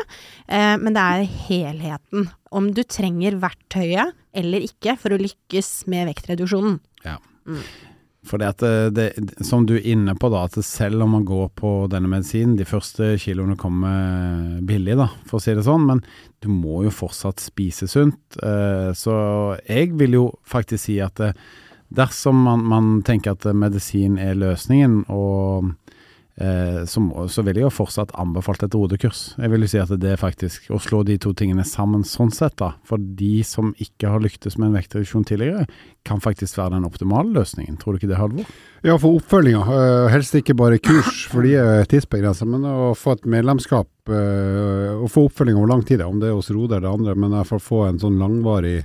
Men 0.50 0.94
det 0.96 1.02
er 1.02 1.26
helheten. 1.48 2.28
Om 2.56 2.70
du 2.76 2.82
trenger 2.88 3.38
verktøyet 3.42 4.16
eller 4.38 4.66
ikke 4.66 4.96
for 5.00 5.14
å 5.14 5.20
lykkes 5.20 5.88
med 5.92 6.10
vektreduksjonen. 6.12 6.78
Ja. 7.06 7.18
Mm. 7.50 7.64
For 8.30 8.42
det 8.42 8.50
at 8.54 8.64
det, 8.94 9.08
det, 9.18 9.46
som 9.46 9.66
du 9.66 9.76
er 9.80 9.88
inne 9.90 10.14
på, 10.20 10.30
da, 10.30 10.44
at 10.46 10.58
selv 10.66 11.02
om 11.06 11.16
man 11.18 11.26
går 11.26 11.48
på 11.58 11.72
denne 11.90 12.12
medisinen, 12.12 12.58
de 12.60 12.68
første 12.68 13.16
kiloene 13.22 13.58
kommer 13.58 14.60
billig, 14.70 14.98
da, 15.00 15.10
for 15.26 15.40
å 15.40 15.44
si 15.44 15.56
det 15.58 15.66
sånn, 15.66 15.88
men 15.90 16.04
du 16.44 16.52
må 16.54 16.84
jo 16.86 16.94
fortsatt 16.94 17.42
spise 17.42 17.90
sunt. 17.90 18.38
Eh, 18.38 18.92
så 18.94 19.16
jeg 19.66 19.96
vil 19.98 20.20
jo 20.20 20.26
faktisk 20.48 20.86
si 20.86 21.00
at 21.04 21.24
eh, 21.26 21.34
dersom 21.90 22.44
man, 22.46 22.66
man 22.70 22.92
tenker 23.06 23.34
at 23.34 23.50
medisin 23.58 24.20
er 24.22 24.38
løsningen, 24.38 25.02
og 25.10 25.74
eh, 26.42 26.82
så, 26.90 27.04
så 27.30 27.44
vil 27.46 27.60
jeg 27.60 27.68
jo 27.68 27.74
fortsatt 27.74 28.14
anbefalt 28.20 28.64
et 28.66 28.76
rodekurs. 28.76 29.22
Jeg 29.38 29.52
vil 29.54 29.66
jo 29.66 29.70
si 29.72 29.82
at 29.82 29.94
det 30.02 30.14
er 30.14 30.22
faktisk 30.22 30.70
å 30.74 30.80
slå 30.82 31.04
de 31.08 31.20
to 31.22 31.34
tingene 31.38 31.66
sammen 31.68 32.06
sånn 32.08 32.34
sett, 32.36 32.58
da. 32.62 32.74
For 32.88 32.98
de 32.98 33.44
som 33.48 33.74
ikke 33.78 34.12
har 34.14 34.24
lyktes 34.24 34.58
med 34.58 34.72
en 34.72 34.80
vektreduksjon 34.80 35.28
tidligere, 35.30 35.68
kan 36.08 36.24
faktisk 36.24 36.58
være 36.58 36.78
den 36.78 36.88
optimale 36.88 37.34
løsningen. 37.36 37.78
Tror 37.80 37.94
du 37.94 38.02
ikke 38.02 38.12
det, 38.12 38.20
Halvor? 38.20 38.48
Ja, 38.86 38.96
for 38.96 39.20
oppfølginga. 39.20 39.66
Uh, 39.68 40.08
helst 40.14 40.38
ikke 40.40 40.56
bare 40.58 40.80
kurs, 40.80 41.26
for 41.30 41.46
de 41.46 41.58
er 41.60 41.90
tidsbegrensa, 41.92 42.48
men 42.48 42.64
å 42.66 42.94
få 42.98 43.18
et 43.18 43.28
medlemskap 43.30 43.90
å 44.10 44.20
og 45.04 45.12
få 45.14 45.28
oppfølging 45.28 45.60
over 45.60 45.70
lang 45.70 45.84
tid, 45.86 46.02
om 46.02 46.18
det 46.22 46.32
er 46.32 46.38
hos 46.38 46.50
Roder 46.54 46.80
eller 46.80 46.96
andre, 46.96 47.14
men 47.14 47.30
i 47.30 47.38
hvert 47.38 47.52
fall 47.52 47.62
få 47.62 47.84
en 47.86 48.00
sånn 48.02 48.18
langvarig 48.22 48.80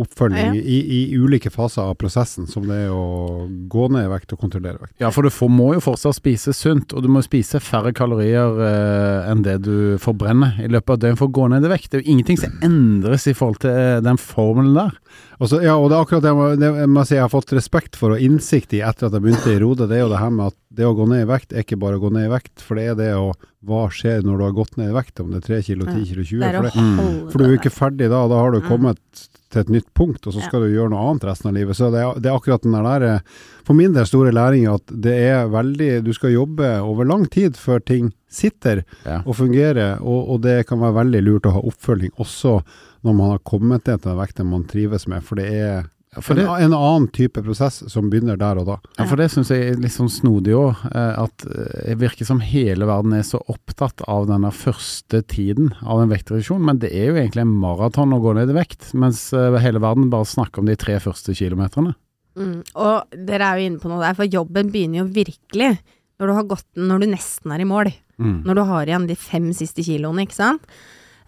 oppfølging 0.00 0.54
Ja. 0.56 0.60
i, 0.60 0.78
i 1.12 1.16
ulike 1.16 1.50
faser 1.54 1.82
av 1.86 1.94
prosessen, 2.00 2.48
som 2.50 2.66
det 2.66 2.74
er 2.86 2.90
å 2.90 3.46
gå 3.70 3.88
ned 3.94 4.06
i 4.08 4.10
vekt 4.10 4.32
og 4.34 4.40
kontrollere 4.40 4.80
vekt. 4.82 4.94
Ja, 4.98 5.10
for 5.14 5.22
du 5.22 5.30
får, 5.30 5.50
må 5.54 5.68
jo 5.76 5.80
fortsatt 5.84 6.16
spise 6.18 6.52
sunt, 6.56 6.92
og 6.92 7.02
du 7.04 7.08
må 7.08 7.22
spise 7.22 7.60
færre 7.62 7.92
kalorier 7.94 8.58
eh, 8.66 9.30
enn 9.30 9.44
det 9.46 9.60
du 9.62 9.96
forbrenner 10.02 10.58
i 10.64 10.66
løpet 10.68 10.90
av 10.96 10.98
døgnet 11.04 11.18
for 11.20 11.30
å 11.30 11.36
gå 11.38 11.48
ned 11.54 11.64
i 11.64 11.70
vekt. 11.70 11.90
Det 11.92 12.00
er 12.00 12.04
jo 12.04 12.10
ingenting 12.16 12.40
som 12.42 12.58
endres 12.66 13.28
i 13.30 13.36
forhold 13.38 13.60
til 13.62 13.70
eh, 13.70 14.00
den 14.02 14.18
formelen 14.18 14.74
der. 14.74 14.98
Og 15.38 15.48
så- 15.50 15.62
ja, 15.62 15.76
og 15.78 15.90
det 15.90 15.96
er 15.96 16.04
akkurat 16.04 16.22
det 16.22 16.30
jeg 16.32 16.38
må, 16.38 16.48
det 16.58 16.72
jeg 16.80 16.88
må 16.90 17.06
si 17.06 17.14
jeg 17.14 17.22
har 17.24 17.30
fått 17.32 17.54
respekt 17.54 17.96
for 17.96 18.14
og 18.14 18.20
innsikt 18.22 18.72
i 18.74 18.82
etter 18.86 19.06
at 19.06 19.12
jeg 19.14 19.22
begynte 19.22 19.54
i 19.54 19.58
Rode, 19.62 19.86
det 19.90 19.98
er 19.98 20.04
jo 20.06 20.12
det 20.12 20.18
her 20.22 20.30
med 20.30 20.46
at 20.52 20.58
det 20.74 20.86
å 20.86 20.94
gå 20.98 21.06
ned 21.10 21.22
i 21.22 21.30
vekt 21.30 21.52
er 21.54 21.62
ikke 21.62 21.78
bare 21.78 21.98
å 21.98 22.02
gå 22.02 22.10
ned 22.14 22.26
i 22.26 22.32
vekt, 22.34 22.58
for 22.62 22.74
det 22.78 22.88
er 22.90 22.94
det 22.98 23.12
å 23.14 23.32
Hva 23.64 23.86
skjer 23.88 24.20
når 24.20 24.36
du 24.36 24.42
har 24.44 24.52
gått 24.52 24.74
ned 24.76 24.90
i 24.90 24.92
vekt, 24.92 25.20
om 25.22 25.30
det 25.32 25.38
er 25.40 25.44
3 25.46 25.62
kilo, 25.64 25.86
10 25.88 26.02
kilo, 26.04 26.22
20 26.28 26.40
Det 26.42 26.48
er 26.50 26.56
for 26.58 26.66
det. 26.68 27.30
For 27.32 27.38
du 27.40 27.44
er 27.46 27.52
jo 27.54 27.60
ikke 27.62 27.70
ferdig 27.72 28.08
da, 28.12 28.18
da 28.28 28.36
har 28.42 28.50
du 28.52 28.58
Mm. 28.60 28.66
kommet 28.68 29.22
til 29.54 29.62
et 29.64 29.70
nytt 29.72 29.88
punkt, 29.96 30.26
og 30.26 30.34
så 30.34 30.42
Ja. 30.42 30.48
skal 30.50 30.64
du 30.66 30.72
gjøre 30.74 30.90
noe 30.92 31.04
annet 31.12 31.24
resten 31.30 31.48
av 31.50 31.54
livet. 31.56 31.78
Så 31.78 31.88
det 31.94 32.02
er, 32.02 32.18
det 32.20 32.30
er 32.30 32.36
akkurat 32.36 32.62
den 32.66 32.74
der 32.76 33.02
eh, 33.08 33.20
For 33.64 33.74
min 33.78 33.94
del 33.96 34.04
store 34.06 34.32
læring 34.34 34.66
at 34.68 34.82
det 34.92 35.14
er 35.30 35.46
veldig 35.48 36.02
Du 36.04 36.12
skal 36.12 36.34
jobbe 36.34 36.68
over 36.84 37.06
lang 37.08 37.24
tid 37.32 37.56
før 37.56 37.80
ting 37.84 38.12
sitter 38.28 38.82
Ja. 39.06 39.22
og 39.24 39.36
fungerer, 39.38 40.00
og, 40.02 40.28
og 40.34 40.40
det 40.42 40.66
kan 40.66 40.80
være 40.82 40.98
veldig 41.04 41.22
lurt 41.22 41.46
å 41.46 41.52
ha 41.54 41.60
oppfølging 41.62 42.10
også 42.18 42.58
når 43.04 43.14
man 43.14 43.30
har 43.30 43.38
kommet 43.46 43.86
ned 43.86 44.00
til 44.02 44.10
den 44.10 44.18
vekten 44.18 44.46
man 44.50 44.64
trives 44.64 45.06
med, 45.06 45.22
for 45.22 45.36
det 45.36 45.46
er 45.52 45.84
For 46.22 46.38
det, 46.38 46.44
en, 46.46 46.68
en 46.68 46.76
annen 46.76 47.08
type 47.14 47.42
prosess 47.42 47.80
som 47.90 48.10
begynner 48.12 48.38
der 48.40 48.60
og 48.60 48.68
da. 48.68 48.76
ja, 48.98 49.06
for 49.08 49.20
det 49.20 49.30
syns 49.32 49.50
jeg 49.52 49.72
er 49.72 49.80
litt 49.82 49.94
sånn 49.94 50.12
snodig 50.12 50.54
òg. 50.58 50.84
At 50.94 51.46
eh, 51.48 51.90
det 51.90 51.98
virker 52.02 52.28
som 52.28 52.42
hele 52.44 52.88
verden 52.88 53.16
er 53.16 53.24
så 53.26 53.40
opptatt 53.50 54.04
av 54.10 54.28
denne 54.30 54.52
første 54.54 55.22
tiden 55.30 55.72
av 55.82 56.04
en 56.04 56.12
vektreduksjon. 56.12 56.62
Men 56.64 56.80
det 56.82 56.92
er 56.94 57.10
jo 57.10 57.18
egentlig 57.18 57.44
en 57.44 57.56
maraton 57.64 58.14
å 58.14 58.22
gå 58.22 58.36
ned 58.38 58.52
i 58.52 58.58
vekt, 58.58 58.92
mens 58.98 59.26
eh, 59.36 59.58
hele 59.64 59.82
verden 59.82 60.10
bare 60.12 60.28
snakker 60.28 60.62
om 60.62 60.70
de 60.70 60.78
tre 60.78 61.00
første 61.02 61.34
kilometerne. 61.36 61.96
Mm. 62.38 62.62
Og 62.82 63.20
dere 63.28 63.50
er 63.50 63.60
jo 63.60 63.68
inne 63.68 63.82
på 63.82 63.90
noe 63.90 64.02
der, 64.02 64.16
for 64.18 64.30
jobben 64.30 64.72
begynner 64.74 65.04
jo 65.04 65.10
virkelig 65.14 65.76
når 66.20 66.30
du 66.30 66.34
har 66.36 66.50
gått 66.50 66.66
den, 66.74 66.88
når 66.90 67.02
du 67.02 67.10
nesten 67.12 67.54
er 67.54 67.62
i 67.62 67.68
mål. 67.68 67.90
Mm. 68.22 68.42
Når 68.46 68.58
du 68.58 68.62
har 68.68 68.90
igjen 68.90 69.08
de 69.10 69.16
fem 69.18 69.48
siste 69.56 69.84
kiloene, 69.86 70.26
ikke 70.26 70.38
sant. 70.38 70.68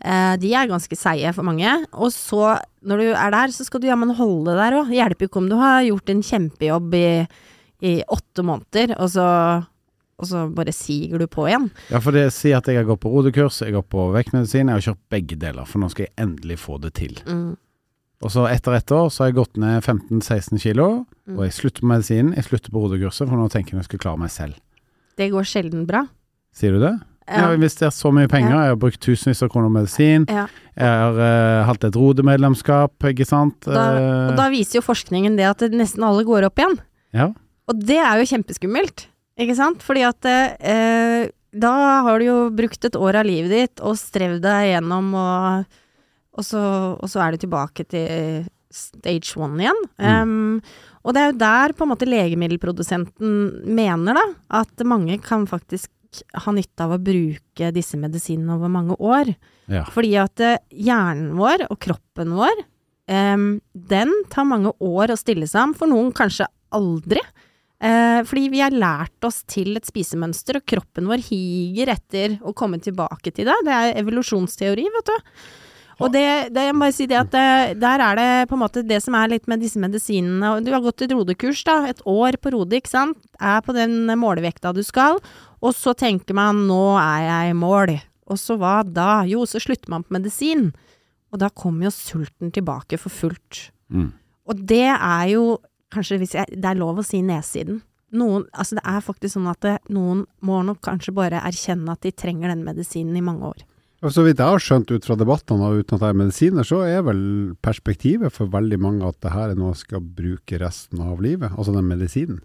Eh, 0.05 0.35
de 0.43 0.51
er 0.55 0.69
ganske 0.69 0.97
seige 0.99 1.33
for 1.35 1.47
mange. 1.47 1.71
Og 1.97 2.11
så, 2.13 2.57
når 2.85 3.01
du 3.01 3.07
er 3.17 3.31
der, 3.33 3.55
så 3.55 3.65
skal 3.65 3.81
du 3.81 3.89
jammen 3.89 4.13
holde 4.19 4.57
der 4.59 4.77
òg. 4.83 4.91
Hjelper 4.93 5.25
jo 5.27 5.31
ikke 5.31 5.41
om 5.43 5.49
du 5.51 5.57
har 5.61 5.83
gjort 5.87 6.13
en 6.13 6.23
kjempejobb 6.23 6.95
i, 6.99 7.07
i 7.81 7.95
åtte 8.13 8.45
måneder, 8.47 8.93
og 9.01 9.11
så, 9.13 9.27
og 10.21 10.29
så 10.31 10.47
bare 10.57 10.73
siger 10.73 11.19
du 11.21 11.27
på 11.29 11.47
igjen. 11.49 11.71
Ja, 11.93 12.01
for 12.05 12.13
det 12.17 12.29
sier 12.37 12.59
at 12.61 12.69
jeg 12.69 12.81
har 12.83 12.89
gått 12.89 13.03
på 13.05 13.13
rodekurs, 13.13 13.63
jeg 13.65 13.73
har 13.73 13.81
gått 13.81 13.91
på 13.93 14.11
vektmedisin, 14.15 14.69
jeg 14.69 14.77
har 14.79 14.87
kjørt 14.91 15.03
begge 15.13 15.37
deler, 15.41 15.65
for 15.69 15.81
nå 15.83 15.89
skal 15.93 16.07
jeg 16.09 16.15
endelig 16.27 16.61
få 16.63 16.79
det 16.85 16.93
til. 17.01 17.17
Mm. 17.29 17.55
Og 18.25 18.33
så 18.33 18.47
etter 18.49 18.73
et 18.79 18.93
år 18.97 19.11
så 19.13 19.25
har 19.25 19.29
jeg 19.33 19.37
gått 19.43 19.59
ned 19.61 19.83
15-16 19.85 20.61
kilo, 20.63 21.05
Mm. 21.27 21.41
og 21.41 21.43
jeg 21.43 21.53
slutter 21.57 21.83
på 21.83 21.89
medisinen, 21.91 22.29
jeg 22.39 22.45
slutter 22.47 22.71
på 22.71 22.79
rodekurset, 22.85 23.27
for 23.27 23.35
nå 23.35 23.49
tenker 23.51 23.75
jeg 23.75 23.81
at 23.81 23.83
jeg 23.83 23.89
skal 23.91 23.99
klare 24.05 24.21
meg 24.23 24.31
selv. 24.31 24.55
Det 25.19 25.27
går 25.33 25.43
sjelden 25.43 25.83
bra. 25.89 26.05
Sier 26.55 26.77
du 26.77 26.79
det? 26.85 26.93
Jeg 27.27 27.41
har 27.43 27.51
Ja. 27.53 27.57
investert 27.59 27.93
så 27.93 28.13
mye 28.15 28.29
penger, 28.29 28.51
jeg 28.55 28.69
har 28.71 28.77
brukt 28.77 29.01
tusenvis 29.01 29.43
av 29.43 29.49
kroner 29.51 29.69
på 29.69 29.77
medisin, 29.81 30.27
Ja. 30.31 30.47
jeg 30.77 30.87
har 30.87 31.13
uh, 31.19 31.65
hatt 31.67 31.85
et 31.85 31.95
rodemedlemskap, 31.97 32.93
ikke 33.03 33.27
sant? 33.27 33.61
Da, 33.67 33.97
Eh, 33.97 34.29
og 34.31 34.37
da 34.37 34.49
viser 34.51 34.79
jo 34.79 34.83
forskningen 34.87 35.37
det 35.37 35.45
at 35.45 35.59
nesten 35.73 36.05
alle 36.07 36.23
går 36.25 36.45
opp 36.47 36.57
igjen. 36.63 36.79
ja. 37.13 37.33
Og 37.69 37.81
det 37.85 37.97
er 37.99 38.21
jo 38.23 38.29
kjempeskummelt, 38.37 39.07
ikke 39.37 39.57
sant? 39.57 39.83
Fordi 39.83 40.03
at 40.07 40.23
uh, 40.25 41.29
da 41.53 42.03
har 42.07 42.19
du 42.21 42.25
jo 42.27 42.51
brukt 42.51 42.85
et 42.85 42.95
år 42.95 43.17
av 43.17 43.25
livet 43.27 43.51
ditt 43.51 43.81
og 43.83 43.97
strevd 43.97 44.43
deg 44.43 44.77
gjennom, 44.77 45.09
og, 45.15 45.65
og, 46.39 46.45
så, 46.45 46.61
og 47.01 47.09
så 47.11 47.25
er 47.27 47.33
du 47.33 47.39
tilbake 47.39 47.89
til 47.89 48.47
stage 48.71 49.35
one 49.41 49.59
igjen. 49.65 49.83
Um, 49.99 50.61
og 51.03 51.15
det 51.15 51.21
er 51.23 51.33
jo 51.33 51.39
der 51.39 51.73
på 51.73 51.83
en 51.87 51.91
måte 51.95 52.07
legemiddelprodusenten 52.07 53.65
mener 53.75 54.15
da, 54.15 54.25
at 54.63 54.85
mange 54.87 55.19
kan 55.23 55.47
faktisk 55.49 55.89
ha 56.45 56.55
nytte 56.55 56.87
av 56.87 56.97
å 56.97 57.03
bruke 57.03 57.73
disse 57.75 57.99
medisinene 58.01 58.57
over 58.57 58.73
mange 58.73 58.97
år. 58.99 59.35
ja. 59.73 59.85
Fordi 59.93 60.15
at 60.21 60.43
eh, 60.45 60.63
hjernen 60.71 61.35
vår 61.39 61.67
og 61.71 61.79
kroppen 61.83 62.37
vår, 62.39 62.63
um, 63.11 63.49
den 63.73 64.15
tar 64.33 64.49
mange 64.49 64.73
år 64.83 65.13
å 65.13 65.19
stille 65.21 65.49
seg 65.51 65.71
om, 65.71 65.77
for 65.79 65.91
noen 65.91 66.13
kanskje 66.17 66.49
aldri. 66.77 67.23
Uh, 67.77 68.23
fordi 68.25 68.47
vi 68.55 68.63
har 68.65 68.73
lært 68.73 69.27
oss 69.29 69.43
til 69.45 69.77
et 69.77 69.85
spisemønster, 69.85 70.61
og 70.61 70.69
kroppen 70.69 71.11
vår 71.11 71.27
higer 71.29 71.93
etter 71.93 72.39
å 72.41 72.55
komme 72.57 72.81
tilbake 72.81 73.35
til 73.37 73.51
det. 73.51 73.61
Det 73.67 73.77
er 73.77 74.01
evolusjonsteori, 74.01 74.89
vet 74.97 75.13
du. 75.13 75.33
Og 75.97 76.13
det, 76.13 76.53
det, 76.53 76.67
jeg 76.67 76.77
må 76.77 76.85
bare 76.85 76.93
si 76.93 77.07
det 77.09 77.17
at 77.17 77.31
det, 77.33 77.77
der 77.81 78.03
er 78.05 78.19
det 78.19 78.29
på 78.51 78.57
en 78.57 78.61
måte 78.61 78.85
det 78.85 78.99
som 79.01 79.17
er 79.17 79.31
litt 79.33 79.47
med 79.49 79.63
disse 79.65 79.81
medisinene. 79.81 80.59
Du 80.65 80.69
har 80.75 80.85
gått 80.85 81.07
et 81.07 81.15
rodekurs, 81.17 81.63
da. 81.65 81.79
Et 81.89 82.03
år 82.05 82.37
på 82.43 82.53
Rode, 82.53 82.77
ikke 82.77 82.93
sant. 82.93 83.21
Er 83.41 83.63
på 83.65 83.73
den 83.77 84.05
målevekta 84.21 84.75
du 84.77 84.83
skal. 84.85 85.23
Og 85.63 85.73
så 85.75 85.95
tenker 85.97 86.35
man 86.35 86.67
'nå 86.67 86.99
er 87.01 87.23
jeg 87.27 87.51
i 87.51 87.59
mål'. 87.59 88.01
Og 88.27 88.39
så 88.39 88.57
hva 88.59 88.83
da? 88.83 89.25
Jo, 89.25 89.47
så 89.47 89.61
slutter 89.63 89.89
man 89.89 90.03
på 90.03 90.19
medisin. 90.19 90.73
Og 91.33 91.39
da 91.39 91.49
kommer 91.49 91.87
jo 91.87 91.91
sulten 91.95 92.53
tilbake 92.53 92.99
for 92.99 93.11
fullt. 93.11 93.71
Mm. 93.91 94.13
Og 94.47 94.67
det 94.67 94.89
er 94.91 95.27
jo 95.31 95.59
kanskje 95.95 96.19
hvis 96.19 96.35
jeg, 96.35 96.47
Det 96.51 96.65
er 96.65 96.75
lov 96.79 96.99
å 96.99 97.07
si 97.07 97.23
nedsiden. 97.23 97.83
Noen, 98.17 98.47
altså 98.55 98.79
det 98.79 98.85
er 98.87 99.01
faktisk 99.03 99.35
sånn 99.35 99.51
at 99.51 99.61
det, 99.61 99.79
noen 99.91 100.27
må 100.41 100.63
nok 100.63 100.81
kanskje 100.81 101.15
bare 101.15 101.43
erkjenne 101.43 101.91
at 101.91 102.03
de 102.07 102.13
trenger 102.15 102.49
den 102.49 102.65
medisinen 102.65 103.17
i 103.17 103.25
mange 103.25 103.51
år. 103.51 103.65
Og 104.05 104.13
så 104.13 104.23
vidt 104.23 104.39
jeg 104.39 104.47
har 104.47 104.63
skjønt 104.63 104.93
ut 104.93 105.07
fra 105.09 105.17
debattene 105.19 105.67
og 105.67 105.81
uten 105.81 105.97
at 105.97 106.05
jeg 106.05 106.15
er 106.15 106.21
medisiner, 106.21 106.67
så 106.69 106.83
er 106.87 107.03
vel 107.07 107.23
perspektivet 107.65 108.33
for 108.35 108.53
veldig 108.53 108.79
mange 108.79 109.09
at 109.09 109.19
det 109.25 109.33
her 109.33 109.51
er 109.51 109.59
noe 109.59 109.73
jeg 109.73 109.87
skal 109.87 110.05
bruke 110.05 110.61
resten 110.63 111.01
av 111.03 111.23
livet, 111.25 111.51
altså 111.57 111.75
den 111.75 111.89
medisinen. 111.89 112.43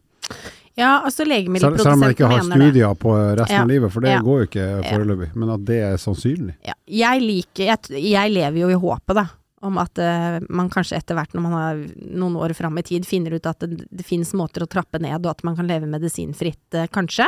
Ja, 0.82 0.92
altså 1.06 1.26
Selv, 1.28 1.60
selv 1.62 1.94
om 1.94 2.02
man 2.02 2.16
ikke 2.16 2.30
har 2.32 2.42
studier 2.48 2.96
på 2.98 3.14
resten 3.38 3.56
Ja. 3.56 3.62
av 3.62 3.70
livet, 3.70 3.92
for 3.94 4.02
det 4.02 4.16
Ja. 4.16 4.22
går 4.26 4.40
jo 4.40 4.48
ikke 4.48 4.68
foreløpig, 4.88 5.30
men 5.36 5.54
at 5.54 5.66
det 5.66 5.80
er 5.86 5.98
sannsynlig. 6.02 6.56
Ja, 6.66 6.74
jeg 6.88 7.22
liker 7.22 7.64
jeg, 7.70 8.02
jeg 8.02 8.34
lever 8.34 8.58
jo 8.64 8.70
i 8.74 8.80
håpet, 8.82 9.16
da. 9.16 9.28
Om 9.62 9.78
at 9.78 10.00
uh, 10.02 10.40
man 10.50 10.72
kanskje 10.74 10.98
etter 10.98 11.14
hvert, 11.14 11.36
når 11.38 11.42
man 11.46 11.52
har 11.54 11.82
noen 12.18 12.36
år 12.36 12.56
fram 12.58 12.80
i 12.80 12.82
tid, 12.82 13.06
finner 13.06 13.36
ut 13.38 13.46
at 13.46 13.60
det, 13.62 13.86
det 13.94 14.06
finnes 14.08 14.34
måter 14.34 14.66
å 14.66 14.68
trappe 14.68 14.98
ned, 15.00 15.22
og 15.22 15.36
at 15.36 15.44
man 15.46 15.56
kan 15.56 15.68
leve 15.70 15.86
medisinfritt, 15.86 16.66
uh, 16.74 16.88
kanskje. 16.90 17.28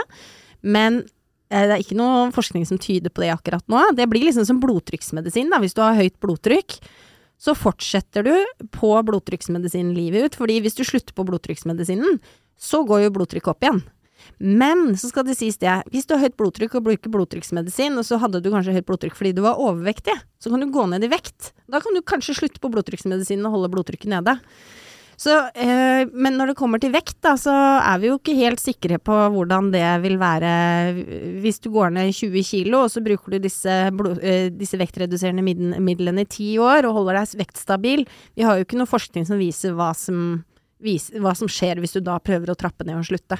Men 0.63 1.03
eh, 1.51 1.67
det 1.67 1.75
er 1.75 1.83
ikke 1.83 1.99
noe 1.99 2.31
forskning 2.33 2.65
som 2.65 2.79
tyder 2.81 3.13
på 3.13 3.21
det 3.21 3.29
akkurat 3.35 3.63
nå. 3.69 3.83
Det 3.93 4.09
blir 4.09 4.25
liksom 4.25 4.47
som 4.49 4.59
blodtrykksmedisin, 4.63 5.51
da. 5.53 5.59
Hvis 5.61 5.75
du 5.77 5.83
har 5.85 5.93
høyt 5.93 6.17
blodtrykk, 6.23 6.79
så 7.37 7.53
fortsetter 7.57 8.23
du 8.25 8.67
på 8.71 8.95
blodtrykksmedisin 9.05 9.93
livet 9.93 10.31
ut. 10.31 10.35
Fordi 10.39 10.61
hvis 10.63 10.77
du 10.79 10.83
slutter 10.87 11.13
på 11.13 11.25
blodtrykksmedisinen, 11.27 12.17
så 12.59 12.83
går 12.87 13.05
jo 13.05 13.13
blodtrykket 13.17 13.53
opp 13.53 13.65
igjen. 13.65 13.83
Men 14.39 14.93
så 14.99 15.09
skal 15.11 15.25
det 15.27 15.35
sies 15.37 15.59
det, 15.59 15.73
hvis 15.91 16.07
du 16.07 16.15
har 16.15 16.23
høyt 16.23 16.37
blodtrykk 16.39 16.77
og 16.79 16.85
bruker 16.87 17.11
blodtrykksmedisin, 17.11 17.97
og 17.99 18.07
så 18.07 18.19
hadde 18.21 18.41
du 18.43 18.51
kanskje 18.53 18.75
høyt 18.75 18.87
blodtrykk 18.87 19.17
fordi 19.19 19.33
du 19.35 19.43
var 19.45 19.59
overvektig, 19.61 20.15
så 20.39 20.51
kan 20.51 20.63
du 20.63 20.71
gå 20.73 20.85
ned 20.91 21.03
i 21.03 21.11
vekt. 21.11 21.51
Da 21.71 21.83
kan 21.83 21.95
du 21.95 22.03
kanskje 22.05 22.37
slutte 22.37 22.63
på 22.63 22.71
blodtrykksmedisinen 22.73 23.45
og 23.49 23.57
holde 23.57 23.73
blodtrykket 23.75 24.11
nede. 24.15 24.37
Så, 25.19 25.33
øh, 25.55 26.09
men 26.09 26.37
når 26.37 26.51
det 26.51 26.57
kommer 26.57 26.81
til 26.81 26.91
vekt, 26.93 27.19
da, 27.23 27.35
så 27.39 27.53
er 27.53 27.99
vi 28.01 28.09
jo 28.09 28.17
ikke 28.17 28.35
helt 28.35 28.61
sikre 28.61 28.97
på 28.99 29.13
hvordan 29.35 29.69
det 29.73 29.85
vil 30.03 30.17
være 30.19 30.53
hvis 31.43 31.61
du 31.63 31.69
går 31.73 31.93
ned 31.93 32.11
20 32.11 32.43
kilo, 32.47 32.83
og 32.83 32.91
så 32.91 33.03
bruker 33.05 33.35
du 33.35 33.43
disse, 33.45 33.75
blod, 33.95 34.17
øh, 34.19 34.49
disse 34.51 34.79
vektreduserende 34.81 35.45
midlene 35.45 36.25
i 36.25 36.29
ti 36.29 36.49
år 36.57 36.89
og 36.89 36.97
holder 36.99 37.21
deg 37.21 37.37
vektstabil. 37.43 38.07
Vi 38.35 38.47
har 38.47 38.57
jo 38.57 38.65
ikke 38.65 38.81
noe 38.81 38.89
forskning 38.89 39.27
som 39.29 39.39
viser 39.41 39.77
hva 39.77 39.91
som, 39.97 40.41
viser, 40.83 41.19
hva 41.23 41.33
som 41.37 41.47
skjer 41.51 41.79
hvis 41.81 41.95
du 41.97 42.01
da 42.03 42.19
prøver 42.19 42.51
å 42.53 42.57
trappe 42.59 42.85
ned 42.85 42.99
og 42.99 43.07
slutte. 43.07 43.39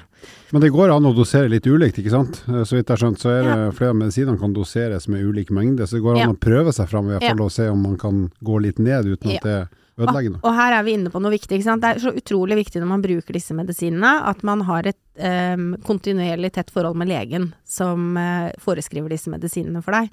Men 0.55 0.63
det 0.63 0.71
går 0.73 0.93
an 0.95 1.09
å 1.09 1.13
dosere 1.15 1.51
litt 1.51 1.67
ulikt, 1.67 1.99
ikke 2.01 2.13
sant? 2.13 2.41
Eh, 2.47 2.63
Så 2.63 2.77
vidt 2.79 2.87
jeg 2.87 2.95
har 2.95 3.03
skjønt, 3.03 3.19
så 3.21 3.29
er 3.35 3.43
det 3.49 3.75
flere 3.77 3.93
av 3.93 3.99
medisinene 3.99 4.39
kan 4.39 4.53
doseres 4.55 5.07
med 5.11 5.23
ulik 5.27 5.51
mengde. 5.51 5.85
Så 5.87 5.97
det 5.99 6.03
går 6.07 6.15
an 6.17 6.23
Ja. 6.27 6.33
å 6.33 6.39
prøve 6.39 6.73
seg 6.73 6.89
fram 6.89 7.09
i 7.09 7.17
hvert 7.17 7.27
fall 7.29 7.37
Ja. 7.39 7.43
og 7.45 7.51
se 7.51 7.67
om 7.69 7.81
man 7.83 7.97
kan 7.97 8.31
gå 8.43 8.61
litt 8.61 8.79
ned 8.79 9.05
uten 9.05 9.29
Ja. 9.31 9.35
at 9.37 9.43
det 9.43 9.51
er 9.61 9.69
ødeleggende. 9.99 10.39
Og, 10.41 10.49
og 10.49 10.55
her 10.55 10.73
er 10.79 10.83
vi 10.83 10.93
inne 10.97 11.11
på 11.11 11.21
noe 11.21 11.31
viktig. 11.31 11.59
Ikke 11.59 11.63
sant? 11.69 11.81
Det 11.81 11.95
er 11.95 11.99
så 11.99 12.13
utrolig 12.15 12.55
viktig 12.65 12.81
når 12.81 12.87
man 12.87 13.01
bruker 13.03 13.33
disse 13.33 13.53
medisinene, 13.53 14.23
at 14.25 14.41
man 14.43 14.61
har 14.61 14.87
et 14.87 14.97
um, 15.21 15.75
kontinuerlig 15.85 16.51
tett 16.53 16.71
forhold 16.73 16.95
med 16.95 17.07
legen 17.09 17.53
som 17.63 18.17
uh, 18.17 18.49
foreskriver 18.59 19.09
disse 19.09 19.29
medisinene 19.29 19.83
for 19.83 19.91
deg. 19.91 20.09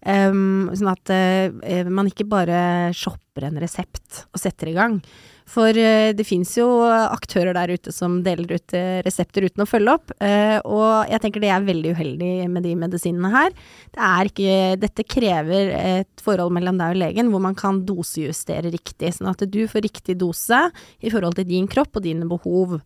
Em, 0.00 0.70
sånn 0.72 0.94
at 0.94 1.10
uh, 1.12 1.88
man 1.92 2.08
ikke 2.08 2.24
bare 2.28 2.88
shopper 2.96 3.44
en 3.50 3.58
resept 3.60 4.22
og 4.30 4.40
setter 4.40 4.70
i 4.70 4.76
gang. 4.76 4.94
For 5.50 5.76
uh, 5.76 6.12
det 6.16 6.24
fins 6.24 6.54
jo 6.56 6.68
aktører 6.88 7.52
der 7.56 7.74
ute 7.76 7.92
som 7.92 8.20
deler 8.24 8.56
ut 8.56 8.76
resepter 9.04 9.44
uten 9.48 9.64
å 9.64 9.68
følge 9.68 9.96
opp, 9.98 10.14
og 10.70 11.10
jeg 11.10 11.20
tenker 11.22 11.42
det 11.42 11.50
er 11.52 11.66
veldig 11.66 11.92
uheldig 11.96 12.30
med 12.52 12.64
de 12.64 12.72
medisinene 12.78 13.32
her. 13.34 13.52
Det 13.92 14.08
ikke, 14.30 14.56
dette 14.80 15.06
krever 15.08 15.74
et 15.74 16.24
forhold 16.24 16.54
mellom 16.54 16.78
deg 16.80 16.94
og 16.94 17.02
legen 17.02 17.32
hvor 17.32 17.42
man 17.42 17.58
kan 17.58 17.82
dosejustere 17.88 18.72
riktig, 18.72 19.12
sånn 19.16 19.32
at 19.32 19.44
du 19.50 19.62
får 19.68 19.84
riktig 19.88 20.16
dose 20.20 20.62
i 21.00 21.12
forhold 21.12 21.36
til 21.40 21.48
din 21.50 21.68
kropp 21.70 21.98
og 21.98 22.06
dine 22.06 22.28
behov. 22.30 22.78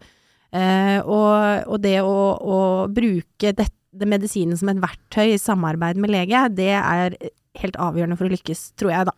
Eh, 0.55 1.01
og, 1.03 1.67
og 1.67 1.81
det 1.83 1.97
å, 2.07 2.19
å 2.39 2.59
bruke 2.95 3.51
dette 3.51 3.84
det 3.95 4.09
medisinen 4.11 4.59
som 4.59 4.71
et 4.73 4.83
verktøy 4.83 5.35
i 5.35 5.41
samarbeid 5.41 6.01
med 6.01 6.13
lege, 6.13 6.47
det 6.55 6.73
er 6.77 7.17
helt 7.63 7.79
avgjørende 7.81 8.19
for 8.19 8.29
å 8.29 8.35
lykkes, 8.35 8.67
tror 8.81 8.95
jeg, 8.95 9.11
da. 9.11 9.15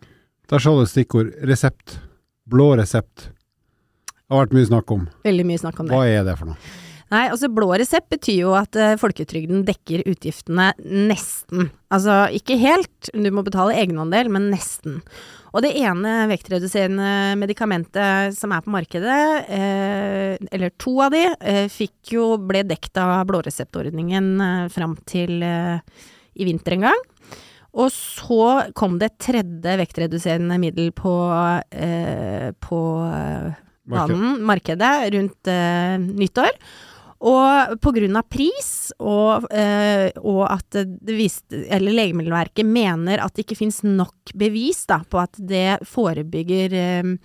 Der 0.47 0.63
sa 0.63 0.73
du 0.77 0.85
stikkord 0.87 1.33
resept. 1.49 1.97
Blå 2.47 2.71
resept. 2.79 3.29
Det 4.13 4.35
har 4.35 4.45
vært 4.45 4.55
mye 4.55 4.67
snakk 4.69 4.91
om. 4.95 5.07
Veldig 5.27 5.47
mye 5.47 5.61
snakk 5.63 5.81
om 5.81 5.89
det. 5.89 5.97
Hva 5.97 6.05
er 6.07 6.27
det 6.27 6.35
for 6.39 6.51
noe? 6.51 6.75
Nei, 7.07 7.23
altså 7.31 7.47
blå 7.51 7.69
resept 7.79 8.09
betyr 8.11 8.41
jo 8.41 8.53
at 8.59 8.75
uh, 8.75 8.97
folketrygden 8.99 9.63
dekker 9.67 10.03
utgiftene 10.11 10.73
nesten. 10.83 11.69
Altså 11.93 12.25
ikke 12.35 12.57
helt, 12.59 13.11
du 13.13 13.29
må 13.31 13.45
betale 13.47 13.77
egenandel, 13.79 14.27
men 14.33 14.49
nesten. 14.51 14.99
Og 15.57 15.63
det 15.65 15.71
ene 15.81 16.27
vektreduserende 16.29 17.33
medikamentet 17.41 18.35
som 18.37 18.51
er 18.53 18.61
på 18.61 18.69
markedet, 18.75 19.21
eh, 19.49 20.35
eller 20.53 20.69
to 20.77 20.93
av 21.01 21.15
de, 21.15 21.23
eh, 21.41 21.65
fikk 21.65 22.11
jo, 22.13 22.25
ble 22.37 22.61
dekt 22.61 22.99
av 23.01 23.25
blåreseptordningen 23.25 24.27
eh, 24.37 24.67
fram 24.69 24.93
til 25.09 25.41
eh, 25.41 25.79
i 26.37 26.45
vinter 26.45 26.77
en 26.77 26.85
gang. 26.85 27.01
Og 27.73 27.89
så 27.89 28.69
kom 28.77 28.99
det 29.01 29.09
et 29.09 29.17
tredje 29.31 29.73
vektreduserende 29.81 30.59
middel 30.61 30.91
på, 30.93 31.15
eh, 31.73 32.53
på 32.61 32.81
eh, 33.09 33.57
banen, 33.89 34.37
markedet, 34.45 34.93
rundt 35.17 35.49
nyttår. 36.21 36.53
Og 37.17 37.81
av 37.81 38.27
pris, 38.29 38.91
og, 38.99 39.47
eh, 39.51 40.11
og 40.21 40.43
at 40.51 40.77
viste, 41.01 41.63
Legemiddelverket 41.81 42.65
mener 42.65 43.23
at 43.23 43.33
det 43.33 43.47
ikke 43.47 43.57
finnes 43.63 43.81
nok 43.83 44.35
bevis 44.37 44.85
da, 44.85 45.01
på 45.01 45.17
at 45.21 45.33
det 45.37 45.79
forebygger 45.89 46.77
eh, 46.77 47.15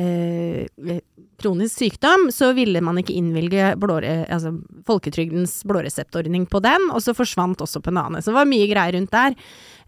eh, 0.00 0.98
kronisk 1.42 1.82
sykdom, 1.82 2.30
så 2.32 2.52
ville 2.56 2.80
man 2.80 3.00
ikke 3.02 3.16
innvilge 3.18 3.74
blåre, 3.80 4.22
altså, 4.32 4.54
folketrygdens 4.88 5.60
blåreseptordning 5.68 6.46
på 6.48 6.62
den, 6.64 6.88
og 6.92 7.02
så 7.04 7.14
forsvant 7.16 7.60
også 7.64 7.82
på 7.82 7.92
en 7.92 8.00
annen. 8.00 8.22
Så 8.22 8.32
det 8.32 8.40
var 8.40 8.48
mye 8.48 8.68
greier 8.70 8.96
rundt 8.96 9.12
der. 9.12 9.36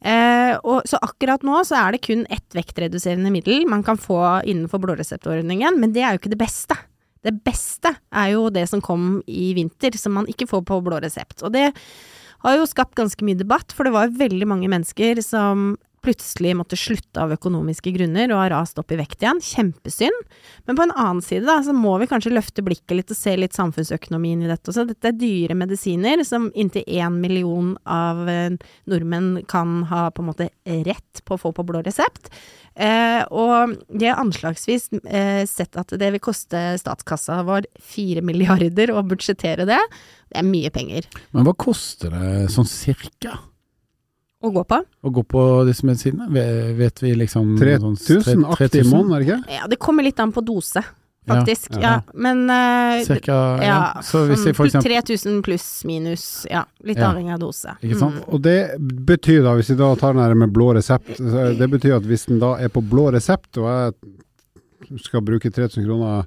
Eh, 0.04 0.54
og, 0.60 0.82
så 0.84 1.00
akkurat 1.00 1.44
nå 1.46 1.62
så 1.64 1.78
er 1.80 1.94
det 1.94 2.04
kun 2.04 2.26
ett 2.28 2.56
vektreduserende 2.56 3.32
middel 3.32 3.64
man 3.70 3.84
kan 3.86 3.96
få 3.96 4.20
innenfor 4.44 4.82
blåreseptordningen, 4.82 5.80
men 5.80 5.94
det 5.96 6.04
er 6.04 6.12
jo 6.12 6.20
ikke 6.20 6.34
det 6.34 6.44
beste. 6.44 6.76
Det 7.24 7.32
beste 7.46 7.94
er 8.12 8.34
jo 8.34 8.48
det 8.52 8.66
som 8.70 8.82
kom 8.84 9.22
i 9.26 9.52
vinter, 9.56 9.96
som 9.98 10.16
man 10.18 10.28
ikke 10.30 10.48
får 10.50 10.64
på 10.68 10.80
blå 10.84 11.00
resept. 11.02 11.40
Og 11.42 11.54
det 11.54 11.70
har 12.44 12.58
jo 12.58 12.68
skapt 12.68 12.96
ganske 12.98 13.24
mye 13.24 13.38
debatt, 13.40 13.72
for 13.72 13.88
det 13.88 13.94
var 13.94 14.12
veldig 14.12 14.48
mange 14.50 14.68
mennesker 14.68 15.22
som 15.24 15.74
plutselig 16.04 16.54
måtte 16.56 16.78
slutte 16.78 17.22
av 17.22 17.32
økonomiske 17.34 17.92
grunner 17.96 18.32
og 18.32 18.42
har 18.42 18.52
rast 18.52 18.78
opp 18.80 18.92
i 18.92 18.98
vekt 19.00 19.24
igjen. 19.24 19.40
Kjempesynd. 19.44 20.26
Men 20.68 20.78
på 20.78 20.84
en 20.84 20.94
annen 20.94 21.22
side 21.24 21.46
da, 21.48 21.58
så 21.64 21.74
må 21.76 21.96
vi 22.02 22.08
kanskje 22.10 22.34
løfte 22.34 22.64
blikket 22.66 22.96
litt 22.98 23.14
og 23.14 23.18
se 23.18 23.36
litt 23.38 23.56
samfunnsøkonomien 23.56 24.44
i 24.44 24.50
dette 24.50 24.72
også. 24.72 24.86
Dette 24.90 25.10
er 25.10 25.18
dyre 25.18 25.56
medisiner 25.58 26.24
som 26.26 26.50
inntil 26.54 26.84
én 26.86 27.20
million 27.22 27.74
av 27.88 28.28
eh, 28.30 28.58
nordmenn 28.90 29.44
kan 29.50 29.82
ha 29.90 30.10
på 30.14 30.24
en 30.24 30.30
måte 30.32 30.50
rett 30.64 31.24
på 31.24 31.36
å 31.36 31.42
få 31.46 31.54
på 31.56 31.66
blå 31.66 31.82
resept. 31.86 32.30
Eh, 32.74 33.22
og 33.30 33.76
de 33.88 34.10
har 34.10 34.18
anslagsvis 34.18 34.90
eh, 35.06 35.44
sett 35.46 35.78
at 35.78 35.94
det 35.98 36.10
vil 36.16 36.22
koste 36.22 36.62
statskassa 36.80 37.42
vår 37.46 37.68
fire 37.78 38.24
milliarder 38.26 38.90
å 38.90 39.04
budsjettere 39.06 39.66
det. 39.68 39.80
Det 40.32 40.40
er 40.40 40.46
mye 40.48 40.70
penger 40.74 41.04
Men 41.36 41.44
hva 41.46 41.52
koster 41.54 42.10
det 42.10 42.48
sånn 42.50 42.66
cirka 42.66 43.36
å 44.48 44.52
gå 44.54 44.64
på. 44.68 44.78
å 45.04 45.10
gå 45.14 45.22
på 45.24 45.44
disse 45.68 45.86
medisinene? 45.86 46.28
Vet 46.78 47.02
vi 47.02 47.14
liksom 47.14 47.56
3000 47.60 48.44
aktig 48.54 48.84
i 48.84 48.88
måneden, 48.90 49.14
er 49.14 49.18
det 49.24 49.26
ikke? 49.28 49.56
Ja, 49.60 49.66
det 49.70 49.78
kommer 49.82 50.02
litt 50.06 50.20
an 50.20 50.32
på 50.32 50.42
dose, 50.44 50.82
faktisk. 51.26 51.70
Ja, 51.76 51.80
Ja, 51.80 51.92
ja. 51.98 52.12
men 52.14 52.44
uh, 52.50 53.04
Cirka, 53.04 53.32
ja. 53.62 53.68
ja, 53.68 54.02
Så 54.04 54.26
hvis 54.28 54.42
sånn 54.42 54.50
vi 54.50 54.56
for 54.58 54.66
eksempel 54.68 54.92
3000 55.00 55.42
pluss 55.46 55.68
minus, 55.88 56.46
ja. 56.50 56.64
Litt 56.84 56.98
Ja. 57.00 57.10
avhengig 57.12 57.32
av 57.34 57.40
dose. 57.40 57.76
Ikke 57.82 57.98
sant? 57.98 58.20
Mm. 58.20 58.28
Og 58.34 58.42
det 58.44 58.58
betyr 58.80 59.42
da, 59.42 59.54
hvis 59.56 59.70
vi 59.70 59.76
da 59.80 59.94
tar 59.96 60.12
den 60.14 60.22
her 60.22 60.34
med 60.34 60.52
blå 60.52 60.72
resept, 60.76 61.16
det 61.18 61.70
betyr 61.70 61.96
at 61.96 62.02
hvis 62.08 62.26
den 62.28 62.38
da 62.44 62.56
er 62.60 62.68
på 62.68 62.82
blå 62.84 63.10
resept, 63.12 63.56
og 63.58 63.94
jeg 64.84 65.00
skal 65.00 65.22
bruke 65.24 65.48
3000 65.50 65.84
kroner 65.86 66.26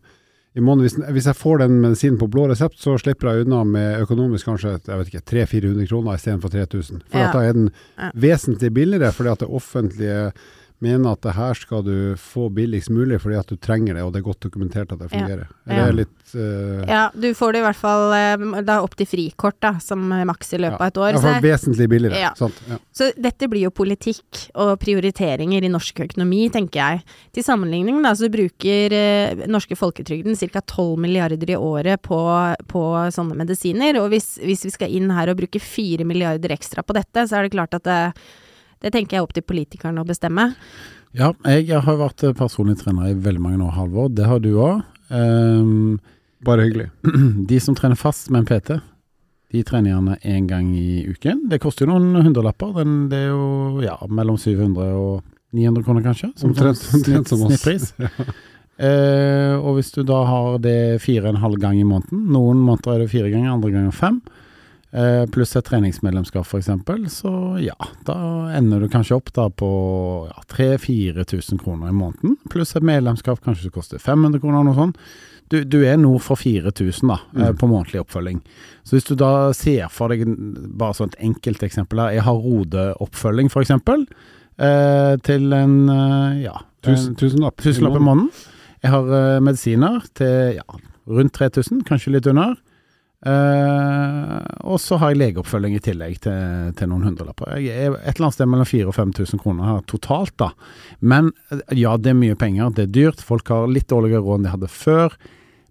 i 0.58 0.62
måneden, 0.64 0.88
hvis, 0.88 0.96
hvis 1.14 1.28
jeg 1.30 1.38
får 1.38 1.58
den 1.62 1.76
medisinen 1.84 2.18
på 2.18 2.28
blå 2.34 2.48
resept, 2.50 2.80
så 2.82 2.96
slipper 2.98 3.30
jeg 3.36 3.46
unna 3.46 3.60
med 3.64 4.02
økonomisk 4.02 4.50
kanskje 4.50 4.76
jeg 4.88 4.98
vet 5.04 5.12
ikke, 5.14 5.26
300-400 5.32 5.88
kroner 5.92 6.18
istedenfor 6.18 6.50
3000. 6.50 7.02
For 7.12 7.20
Ja. 7.20 7.28
at 7.28 7.34
da 7.38 7.44
er 7.46 7.54
den 7.54 7.70
vesentlig 8.18 8.74
billigere, 8.74 9.12
fordi 9.14 9.30
at 9.30 9.40
det 9.46 9.48
offentlige 9.60 10.32
mener 10.84 11.16
at 11.16 11.24
det 11.26 11.34
her 11.34 11.58
skal 11.58 11.82
du 11.86 11.96
få 12.22 12.48
billigst 12.54 12.92
mulig 12.94 13.18
fordi 13.24 13.38
at 13.40 13.50
du 13.50 13.58
trenger 13.58 13.98
det, 13.98 14.04
og 14.06 14.12
det 14.14 14.22
er 14.22 14.28
godt 14.28 14.46
dokumentert 14.46 14.92
at 14.94 15.02
det 15.02 15.10
fungerer. 15.10 15.48
Ja. 15.66 15.88
Det 15.88 15.96
litt 15.98 16.36
uh... 16.36 16.84
Ja, 16.86 17.02
du 17.14 17.28
får 17.38 17.56
det 17.56 17.62
i 17.62 17.66
hvert 17.66 17.80
fall 17.80 18.14
eh, 18.14 18.62
da 18.68 18.78
opp 18.86 18.94
til 19.00 19.10
frikort, 19.10 19.58
da, 19.64 19.74
som 19.84 20.06
maks 20.30 20.54
i 20.54 20.62
løpet 20.62 20.80
av 20.80 20.92
et 20.92 21.02
år. 21.02 21.18
Ja, 21.18 21.24
for 21.26 21.48
vesentlig 21.48 21.90
billigere. 21.90 22.22
Ja. 22.22 22.50
Ja. 22.70 22.80
så 22.94 23.10
dette 23.18 23.50
blir 23.50 23.66
jo 23.68 23.74
politikk 23.74 24.48
og 24.54 24.76
prioriteringer 24.82 25.66
i 25.66 25.74
norsk 25.74 26.04
økonomi, 26.08 26.46
tenker 26.54 26.82
jeg. 26.82 27.20
Til 27.36 27.48
sammenligning 27.48 28.00
da, 28.06 28.14
så 28.18 28.30
bruker 28.32 28.98
uh, 28.98 29.46
norske 29.50 29.78
folketrygden 29.80 30.38
ca. 30.38 30.62
12 30.62 30.98
milliarder 31.02 31.54
i 31.54 31.58
året 31.58 32.06
på, 32.06 32.22
på 32.70 32.84
sånne 33.14 33.38
medisiner. 33.42 33.98
Og 34.02 34.12
hvis, 34.14 34.36
hvis 34.44 34.68
vi 34.70 34.76
skal 34.78 34.94
inn 34.94 35.10
her 35.16 35.34
og 35.34 35.42
bruke 35.42 35.62
4 35.62 36.06
milliarder 36.08 36.54
ekstra 36.54 36.86
på 36.86 36.96
dette, 36.98 37.26
så 37.26 37.40
er 37.40 37.48
det 37.48 37.58
klart 37.58 37.74
at 37.78 37.88
det, 37.88 38.02
det 38.84 38.92
tenker 38.94 39.18
jeg 39.18 39.22
er 39.22 39.26
opp 39.28 39.34
til 39.38 39.46
politikerne 39.48 40.04
å 40.04 40.08
bestemme. 40.08 40.50
Ja, 41.18 41.32
jeg 41.48 41.72
har 41.82 41.98
vært 41.98 42.26
personlig 42.38 42.78
trener 42.82 43.10
i 43.10 43.16
veldig 43.18 43.42
mange 43.42 43.64
år, 43.66 43.74
Halvor. 43.78 44.10
Det 44.14 44.28
har 44.30 44.40
du 44.44 44.52
òg. 44.62 44.84
Bare 46.46 46.68
hyggelig. 46.68 46.90
de 47.50 47.60
som 47.64 47.76
trener 47.78 47.98
fast 47.98 48.30
med 48.30 48.44
en 48.44 48.50
PT, 48.50 48.78
de 49.56 49.64
trener 49.64 49.94
gjerne 49.94 50.18
én 50.28 50.46
gang 50.50 50.68
i 50.76 51.06
uken. 51.08 51.46
Det 51.50 51.62
koster 51.64 51.88
jo 51.88 51.96
noen 51.96 52.20
hundrelapper. 52.28 52.76
Den, 52.82 52.98
det 53.12 53.24
er 53.26 53.32
jo 53.32 53.82
ja, 53.86 53.96
mellom 54.12 54.38
700 54.38 54.92
og 55.00 55.24
900 55.56 55.86
kroner, 55.88 56.04
kanskje. 56.06 56.34
Som 56.38 56.52
Omtrent- 56.54 56.84
snitt, 56.84 57.32
som 57.32 57.46
oss. 57.48 57.56
snittpris. 57.56 57.92
Eh, 58.78 59.56
og 59.58 59.80
hvis 59.80 59.88
du 59.96 60.04
da 60.06 60.20
har 60.30 60.60
det 60.62 61.00
fire 61.02 61.24
og 61.24 61.32
en 61.32 61.40
halv 61.42 61.56
gang 61.58 61.80
i 61.82 61.86
måneden, 61.90 62.28
noen 62.30 62.60
måneder 62.62 62.92
er 62.94 63.00
det 63.02 63.08
fire 63.10 63.32
ganger, 63.34 63.56
andre 63.56 63.72
ganger 63.74 63.96
fem, 63.98 64.20
eh, 64.22 64.37
pluss 65.32 65.52
et 65.60 65.66
treningsmedlemskap 65.68 66.46
f.eks., 66.48 66.70
så 67.14 67.32
ja, 67.62 67.76
da 68.08 68.16
ender 68.58 68.80
du 68.82 68.88
kanskje 68.90 69.18
opp 69.20 69.32
da 69.36 69.48
på 69.54 69.68
ja, 70.30 70.44
3000-4000 70.54 71.60
kroner 71.62 71.92
i 71.92 71.96
måneden, 71.98 72.38
pluss 72.50 72.76
et 72.80 72.86
medlemskap 72.88 73.42
kanskje 73.46 73.68
det 73.70 73.74
koster 73.76 74.02
500 74.02 74.40
kroner 74.42 74.62
eller 74.62 74.72
noe 74.72 74.80
sånt. 74.80 74.98
Du, 75.48 75.62
du 75.64 75.78
er 75.88 75.96
nord 76.02 76.20
for 76.26 76.36
4000 76.36 77.08
da, 77.08 77.20
eh, 77.38 77.52
Mm. 77.54 77.58
på 77.62 77.68
månedlig 77.72 78.02
oppfølging. 78.02 78.42
Så 78.84 78.98
hvis 78.98 79.06
du 79.08 79.16
da 79.16 79.54
ser 79.56 79.88
for 79.94 80.12
deg, 80.12 80.26
bare 80.78 80.94
sånn 80.98 81.14
et 81.14 81.22
enkelt 81.30 81.64
eksempel 81.64 82.02
her, 82.04 82.18
jeg 82.18 82.26
har 82.26 82.42
rodeoppfølging 82.44 83.48
f.eks., 83.54 83.72
eh, 84.60 85.16
til 85.24 85.54
en 85.56 85.78
eh, 85.90 86.42
ja, 86.44 86.58
Tusen, 86.84 87.16
tusenlapp. 87.20 87.60
i 87.60 87.64
tusenlapp 87.70 87.96
i 87.96 88.04
måneden. 88.04 88.30
Jeg 88.84 88.92
har 88.92 89.08
eh, 89.22 89.40
medisiner 89.44 90.04
til 90.20 90.58
ja, 90.60 90.64
rundt 91.08 91.34
3000, 91.40 91.84
kanskje 91.88 92.12
litt 92.18 92.28
under. 92.28 92.56
Eh, 93.26 94.34
og 94.70 94.78
så 94.78 95.00
har 95.02 95.10
jeg 95.10 95.20
legeoppfølging 95.24 95.74
i 95.78 95.82
tillegg 95.82 96.20
til, 96.22 96.70
til 96.78 96.92
noen 96.92 97.08
hundrelapper. 97.08 97.56
Jeg 97.58 97.74
er 97.74 97.96
et 97.98 98.14
eller 98.14 98.28
annet 98.28 98.38
sted 98.38 98.52
mellom 98.52 98.70
4000 98.70 98.92
og 98.92 98.98
5000 99.00 99.42
kroner 99.42 99.72
her 99.72 99.82
totalt, 99.90 100.36
da. 100.38 100.52
Men 101.02 101.32
eh, 101.50 101.64
ja, 101.82 101.96
det 101.98 102.14
er 102.14 102.20
mye 102.20 102.38
penger, 102.38 102.76
det 102.78 102.88
er 102.88 102.94
dyrt. 103.00 103.26
Folk 103.26 103.50
har 103.54 103.66
litt 103.72 103.90
dårligere 103.90 104.22
råd 104.26 104.42
enn 104.42 104.48
de 104.48 104.54
hadde 104.54 104.72
før. 104.72 105.18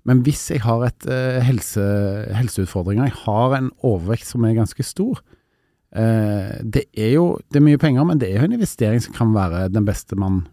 Men 0.07 0.22
hvis 0.26 0.44
jeg 0.53 0.62
har 0.62 0.84
et 0.86 1.07
uh, 1.11 1.40
helse, 1.42 1.82
helseutfordringer, 2.38 3.09
jeg 3.09 3.16
har 3.24 3.57
en 3.57 3.72
overvekt 3.86 4.28
som 4.28 4.44
er 4.47 4.53
ganske 4.55 4.84
stor 4.86 5.18
uh, 5.18 6.53
Det 6.62 6.84
er 6.94 7.16
jo 7.16 7.24
det 7.51 7.59
er 7.59 7.64
mye 7.66 7.80
penger, 7.82 8.07
men 8.07 8.20
det 8.22 8.28
er 8.28 8.38
jo 8.38 8.44
en 8.47 8.55
investering 8.55 9.03
som 9.03 9.16
kan 9.16 9.34
være 9.34 9.64
den 9.74 9.88
beste 9.88 10.14
man 10.14 10.44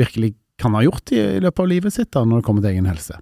virkelig 0.00 0.32
kan 0.56 0.72
ha 0.78 0.80
gjort 0.86 1.12
i, 1.12 1.20
i 1.20 1.42
løpet 1.44 1.60
av 1.60 1.68
livet 1.68 1.92
sitt 1.92 2.08
da, 2.16 2.24
når 2.24 2.40
det 2.40 2.48
kommer 2.48 2.64
til 2.64 2.72
egen 2.72 2.88
helse. 2.88 3.20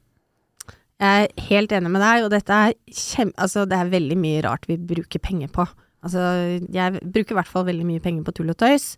Jeg 1.00 1.28
er 1.28 1.44
helt 1.48 1.72
enig 1.72 1.90
med 1.94 2.02
deg, 2.04 2.26
og 2.26 2.32
dette 2.34 2.56
er 2.66 2.74
kjem... 2.92 3.30
Altså, 3.40 3.64
det 3.68 3.78
er 3.78 3.92
veldig 3.94 4.18
mye 4.20 4.42
rart 4.44 4.66
vi 4.68 4.76
bruker 4.76 5.22
penger 5.22 5.48
på. 5.54 5.64
Altså, 6.00 6.20
jeg 6.72 7.00
bruker 7.00 7.34
i 7.34 7.38
hvert 7.38 7.50
fall 7.50 7.66
veldig 7.66 7.84
mye 7.84 8.02
penger 8.04 8.24
på 8.24 8.32
tull 8.36 8.52
og 8.52 8.56
tøys, 8.60 8.94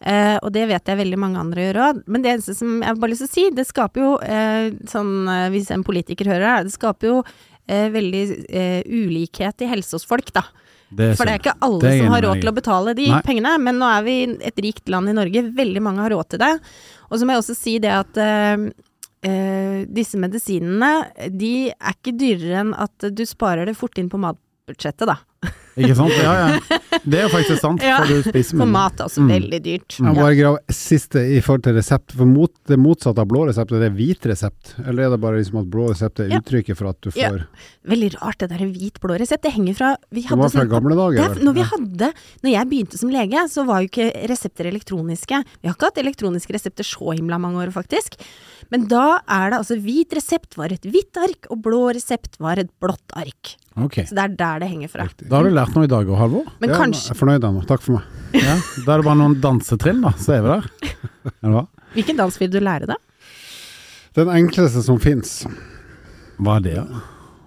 eh, 0.00 0.36
og 0.40 0.48
det 0.54 0.64
vet 0.70 0.88
jeg 0.88 1.00
veldig 1.02 1.18
mange 1.20 1.40
andre 1.40 1.66
gjør 1.66 1.80
òg. 1.84 1.98
Men 2.08 2.24
det 2.24 2.32
eneste 2.32 2.54
som 2.56 2.78
jeg 2.80 2.88
har 2.88 3.00
bare 3.00 3.12
lyst 3.12 3.26
til 3.26 3.28
å 3.28 3.34
si, 3.34 3.44
det 3.56 3.66
skaper 3.68 4.04
jo 4.04 4.12
eh, 4.24 4.70
sånn 4.88 5.28
eh, 5.32 5.48
Hvis 5.52 5.68
en 5.76 5.84
politiker 5.84 6.32
hører 6.32 6.46
det, 6.46 6.70
det 6.70 6.76
skaper 6.78 7.10
jo 7.10 7.18
eh, 7.24 7.90
veldig 7.92 8.22
eh, 8.48 8.80
ulikhet 8.88 9.66
i 9.66 9.68
helse 9.74 9.98
hos 9.98 10.08
folk, 10.08 10.32
da. 10.36 10.46
Det 10.86 11.12
For 11.18 11.26
det 11.26 11.34
er 11.34 11.42
ikke 11.42 11.56
alle 11.66 11.90
er 11.90 12.00
som 12.00 12.12
har 12.14 12.24
råd 12.24 12.40
til 12.40 12.50
å 12.52 12.56
betale 12.56 12.96
de 12.96 13.10
Nei. 13.10 13.22
pengene, 13.26 13.56
men 13.60 13.80
nå 13.82 13.88
er 13.90 14.04
vi 14.06 14.16
et 14.48 14.60
rikt 14.62 14.88
land 14.92 15.10
i 15.10 15.16
Norge, 15.16 15.42
veldig 15.56 15.82
mange 15.82 16.04
har 16.04 16.14
råd 16.14 16.32
til 16.32 16.44
det. 16.44 16.52
Og 17.10 17.18
så 17.18 17.26
må 17.26 17.34
jeg 17.34 17.42
også 17.42 17.56
si 17.58 17.76
det 17.82 17.92
at 17.92 18.20
eh, 18.22 18.68
disse 19.90 20.18
medisinene, 20.20 21.10
de 21.34 21.70
er 21.72 21.96
ikke 21.96 22.14
dyrere 22.18 22.60
enn 22.62 22.74
at 22.78 23.08
du 23.10 23.24
sparer 23.26 23.66
det 23.66 23.76
fort 23.78 23.98
inn 23.98 24.10
på 24.12 24.20
matbudsjettet, 24.22 25.08
da. 25.10 25.18
Ikke 25.76 25.94
sant? 25.98 26.12
Ja, 26.16 26.32
ja. 26.40 26.78
Det 27.04 27.18
er 27.20 27.26
jo 27.26 27.32
faktisk 27.34 27.60
sant, 27.60 27.82
Ja. 27.84 27.98
for 28.00 28.08
du 28.08 28.22
spiser 28.24 28.56
For 28.56 28.66
mat 28.66 28.98
er 29.00 29.04
også 29.04 29.20
Mm. 29.20 29.28
veldig 29.28 29.60
dyrt. 29.62 29.96
Jeg 29.98 30.06
må 30.06 30.14
bare 30.16 30.36
grave 30.38 30.58
siste 30.72 31.20
i 31.36 31.40
forhold 31.44 31.62
til 31.64 31.74
resept. 31.76 32.12
For 32.16 32.24
mot, 32.24 32.50
det 32.66 32.78
motsatte 32.78 33.18
av 33.20 33.28
blå 33.28 33.44
resept, 33.46 33.72
er 33.76 33.80
det 33.84 33.92
hvit 33.96 34.24
resept? 34.24 34.74
Eller 34.86 35.04
er 35.06 35.10
det 35.10 35.20
bare 35.20 35.36
liksom 35.36 35.60
at 35.60 35.68
blå 35.70 35.90
resept 35.90 36.20
er 36.20 36.28
Ja. 36.30 36.40
uttrykket 36.40 36.76
for 36.76 36.88
at 36.88 37.00
du 37.02 37.10
Ja. 37.14 37.28
får 37.30 37.46
Veldig 37.86 38.14
rart 38.22 38.38
det 38.38 38.48
der 38.48 38.58
hvit-blå 38.66 39.18
resept. 39.20 39.42
Det 39.42 39.52
henger 39.52 39.76
fra 39.76 39.96
Vi 40.10 40.22
Det 40.22 40.30
var 40.30 40.48
fra 40.48 40.60
sånn 40.64 40.70
gamle 40.70 40.96
dager. 40.96 41.18
Er, 41.30 41.34
når 41.44 41.54
vi 41.54 41.62
hadde 41.62 42.12
Når 42.42 42.50
jeg 42.50 42.68
begynte 42.70 42.98
som 42.98 43.10
lege, 43.10 43.38
så 43.48 43.66
var 43.66 43.82
jo 43.82 43.88
ikke 43.88 44.26
resepter 44.28 44.64
elektroniske. 44.72 45.44
Vi 45.62 45.68
har 45.68 45.74
ikke 45.76 45.90
hatt 45.92 45.98
elektroniske 46.04 46.52
resepter 46.54 46.84
så 46.84 47.14
himla 47.14 47.38
mange 47.38 47.56
år, 47.66 47.70
faktisk. 47.72 48.16
Men 48.70 48.86
da 48.88 49.20
er 49.28 49.50
det 49.50 49.58
altså 49.60 49.76
Hvit 49.80 50.10
resept 50.16 50.56
var 50.56 50.66
et 50.72 50.82
hvitt 50.82 51.16
ark, 51.16 51.46
og 51.50 51.62
blå 51.62 51.92
resept 51.94 52.38
var 52.40 52.58
et 52.58 52.70
blått 52.80 53.12
ark. 53.14 53.56
Ok. 53.76 53.98
Så 54.08 54.16
det 54.16 54.22
er 54.22 54.36
der 54.38 54.62
det 54.62 54.68
henger 54.70 54.88
fra. 54.92 55.04
Riktig. 55.04 55.26
Da 55.28 55.36
har 55.36 55.44
du 55.44 55.52
lært 55.52 55.74
noe 55.76 55.84
i 55.84 55.90
dag 55.90 56.08
òg, 56.08 56.16
Halvor. 56.16 56.46
Men 56.62 56.72
ja, 56.72 56.78
kanskje 56.80 57.10
Jeg 57.10 57.16
er 57.16 57.18
fornøyd 57.20 57.44
ennå. 57.44 57.64
Takk 57.68 57.82
for 57.84 57.98
meg. 57.98 58.06
Ja. 58.36 58.54
Da 58.86 58.94
er 58.94 59.02
det 59.02 59.08
bare 59.08 59.18
noen 59.20 59.36
dansetrinn, 59.42 60.00
da, 60.04 60.14
så 60.20 60.38
er 60.38 60.46
vi 60.46 60.54
der. 60.54 60.70
Eller 61.34 61.52
hva? 61.58 61.66
Hvilken 61.96 62.18
dans 62.22 62.40
vil 62.40 62.50
du 62.52 62.58
lære 62.62 62.88
deg? 62.88 63.28
Den 64.16 64.32
enkleste 64.32 64.80
som 64.86 64.98
fins. 65.02 65.42
Hva 66.40 66.56
er 66.56 66.64
det, 66.64 66.74
da? 66.80 67.04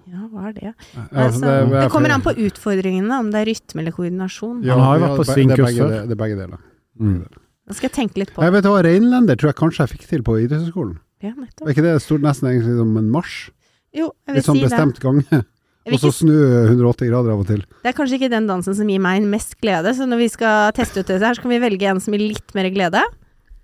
Ja, 0.10 0.24
hva 0.30 0.48
er 0.50 0.56
det? 0.56 0.72
Altså, 1.10 1.42
det, 1.44 1.52
det, 1.74 1.84
er 1.84 1.92
kommer 1.94 2.14
an 2.14 2.26
på 2.26 2.34
utfordringene, 2.46 3.20
om 3.26 3.30
det 3.34 3.44
er 3.44 3.50
rytme 3.50 3.84
eller 3.84 3.94
koordinasjon. 3.98 4.64
Ja, 4.66 4.78
Han 4.78 4.86
har 4.86 4.98
jo 4.98 5.06
vært 5.08 5.20
på 5.20 5.28
det 5.30 5.36
begge 5.42 5.70
før. 5.82 5.94
Det 5.98 6.16
er 6.18 6.24
begge 6.24 6.40
deler. 6.40 6.66
Mm. 7.00 7.22
Da 7.70 7.78
skal 7.78 7.90
jeg 7.90 7.96
tenke 7.96 8.20
litt 8.22 8.34
på 8.34 8.42
Jeg 8.44 8.54
vet 8.56 8.66
hva, 8.66 8.80
Reinlender 8.86 9.38
tror 9.40 9.52
jeg 9.52 9.58
kanskje 9.60 9.86
jeg 9.86 9.94
fikk 9.94 10.10
til 10.10 10.26
på 10.26 10.40
idrettshøyskolen. 10.46 10.98
Ja, 11.22 11.34
Er 11.36 11.72
ikke 11.74 11.84
det 11.84 11.98
stort 12.02 12.24
nesten 12.24 12.48
egentlig 12.50 12.78
som 12.80 12.98
en 12.98 13.10
marsj? 13.14 13.50
Jo, 13.94 14.12
jeg 14.26 14.34
vil 14.34 14.40
Litt 14.40 14.48
sånn 14.48 14.58
si 14.58 14.64
det. 14.64 14.70
bestemt 14.70 15.02
gange. 15.04 15.42
Og 15.96 16.02
så 16.02 16.12
ikke, 16.12 16.20
snu 16.22 16.36
180 16.70 17.12
grader 17.12 17.34
av 17.34 17.44
og 17.44 17.50
til. 17.50 17.64
det 17.84 17.92
er 17.92 17.98
kanskje 17.98 18.20
ikke 18.20 18.32
den 18.34 18.50
dansen 18.50 18.78
som 18.78 18.90
gir 18.90 19.02
meg 19.04 19.28
mest 19.30 19.58
glede, 19.64 19.94
så 19.98 20.08
når 20.10 20.24
vi 20.24 20.30
skal 20.34 20.74
teste 20.78 21.02
ut 21.02 21.08
dette 21.08 21.24
her, 21.24 21.38
så 21.38 21.46
kan 21.46 21.54
vi 21.54 21.62
velge 21.64 21.92
en 21.92 22.02
som 22.04 22.16
gir 22.16 22.26
litt 22.26 22.56
mer 22.58 22.70
glede. 22.74 23.04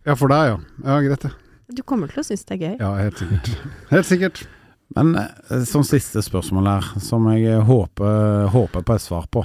Ja, 0.06 0.16
for 0.18 0.32
deg, 0.32 0.54
ja. 0.54 0.58
Ja, 0.86 1.00
greit 1.06 1.26
det. 1.26 1.34
Du 1.76 1.82
kommer 1.88 2.12
til 2.12 2.22
å 2.22 2.28
synes 2.28 2.46
det 2.46 2.60
er 2.60 2.62
gøy. 2.62 2.76
Ja, 2.78 2.92
helt 3.02 3.22
sikkert. 3.22 3.52
Helt 3.90 4.10
sikkert. 4.10 4.46
Men 4.94 5.16
eh, 5.18 5.64
som 5.66 5.84
siste 5.88 6.22
spørsmål 6.24 6.70
her, 6.70 6.90
som 7.02 7.26
jeg 7.34 7.62
håper, 7.66 8.50
håper 8.54 8.86
på 8.86 8.96
et 8.96 9.04
svar 9.04 9.26
på, 9.34 9.42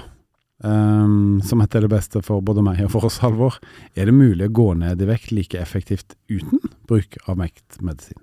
um, 0.63 1.41
som 1.45 1.65
heter 1.65 1.87
det 1.87 1.93
beste 1.95 2.21
for 2.25 2.45
både 2.45 2.65
meg 2.65 2.83
og 2.85 2.93
for 2.93 3.09
oss, 3.09 3.21
Halvor. 3.25 3.57
Er 3.97 4.11
det 4.11 4.17
mulig 4.17 4.51
å 4.51 4.57
gå 4.61 4.73
ned 4.83 5.01
i 5.01 5.09
vekt 5.09 5.33
like 5.33 5.61
effektivt 5.61 6.17
uten 6.29 6.61
bruk 6.91 7.17
av 7.27 7.41
vektmedisin? 7.41 8.21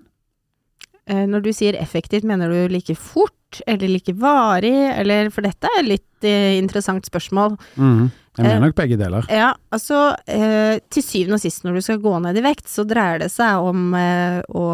Eh, 1.08 1.24
Når 1.26 1.42
du 1.42 1.50
sier 1.56 1.76
effektivt, 1.80 2.24
mener 2.28 2.48
du 2.52 2.68
like 2.72 2.94
fort, 2.96 3.32
eller 3.66 3.88
like 3.88 4.12
varig, 4.12 4.74
eller 5.00 5.30
For 5.32 5.40
dette 5.46 5.64
er 5.72 5.80
et 5.82 5.88
litt 5.94 6.24
eh, 6.28 6.58
interessant 6.60 7.04
spørsmål. 7.08 7.56
Mm, 7.80 8.10
Jeg 8.38 8.44
Eh, 8.44 8.48
mener 8.52 8.60
nok 8.68 8.74
begge 8.78 8.96
deler. 9.00 9.24
Ja, 9.32 9.48
altså 9.74 10.14
eh, 10.30 10.78
til 10.94 11.02
syvende 11.02 11.34
og 11.34 11.40
sist 11.42 11.64
når 11.64 11.74
du 11.74 11.80
skal 11.82 11.98
gå 12.04 12.12
ned 12.22 12.36
i 12.38 12.44
vekt, 12.44 12.68
så 12.70 12.84
dreier 12.86 13.18
det 13.24 13.32
seg 13.34 13.56
om 13.66 13.94
eh, 13.98 14.38
å 14.54 14.66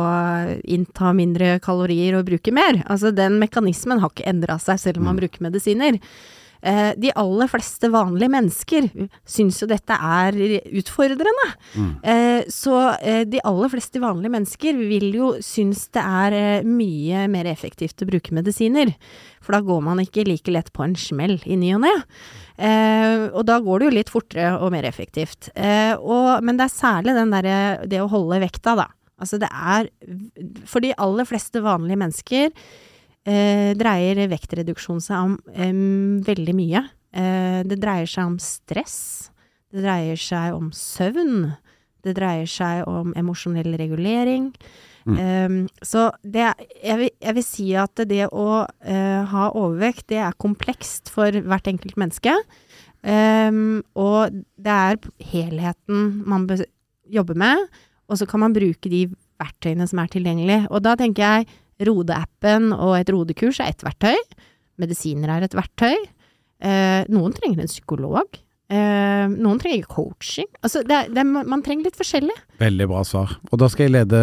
innta 0.68 1.14
mindre 1.16 1.55
kalorier 1.64 2.18
og 2.18 2.26
bruke 2.28 2.53
mer. 2.53 2.82
Altså 2.91 3.14
den 3.14 3.39
mekanismen 3.41 4.03
har 4.03 4.11
ikke 4.12 4.26
endra 4.28 4.59
seg 4.61 4.82
selv 4.82 5.01
om 5.01 5.09
man 5.09 5.16
bruker 5.22 5.41
medisiner. 5.47 5.97
Eh, 6.64 6.92
de 6.96 7.12
aller 7.20 7.50
fleste 7.52 7.90
vanlige 7.92 8.32
mennesker 8.32 8.88
syns 9.28 9.60
jo 9.60 9.68
dette 9.68 9.96
er 9.96 10.38
utfordrende. 10.80 11.48
Mm. 11.76 11.90
Eh, 12.00 12.40
så 12.52 12.78
eh, 13.00 13.22
de 13.28 13.42
aller 13.44 13.72
fleste 13.72 14.00
vanlige 14.02 14.32
mennesker 14.32 14.80
vil 14.80 15.10
jo 15.14 15.34
synes 15.44 15.86
det 15.94 16.04
er 16.04 16.64
mye 16.64 17.26
mer 17.32 17.50
effektivt 17.52 18.00
å 18.00 18.08
bruke 18.08 18.34
medisiner. 18.36 18.94
For 19.44 19.56
da 19.56 19.60
går 19.64 19.84
man 19.84 20.00
ikke 20.00 20.24
like 20.28 20.52
lett 20.52 20.72
på 20.72 20.86
en 20.86 20.96
smell 20.96 21.36
i 21.44 21.58
ny 21.60 21.74
og 21.76 21.84
ne. 21.84 21.94
Eh, 22.56 23.28
og 23.34 23.44
da 23.48 23.58
går 23.62 23.80
det 23.80 23.88
jo 23.88 23.96
litt 23.98 24.12
fortere 24.12 24.54
og 24.56 24.72
mer 24.74 24.88
effektivt. 24.88 25.50
Eh, 25.54 25.92
og, 25.98 26.40
men 26.44 26.56
det 26.58 26.68
er 26.68 26.76
særlig 26.78 27.16
den 27.18 27.34
derre 27.34 27.58
det 27.90 28.00
å 28.02 28.10
holde 28.10 28.40
vekta, 28.44 28.78
da. 28.78 28.88
Altså 29.14 29.38
det 29.38 29.46
er 29.46 29.86
For 30.66 30.82
de 30.82 30.90
aller 30.98 31.26
fleste 31.28 31.60
vanlige 31.62 32.00
mennesker 32.00 32.48
dreier 33.25 34.18
vektreduksjon 34.29 35.01
seg 35.01 35.31
om 35.31 35.37
em, 35.57 36.20
veldig 36.27 36.55
mye. 36.59 36.83
Eh, 37.14 37.61
det 37.66 37.79
dreier 37.83 38.11
seg 38.11 38.33
om 38.33 38.41
stress. 38.43 39.31
Det 39.70 39.85
dreier 39.85 40.18
seg 40.18 40.57
om 40.57 40.72
søvn. 40.75 41.55
Det 42.05 42.14
dreier 42.18 42.49
seg 42.51 42.83
om 42.91 43.14
emosjonell 43.16 43.77
regulering. 43.81 44.51
Mm. 45.05 45.16
Um, 45.20 45.57
så 45.85 46.07
det, 46.25 46.47
jeg, 46.81 46.97
vil, 46.97 47.11
jeg 47.20 47.37
vil 47.37 47.45
si 47.45 47.66
at 47.77 48.05
det 48.09 48.22
å 48.33 48.49
uh, 48.64 49.22
ha 49.31 49.49
overvekt, 49.53 50.07
det 50.12 50.20
er 50.25 50.37
komplekst 50.41 51.12
for 51.12 51.35
hvert 51.45 51.68
enkelt 51.68 51.99
menneske. 52.01 52.33
Um, 53.05 53.83
og 54.01 54.33
det 54.33 54.72
er 54.72 55.01
helheten 55.33 56.22
man 56.29 56.47
bør 56.49 56.64
jobbe 57.12 57.37
med, 57.37 57.66
og 58.09 58.20
så 58.20 58.29
kan 58.29 58.41
man 58.47 58.57
bruke 58.57 58.89
de 58.89 59.07
verktøyene 59.41 59.87
som 59.89 60.01
er 60.01 60.09
tilgjengelige. 60.12 60.70
Og 60.72 60.85
da 60.85 60.95
tenker 61.01 61.25
jeg 61.25 61.53
Rode-appen 61.83 62.72
og 62.77 62.97
et 62.99 63.11
Rode-kurs 63.12 63.61
er 63.62 63.72
ett 63.72 63.85
verktøy. 63.87 64.18
Medisiner 64.81 65.33
er 65.35 65.47
et 65.47 65.57
verktøy. 65.57 65.97
Eh, 66.64 67.03
noen 67.12 67.35
trenger 67.37 67.64
en 67.64 67.70
psykolog. 67.70 68.39
Eh, 68.72 69.25
noen 69.29 69.59
trenger 69.61 69.89
coaching. 69.91 70.49
Altså, 70.64 70.85
det 70.87 70.97
er, 70.97 71.11
det 71.12 71.20
er, 71.20 71.29
man 71.29 71.62
trenger 71.64 71.91
litt 71.91 71.99
forskjellig. 71.99 72.37
Veldig 72.62 72.89
bra 72.91 73.03
svar. 73.07 73.37
Og 73.51 73.61
da 73.61 73.68
skal 73.70 73.89
jeg 73.89 73.97
lede 73.99 74.22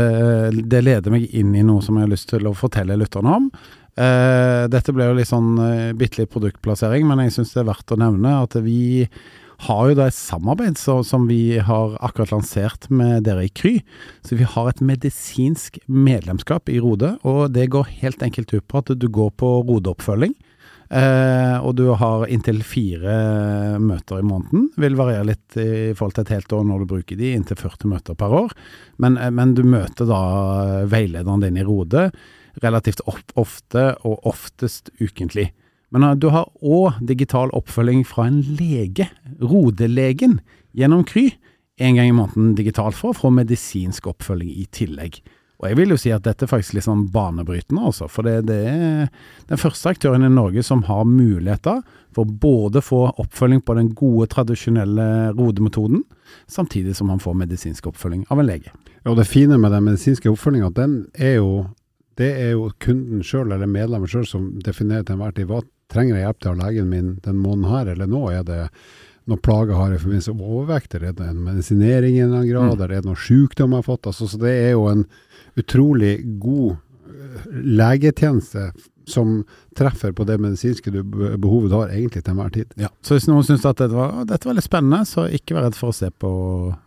Det 0.71 0.81
leder 0.81 1.13
meg 1.13 1.27
inn 1.37 1.53
i 1.55 1.65
noe 1.67 1.83
som 1.85 1.99
jeg 1.99 2.07
har 2.07 2.13
lyst 2.13 2.31
til 2.31 2.49
å 2.49 2.55
fortelle 2.57 2.97
lytterne 2.99 3.35
om. 3.37 3.51
Eh, 3.91 4.65
dette 4.71 4.95
ble 4.95 5.09
jo 5.09 5.17
litt 5.17 5.29
sånn 5.29 5.53
eh, 5.59 5.91
bitte 5.97 6.21
litt 6.21 6.31
produktplassering, 6.31 7.05
men 7.07 7.25
jeg 7.25 7.35
syns 7.35 7.51
det 7.53 7.61
er 7.65 7.71
verdt 7.73 7.91
å 7.91 7.99
nevne 7.99 8.37
at 8.39 8.55
vi 8.63 9.03
har 9.61 9.89
jo 9.89 9.97
da 9.97 10.07
et 10.09 10.17
samarbeid 10.17 10.79
så, 10.79 10.99
som 11.05 11.27
vi 11.29 11.59
har 11.61 11.97
akkurat 12.01 12.33
lansert 12.33 12.87
med 12.89 13.27
dere 13.27 13.45
i 13.45 13.51
Kry. 13.53 13.77
Så 14.25 14.37
vi 14.39 14.47
har 14.47 14.69
et 14.69 14.81
medisinsk 14.81 15.77
medlemskap 15.85 16.71
i 16.71 16.79
Rode, 16.81 17.15
og 17.27 17.53
det 17.53 17.69
går 17.73 17.91
helt 18.01 18.23
enkelt 18.25 18.53
ut 18.55 18.65
på 18.67 18.81
at 18.81 18.93
du 18.97 19.07
går 19.11 19.35
på 19.41 19.51
Rode-oppfølging. 19.67 20.33
Eh, 20.91 21.57
og 21.63 21.77
du 21.79 21.85
har 21.95 22.25
inntil 22.27 22.59
fire 22.67 23.13
møter 23.79 24.19
i 24.19 24.27
måneden. 24.27 24.67
Vil 24.81 24.97
variere 24.99 25.29
litt 25.29 25.55
i 25.55 25.93
forhold 25.95 26.17
til 26.17 26.25
et 26.25 26.33
helt 26.35 26.57
år 26.57 26.65
når 26.67 26.83
du 26.83 26.89
bruker 26.89 27.19
de, 27.19 27.31
inntil 27.37 27.59
40 27.61 27.93
møter 27.93 28.17
per 28.19 28.35
år. 28.41 28.55
Men, 28.99 29.15
eh, 29.15 29.31
men 29.31 29.55
du 29.55 29.63
møter 29.63 30.09
da 30.09 30.21
veilederen 30.91 31.45
din 31.45 31.61
i 31.61 31.67
Rode 31.67 32.09
relativt 32.59 32.99
ofte, 33.07 33.93
og 34.03 34.25
oftest 34.27 34.91
ukentlig. 34.99 35.51
Men 35.91 36.07
eh, 36.07 36.15
du 36.15 36.29
har 36.33 36.49
òg 36.61 37.01
digital 37.07 37.51
oppfølging 37.57 38.05
fra 38.07 38.29
en 38.29 38.41
lege, 38.59 39.09
Rodelegen, 39.41 40.39
gjennom 40.77 41.05
Kry. 41.07 41.29
En 41.81 41.97
gang 41.97 42.11
i 42.11 42.15
måneden 42.15 42.55
digitalt 42.57 42.97
for 42.97 43.11
å 43.11 43.17
få 43.17 43.31
medisinsk 43.33 44.09
oppfølging 44.11 44.51
i 44.53 44.67
tillegg. 44.75 45.21
Og 45.61 45.67
jeg 45.69 45.77
vil 45.77 45.93
jo 45.93 45.97
si 46.01 46.09
at 46.09 46.23
dette 46.25 46.47
er 46.47 46.49
faktisk 46.49 46.73
litt 46.73 46.87
sånn 46.87 47.03
banebrytende, 47.13 47.83
altså. 47.85 48.07
For 48.09 48.25
det, 48.25 48.47
det 48.49 48.57
er 48.65 49.09
den 49.49 49.59
første 49.61 49.91
aktøren 49.93 50.25
i 50.25 50.31
Norge 50.33 50.63
som 50.65 50.81
har 50.87 51.03
muligheter 51.05 51.83
for 52.17 52.25
både 52.25 52.81
å 52.81 52.85
få 52.85 53.01
oppfølging 53.21 53.61
på 53.65 53.75
den 53.77 53.91
gode, 53.97 54.25
tradisjonelle 54.33 55.05
rodemetoden, 55.37 56.01
samtidig 56.49 56.95
som 56.97 57.11
man 57.13 57.21
får 57.21 57.37
medisinsk 57.43 57.91
oppfølging 57.91 58.25
av 58.33 58.41
en 58.41 58.49
lege. 58.49 58.73
Og 59.05 59.19
det 59.19 59.29
fine 59.29 59.59
med 59.61 59.73
den 59.73 59.85
medisinske 59.85 60.33
oppfølginga, 60.33 60.73
den 60.77 60.97
er 61.13 61.37
jo 61.37 61.51
det 62.19 62.31
er 62.41 62.51
jo 62.57 62.67
kunden 62.81 63.21
sjøl 63.25 63.53
eller 63.53 63.69
medlemmet 63.69 64.11
sjøl 64.11 64.25
som 64.27 64.49
definerer 64.65 65.05
til 65.05 65.15
enhver 65.15 65.31
tid 65.37 65.47
hva 65.49 65.61
trenger 65.91 66.17
jeg 66.17 66.25
hjelp 66.25 66.39
til 66.41 66.51
av 66.53 66.59
legen 66.65 66.89
min 66.91 67.09
den 67.25 67.39
måneden 67.43 67.69
her 67.71 67.91
eller 67.93 68.07
nå? 68.11 68.21
Er 68.31 68.43
det 68.47 68.61
noen 69.29 69.41
plager 69.45 69.73
jeg 69.75 69.77
har 69.81 69.93
i 69.93 69.99
forbindelse 70.01 70.33
med 70.35 70.47
overvekt, 70.49 70.95
eller 70.97 71.11
er 71.11 71.17
det 71.19 71.27
en 71.29 71.43
medisinering 71.45 72.15
i 72.15 72.21
en 72.23 72.29
eller 72.31 72.39
annen 72.41 72.49
grad, 72.51 72.77
Mm. 72.79 72.81
er 72.83 72.87
det 72.95 73.05
noen 73.05 73.19
sykdom 73.21 73.75
jeg 73.75 73.83
har 73.83 73.89
fått? 73.89 74.07
Altså, 74.09 74.27
så 74.31 74.39
det 74.41 74.53
er 74.55 74.71
jo 74.71 74.87
en 74.89 75.03
utrolig 75.61 76.15
god 76.41 76.71
eh, 76.71 77.45
legetjeneste 77.81 78.71
som 79.11 79.43
treffer 79.75 80.13
på 80.15 80.23
det 80.29 80.37
medisinske 80.39 80.91
du 80.93 81.03
behovet 81.03 81.69
du 81.71 81.75
har 81.75 81.89
egentlig 81.91 82.23
til 82.23 82.31
enhver 82.33 82.51
tid. 82.53 82.73
Ja. 82.79 82.87
Så 83.03 83.17
hvis 83.17 83.27
noen 83.27 83.43
syns 83.43 83.65
at 83.65 83.77
dette 83.81 83.93
var, 83.97 84.23
dette 84.29 84.47
var 84.47 84.55
litt 84.57 84.67
spennende, 84.67 85.01
så 85.09 85.25
ikke 85.27 85.55
vær 85.57 85.65
redd 85.67 85.75
for 85.77 85.91
å 85.91 85.95
se 85.97 86.09
på 86.21 86.31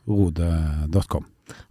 rode.com. 0.09 1.25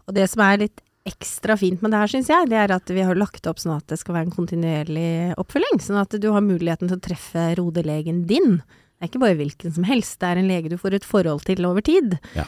Og 0.08 0.14
det 0.16 0.28
som 0.30 0.44
er 0.46 0.60
litt 0.66 0.82
ekstra 1.08 1.58
fint 1.60 1.82
med 1.84 1.92
det 1.92 2.00
her, 2.00 2.12
syns 2.12 2.30
jeg, 2.32 2.48
det 2.52 2.60
er 2.60 2.72
at 2.72 2.92
vi 2.94 3.04
har 3.04 3.18
lagt 3.20 3.48
opp 3.50 3.60
sånn 3.60 3.76
at 3.76 3.88
det 3.92 4.00
skal 4.00 4.16
være 4.18 4.30
en 4.30 4.38
kontinuerlig 4.38 5.10
oppfølging. 5.42 5.82
Sånn 5.84 6.00
at 6.00 6.16
du 6.16 6.30
har 6.32 6.46
muligheten 6.46 6.88
til 6.88 7.00
å 7.00 7.04
treffe 7.04 7.50
rodelegen 7.60 8.24
din. 8.30 8.62
Det 8.64 9.10
er 9.10 9.12
ikke 9.12 9.20
bare 9.26 9.36
hvilken 9.36 9.74
som 9.76 9.84
helst, 9.84 10.16
det 10.22 10.30
er 10.30 10.40
en 10.40 10.48
lege 10.48 10.70
du 10.72 10.78
får 10.80 10.96
et 10.96 11.08
forhold 11.08 11.42
til 11.44 11.66
over 11.68 11.84
tid. 11.84 12.14
Ja. 12.38 12.46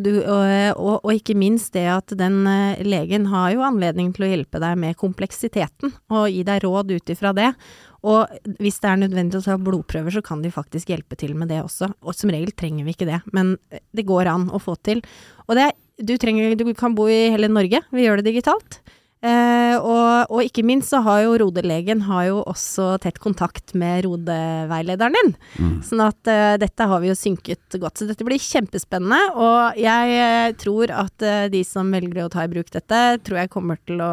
Du, 0.00 0.08
og, 0.22 0.44
og, 0.80 0.94
og 1.02 1.10
ikke 1.12 1.36
minst 1.36 1.74
det 1.76 1.84
at 1.92 2.14
den 2.16 2.46
eh, 2.48 2.80
legen 2.80 3.26
har 3.28 3.50
jo 3.52 3.66
anledning 3.66 4.14
til 4.16 4.24
å 4.24 4.30
hjelpe 4.30 4.60
deg 4.62 4.78
med 4.80 4.96
kompleksiteten, 5.00 5.92
og 6.08 6.30
gi 6.32 6.40
deg 6.48 6.64
råd 6.64 6.94
ut 6.94 7.12
ifra 7.12 7.34
det. 7.36 7.50
Og 8.08 8.56
hvis 8.56 8.80
det 8.80 8.88
er 8.88 9.02
nødvendig 9.02 9.36
å 9.36 9.44
ta 9.44 9.58
blodprøver, 9.60 10.16
så 10.16 10.24
kan 10.24 10.40
de 10.40 10.54
faktisk 10.54 10.94
hjelpe 10.94 11.18
til 11.20 11.34
med 11.36 11.52
det 11.52 11.60
også. 11.60 11.90
Og 12.00 12.16
som 12.16 12.32
regel 12.32 12.56
trenger 12.56 12.88
vi 12.88 12.96
ikke 12.96 13.10
det, 13.10 13.20
men 13.36 13.58
det 13.68 14.08
går 14.08 14.32
an 14.32 14.48
å 14.48 14.62
få 14.62 14.78
til. 14.80 15.04
Og 15.44 15.60
det 15.60 15.66
er 15.66 15.76
du, 15.98 16.14
trenger, 16.20 16.54
du 16.58 16.72
kan 16.78 16.94
bo 16.94 17.08
i 17.10 17.28
hele 17.34 17.50
Norge, 17.50 17.82
vi 17.94 18.06
gjør 18.06 18.20
det 18.20 18.30
digitalt. 18.30 18.80
Eh, 19.18 19.74
og, 19.78 20.30
og 20.30 20.46
ikke 20.46 20.62
minst 20.66 20.92
så 20.92 21.00
har 21.02 21.24
jo 21.24 21.36
rodelegen 21.42 22.04
har 22.06 22.28
jo 22.28 22.42
også 22.46 22.92
tett 23.02 23.18
kontakt 23.22 23.74
med 23.78 24.04
rodeveilederen 24.06 25.16
din. 25.16 25.32
Mm. 25.58 25.72
Sånn 25.86 26.02
at 26.04 26.30
eh, 26.30 26.54
dette 26.62 26.86
har 26.90 27.02
vi 27.02 27.10
jo 27.10 27.16
synket 27.18 27.78
godt. 27.82 27.98
Så 27.98 28.08
dette 28.08 28.26
blir 28.26 28.40
kjempespennende. 28.42 29.18
Og 29.38 29.80
jeg 29.80 30.18
eh, 30.22 30.52
tror 30.60 30.92
at 30.94 31.26
eh, 31.26 31.48
de 31.52 31.64
som 31.66 31.90
velger 31.92 32.24
å 32.24 32.30
ta 32.32 32.46
i 32.46 32.52
bruk 32.52 32.70
dette, 32.74 33.02
tror 33.26 33.42
jeg 33.42 33.52
kommer 33.52 33.80
til 33.88 34.02
å 34.04 34.12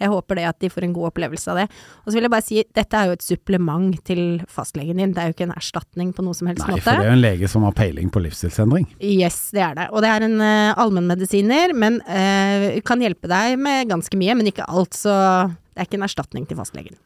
Jeg 0.00 0.08
håper 0.08 0.38
det 0.38 0.46
at 0.48 0.58
de 0.62 0.70
får 0.72 0.86
en 0.86 0.94
god 0.96 1.10
opplevelse 1.10 1.52
av 1.52 1.60
det. 1.60 1.66
Og 2.04 2.10
så 2.10 2.16
vil 2.16 2.26
jeg 2.26 2.32
bare 2.32 2.46
si, 2.46 2.62
dette 2.76 2.96
er 2.96 3.10
jo 3.10 3.16
et 3.18 3.24
supplement 3.26 3.92
til 4.06 4.22
fastlegen 4.48 5.00
din. 5.00 5.12
Det 5.14 5.22
er 5.22 5.30
jo 5.30 5.36
ikke 5.36 5.48
en 5.50 5.56
erstatning 5.56 6.14
på 6.16 6.24
noe 6.24 6.36
som 6.36 6.48
helst 6.48 6.64
Nei, 6.64 6.78
måte. 6.78 6.86
for 6.86 6.96
det 6.96 7.06
er 7.06 7.12
jo 7.12 7.18
en 7.18 7.24
lege 7.24 7.50
som 7.50 7.66
har 7.68 7.76
peiling 7.76 8.08
på 8.12 8.22
livsstilsendring. 8.24 8.88
Yes, 9.04 9.38
det 9.54 9.64
er 9.66 9.76
det. 9.76 9.88
Og 9.92 10.04
det 10.04 10.12
er 10.14 10.26
en 10.26 10.38
uh, 10.40 10.80
allmennmedisiner, 10.80 11.74
men 11.76 12.00
eh, 12.08 12.80
kan 12.86 13.02
hjelpe 13.02 13.28
deg 13.30 13.58
med 13.60 13.90
ganske 13.90 14.20
mye, 14.20 14.29
men 14.36 14.50
ikke 14.50 14.68
alt. 14.68 14.96
Så 14.96 15.12
det 15.12 15.78
er 15.78 15.88
ikke 15.88 16.00
en 16.00 16.08
erstatning 16.08 16.48
til 16.48 16.58
fastlegen. 16.60 16.98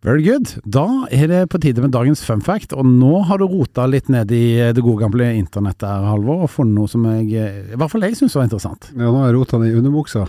Very 0.00 0.22
good. 0.24 0.54
Da 0.64 0.86
er 1.12 1.28
det 1.28 1.40
på 1.52 1.58
tide 1.60 1.82
med 1.84 1.92
dagens 1.92 2.22
fun 2.24 2.40
fact, 2.40 2.72
og 2.72 2.86
nå 2.88 3.18
har 3.28 3.36
du 3.40 3.44
rota 3.44 3.84
litt 3.84 4.08
ned 4.08 4.30
i 4.32 4.72
det 4.72 4.80
gode 4.80 5.02
gamle 5.02 5.26
internettet 5.36 5.84
her, 5.84 6.06
Halvor, 6.08 6.46
og 6.46 6.52
funnet 6.54 6.72
noe 6.78 6.88
som 6.88 7.04
jeg, 7.04 7.26
i 7.36 7.76
hvert 7.76 7.92
fall 7.92 8.06
jeg 8.08 8.16
syns 8.16 8.38
var 8.38 8.46
interessant. 8.48 8.88
Ja, 8.94 9.10
nå 9.10 9.18
har 9.18 9.28
jeg 9.28 9.36
rota 9.36 9.60
det 9.60 9.68
i 9.68 9.76
underbuksa. 9.76 10.24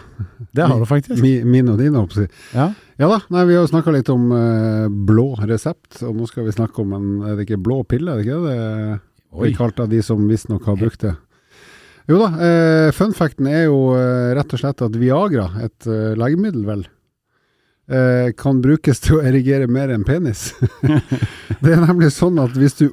Det 0.52 0.68
har 0.68 0.76
du 0.76 0.84
faktisk. 0.90 1.24
Min, 1.24 1.48
min 1.48 1.72
og 1.72 1.80
din, 1.80 1.96
holdt 1.96 2.18
jeg 2.18 2.18
på 2.18 2.20
å 2.20 2.28
si. 2.28 2.58
Ja. 2.58 2.68
Ja 3.00 3.08
da, 3.10 3.22
nei, 3.34 3.46
vi 3.48 3.56
har 3.56 3.64
jo 3.64 3.72
snakka 3.72 3.96
litt 3.96 4.12
om 4.14 4.28
eh, 4.36 4.90
blå 5.08 5.30
resept, 5.40 6.04
og 6.04 6.20
nå 6.20 6.28
skal 6.30 6.46
vi 6.46 6.54
snakke 6.54 6.84
om 6.84 6.92
en 6.94 7.08
Er 7.32 7.40
det 7.40 7.48
ikke 7.48 7.64
blå 7.64 7.80
pille, 7.88 8.12
er 8.12 8.20
det 8.20 8.28
ikke 8.28 8.44
det? 8.44 9.00
Det 9.32 9.40
blir 9.40 9.56
kalt 9.56 9.80
av 9.80 9.88
de 9.90 10.04
som 10.04 10.28
visstnok 10.28 10.68
har 10.68 10.78
brukt 10.84 11.08
det. 11.08 11.16
Jo 12.12 12.18
da, 12.20 12.28
eh, 12.44 12.90
fun 12.92 13.14
facten 13.16 13.48
er 13.48 13.70
jo 13.70 13.94
eh, 13.96 14.34
rett 14.36 14.52
og 14.52 14.60
slett 14.60 14.82
at 14.84 14.96
Viagra, 15.00 15.46
et 15.64 15.88
eh, 15.88 16.10
legemiddel 16.20 16.66
vel, 16.68 16.82
eh, 17.88 18.34
kan 18.36 18.60
brukes 18.64 19.00
til 19.00 19.20
å 19.20 19.24
erigere 19.30 19.70
mer 19.72 19.94
enn 19.96 20.04
penis. 20.04 20.50
det 21.64 21.72
er 21.72 21.86
nemlig 21.86 22.12
sånn 22.12 22.42
at 22.44 22.58
hvis 22.60 22.76
du 22.82 22.90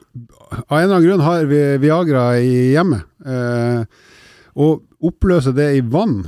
av 0.69 0.79
en 0.79 0.85
eller 0.85 0.95
annen 0.95 1.09
grunn 1.09 1.27
har 1.27 1.51
vi- 1.51 1.81
Viagra 1.83 2.29
i 2.39 2.55
hjemmet, 2.77 3.09
eh, 3.27 3.83
og 4.55 4.87
oppløser 5.03 5.57
det 5.57 5.69
i 5.81 5.83
vann 5.83 6.21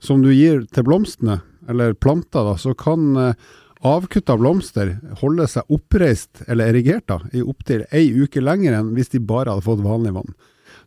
som 0.00 0.24
du 0.24 0.32
gir 0.32 0.64
til 0.72 0.88
blomstene, 0.88 1.42
eller 1.68 1.92
planter, 2.00 2.48
da, 2.48 2.56
så 2.56 2.72
kan 2.72 3.10
eh, 3.28 3.48
avkutta 3.84 4.38
blomster 4.40 4.96
holde 5.20 5.44
seg 5.52 5.68
oppreist 5.68 6.46
eller 6.48 6.72
erigert 6.72 7.10
da, 7.12 7.20
i 7.36 7.44
opptil 7.44 7.84
ei 7.92 8.08
uke 8.24 8.40
lenger 8.40 8.78
enn 8.78 8.94
hvis 8.96 9.12
de 9.12 9.20
bare 9.20 9.52
hadde 9.52 9.68
fått 9.68 9.84
vanlig 9.84 10.16
vann. 10.16 10.32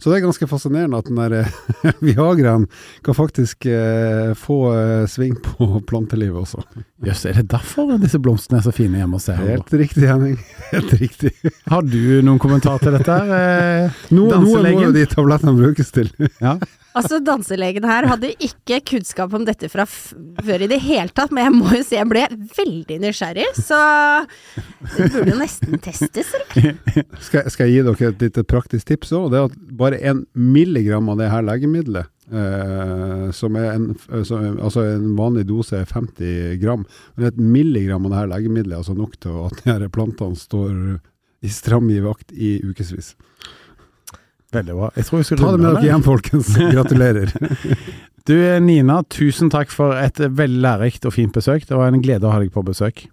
Så 0.02 0.10
det 0.10 0.18
er 0.18 0.24
ganske 0.26 0.48
fascinerende 0.50 0.98
at 0.98 1.06
den 1.12 1.20
der 1.22 1.36
eh, 1.44 1.92
Viagraen 2.08 2.64
kan 3.06 3.14
faktisk 3.18 3.68
eh, 3.70 4.32
få 4.34 4.58
eh, 4.74 5.04
sving 5.12 5.36
på 5.46 5.68
plantelivet 5.86 6.42
også. 6.42 6.64
Jøss, 7.06 7.24
er 7.30 7.38
det 7.38 7.48
derfor 7.54 7.94
disse 8.02 8.18
blomstene 8.22 8.58
er 8.60 8.66
så 8.66 8.74
fine 8.74 8.98
hjemme 8.98 9.20
hos 9.20 9.30
deg? 9.30 9.44
Helt 9.46 9.74
riktig, 9.78 10.08
Henning. 10.10 10.40
Helt 10.74 10.96
riktig. 10.98 11.32
Har 11.70 11.86
du 11.86 12.00
noen 12.26 12.42
kommentar 12.42 12.82
til 12.82 12.98
dette? 12.98 13.20
Eh, 13.38 14.02
Noe, 14.18 14.42
noe 14.42 14.64
må 14.66 14.86
jo 14.88 14.94
de 14.96 15.06
tablettene 15.10 15.54
brukes 15.58 15.94
til. 15.94 16.10
Ja. 16.42 16.58
Altså, 16.98 17.22
danselegen 17.24 17.86
her 17.88 18.08
hadde 18.10 18.34
ikke 18.44 18.82
kunnskap 18.92 19.34
om 19.36 19.46
dette 19.48 19.70
fra 19.72 19.86
før 19.88 20.66
i 20.66 20.70
det 20.72 20.82
hele 20.84 21.14
tatt, 21.16 21.32
men 21.32 21.48
jeg 21.48 21.56
må 21.56 21.76
jo 21.78 21.84
si 21.88 21.96
jeg 21.96 22.10
ble 22.10 22.24
veldig 22.58 22.98
nysgjerrig, 23.06 23.48
så 23.56 23.80
det 24.98 25.08
burde 25.14 25.32
jo 25.32 25.38
nesten 25.40 25.80
testes, 25.84 26.34
eller? 26.36 27.06
Skal, 27.24 27.48
skal 27.54 27.70
jeg 27.70 27.78
gi 27.78 27.86
dere 27.88 28.10
et 28.12 28.26
lite 28.26 28.44
praktisk 28.48 28.90
tips 28.92 29.14
òg? 29.16 29.30
Det 29.32 29.40
er 29.40 29.48
at 29.48 29.56
bare 29.80 30.02
en 30.12 30.26
milligram 30.36 31.08
av 31.14 31.22
det 31.22 31.30
her 31.32 31.46
legemiddelet, 31.48 32.12
eh, 32.32 33.28
som 33.38 33.56
er 33.60 33.72
en, 33.78 33.88
eh, 34.10 34.26
som, 34.28 34.60
altså 34.60 34.86
en 34.92 35.08
vanlig 35.20 35.48
dose 35.52 35.80
er 35.80 35.88
50 35.88 36.60
gram, 36.62 36.84
men 37.16 37.32
et 37.32 37.40
milligram 37.40 38.10
av 38.10 38.16
det 38.16 38.22
her 38.24 38.34
legemiddelet 38.36 38.76
er 38.76 38.84
altså 38.84 38.98
nok 39.00 39.16
til 39.24 39.40
at 39.48 39.64
de 39.64 39.72
her 39.72 39.88
plantene 39.96 40.40
står 40.40 40.76
i 41.42 41.50
stram 41.50 41.88
i 41.90 42.02
vakt 42.04 42.36
i 42.36 42.58
ukevis. 42.68 43.16
Veldig 44.52 44.76
bra. 44.76 44.90
Jeg 44.98 45.08
tror 45.08 45.22
jeg 45.22 45.30
skal 45.30 45.40
Ta 45.40 45.52
det 45.54 45.62
med 45.62 45.78
dere 45.78 45.88
hjem, 45.88 46.04
folkens. 46.04 46.52
Gratulerer. 46.76 47.32
Du 48.28 48.36
Nina, 48.66 49.00
tusen 49.10 49.50
takk 49.54 49.72
for 49.74 49.96
et 49.98 50.20
veldig 50.20 50.62
lærerikt 50.66 51.08
og 51.08 51.16
fint 51.16 51.34
besøk. 51.36 51.64
Det 51.70 51.78
var 51.80 51.90
en 51.92 52.04
glede 52.04 52.28
å 52.28 52.34
ha 52.34 52.42
deg 52.44 52.52
på 52.54 52.64
besøk. 52.68 53.06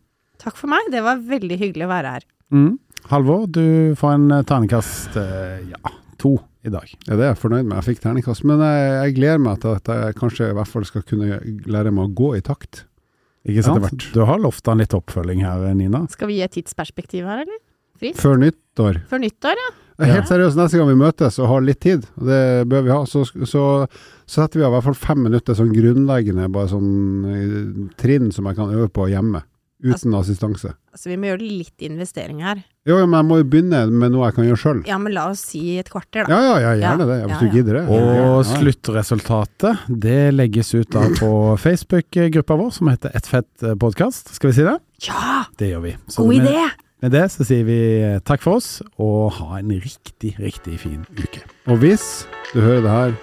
Takk 0.42 0.58
for 0.58 0.70
meg, 0.70 0.90
det 0.94 1.02
var 1.06 1.22
veldig 1.22 1.58
hyggelig 1.60 1.86
å 1.86 1.90
være 1.90 2.16
her. 2.16 2.26
Mm. 2.54 2.74
Halvor, 3.08 3.46
du 3.50 3.94
får 3.98 4.18
en 4.18 4.26
eh, 4.34 4.44
terningkast 4.48 5.16
eh, 5.18 5.70
ja, 5.70 5.94
to 6.20 6.34
i 6.66 6.72
dag. 6.74 6.90
Ja, 7.06 7.14
det 7.14 7.22
er 7.22 7.32
jeg 7.32 7.40
fornøyd 7.40 7.64
med. 7.64 7.78
Jeg 7.78 7.86
fikk 7.92 8.04
terningkast. 8.04 8.44
Men 8.48 8.62
jeg, 8.64 8.92
jeg 8.98 9.16
gleder 9.20 9.42
meg 9.46 9.62
til 9.62 9.78
at 9.78 9.90
jeg 9.94 10.18
kanskje 10.18 10.50
i 10.50 10.58
hvert 10.58 10.72
fall 10.74 10.86
skal 10.88 11.06
kunne 11.08 11.40
lære 11.70 11.94
meg 11.94 12.10
å 12.10 12.14
gå 12.18 12.34
i 12.38 12.44
takt. 12.44 12.84
Ikke 13.48 13.64
sant? 13.64 14.08
Du 14.12 14.20
har 14.28 14.40
lovt 14.42 14.66
han 14.68 14.82
litt 14.82 14.94
oppfølging 14.96 15.44
her, 15.46 15.64
Nina. 15.78 16.02
Skal 16.12 16.28
vi 16.30 16.40
gi 16.40 16.44
et 16.44 16.56
tidsperspektiv 16.58 17.28
her, 17.30 17.46
eller? 17.46 17.62
Før 18.18 18.38
nyttår. 18.42 19.00
Før 19.10 19.22
nyttår, 19.22 19.58
ja. 19.58 19.70
Helt 19.98 20.30
seriøst, 20.30 20.58
neste 20.58 20.78
gang 20.78 20.88
vi 20.92 20.98
møtes 21.00 21.40
og 21.42 21.50
har 21.50 21.64
litt 21.66 21.80
tid, 21.82 22.04
og 22.20 22.28
det 22.28 22.40
bør 22.70 22.84
vi 22.86 22.94
ha, 22.94 23.00
så, 23.10 23.24
så, 23.26 23.46
så 23.50 23.64
setter 24.30 24.60
vi 24.60 24.66
av 24.66 24.70
i 24.70 24.76
hvert 24.76 24.86
fall 24.86 24.98
fem 24.98 25.24
minutter 25.26 25.58
sånn 25.58 25.74
grunnleggende 25.74 26.46
bare 26.54 26.70
sånn 26.70 26.90
eh, 27.32 27.86
trinn 27.98 28.30
som 28.34 28.46
jeg 28.46 28.60
kan 28.60 28.74
øve 28.74 28.90
på 28.94 29.08
hjemme. 29.10 29.42
Uten 29.78 30.14
assistanse. 30.18 30.72
Altså, 30.90 31.06
vi 31.12 31.16
må 31.22 31.28
gjøre 31.28 31.46
litt 31.46 31.84
investering 31.86 32.40
her. 32.42 32.64
Jo, 32.88 32.96
ja, 32.98 33.04
men 33.06 33.14
jeg 33.20 33.26
må 33.28 33.36
jo 33.38 33.44
begynne 33.46 33.84
med 33.92 34.10
noe 34.10 34.26
jeg 34.26 34.34
kan 34.34 34.48
gjøre 34.48 34.58
sjøl. 34.58 34.80
Ja, 34.90 34.96
men 34.98 35.14
la 35.14 35.28
oss 35.30 35.44
si 35.52 35.60
et 35.78 35.90
kvarter, 35.92 36.26
da. 36.26 36.34
Ja, 36.34 36.48
ja, 36.48 36.56
ja, 36.64 36.72
gjerne 36.80 37.06
det. 37.06 37.18
Hvis 37.20 37.36
ja, 37.36 37.38
du 37.38 37.54
gidder 37.54 37.78
det. 37.78 38.00
Og 38.26 38.40
sluttresultatet, 38.48 39.86
det 40.02 40.18
legges 40.34 40.74
ut 40.74 40.90
da 40.96 41.04
på 41.20 41.30
Facebook-gruppa 41.62 42.58
vår 42.58 42.74
som 42.74 42.90
heter 42.90 43.14
Ett 43.14 43.30
fett 43.30 43.70
podkast. 43.78 44.34
Skal 44.34 44.50
vi 44.50 44.58
si 44.58 44.66
det? 44.66 44.74
Ja! 45.06 45.44
Det 45.58 45.70
gjør 45.70 45.86
vi. 45.86 45.94
Så 46.10 46.26
God 46.26 46.34
med, 46.34 46.50
idé! 46.50 46.87
Med 47.02 47.14
det 47.14 47.24
så 47.30 47.46
sier 47.46 47.66
vi 47.66 47.78
eh, 48.02 48.18
takk 48.26 48.42
for 48.42 48.58
oss, 48.58 48.80
og 48.98 49.34
ha 49.38 49.58
en 49.60 49.70
riktig, 49.70 50.34
riktig 50.40 50.80
fin 50.82 51.04
uke. 51.14 51.44
Og 51.70 51.78
hvis 51.82 52.26
du 52.52 52.60
hører 52.60 52.82
det 52.82 52.94
her 52.94 53.16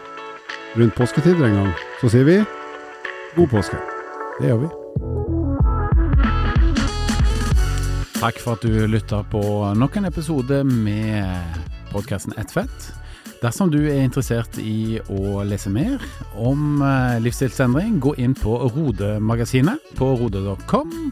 rundt 0.76 0.96
påsketider 0.96 1.48
en 1.48 1.60
gang, 1.60 1.72
så 2.02 2.12
sier 2.14 2.28
vi 2.28 2.38
god 3.36 3.52
påske. 3.52 3.80
Det 4.40 4.52
gjør 4.52 4.66
vi. 4.66 4.74
Takk 8.16 8.40
for 8.42 8.56
at 8.56 8.64
du 8.64 8.86
lytta 8.90 9.22
på 9.30 9.42
nok 9.76 9.98
en 10.00 10.08
episode 10.08 10.64
med 10.64 11.60
podkasten 11.92 12.34
Ett 12.40 12.54
fett. 12.56 12.94
Dersom 13.44 13.70
du 13.70 13.82
er 13.84 14.06
interessert 14.06 14.56
i 14.58 15.02
å 15.12 15.44
lese 15.46 15.70
mer 15.70 16.02
om 16.40 16.80
eh, 16.82 17.18
livsstilsendring, 17.22 18.00
gå 18.02 18.16
inn 18.24 18.34
på 18.40 18.56
Rode-magasinet 18.72 19.92
på 20.00 20.14
rode.com. 20.22 21.12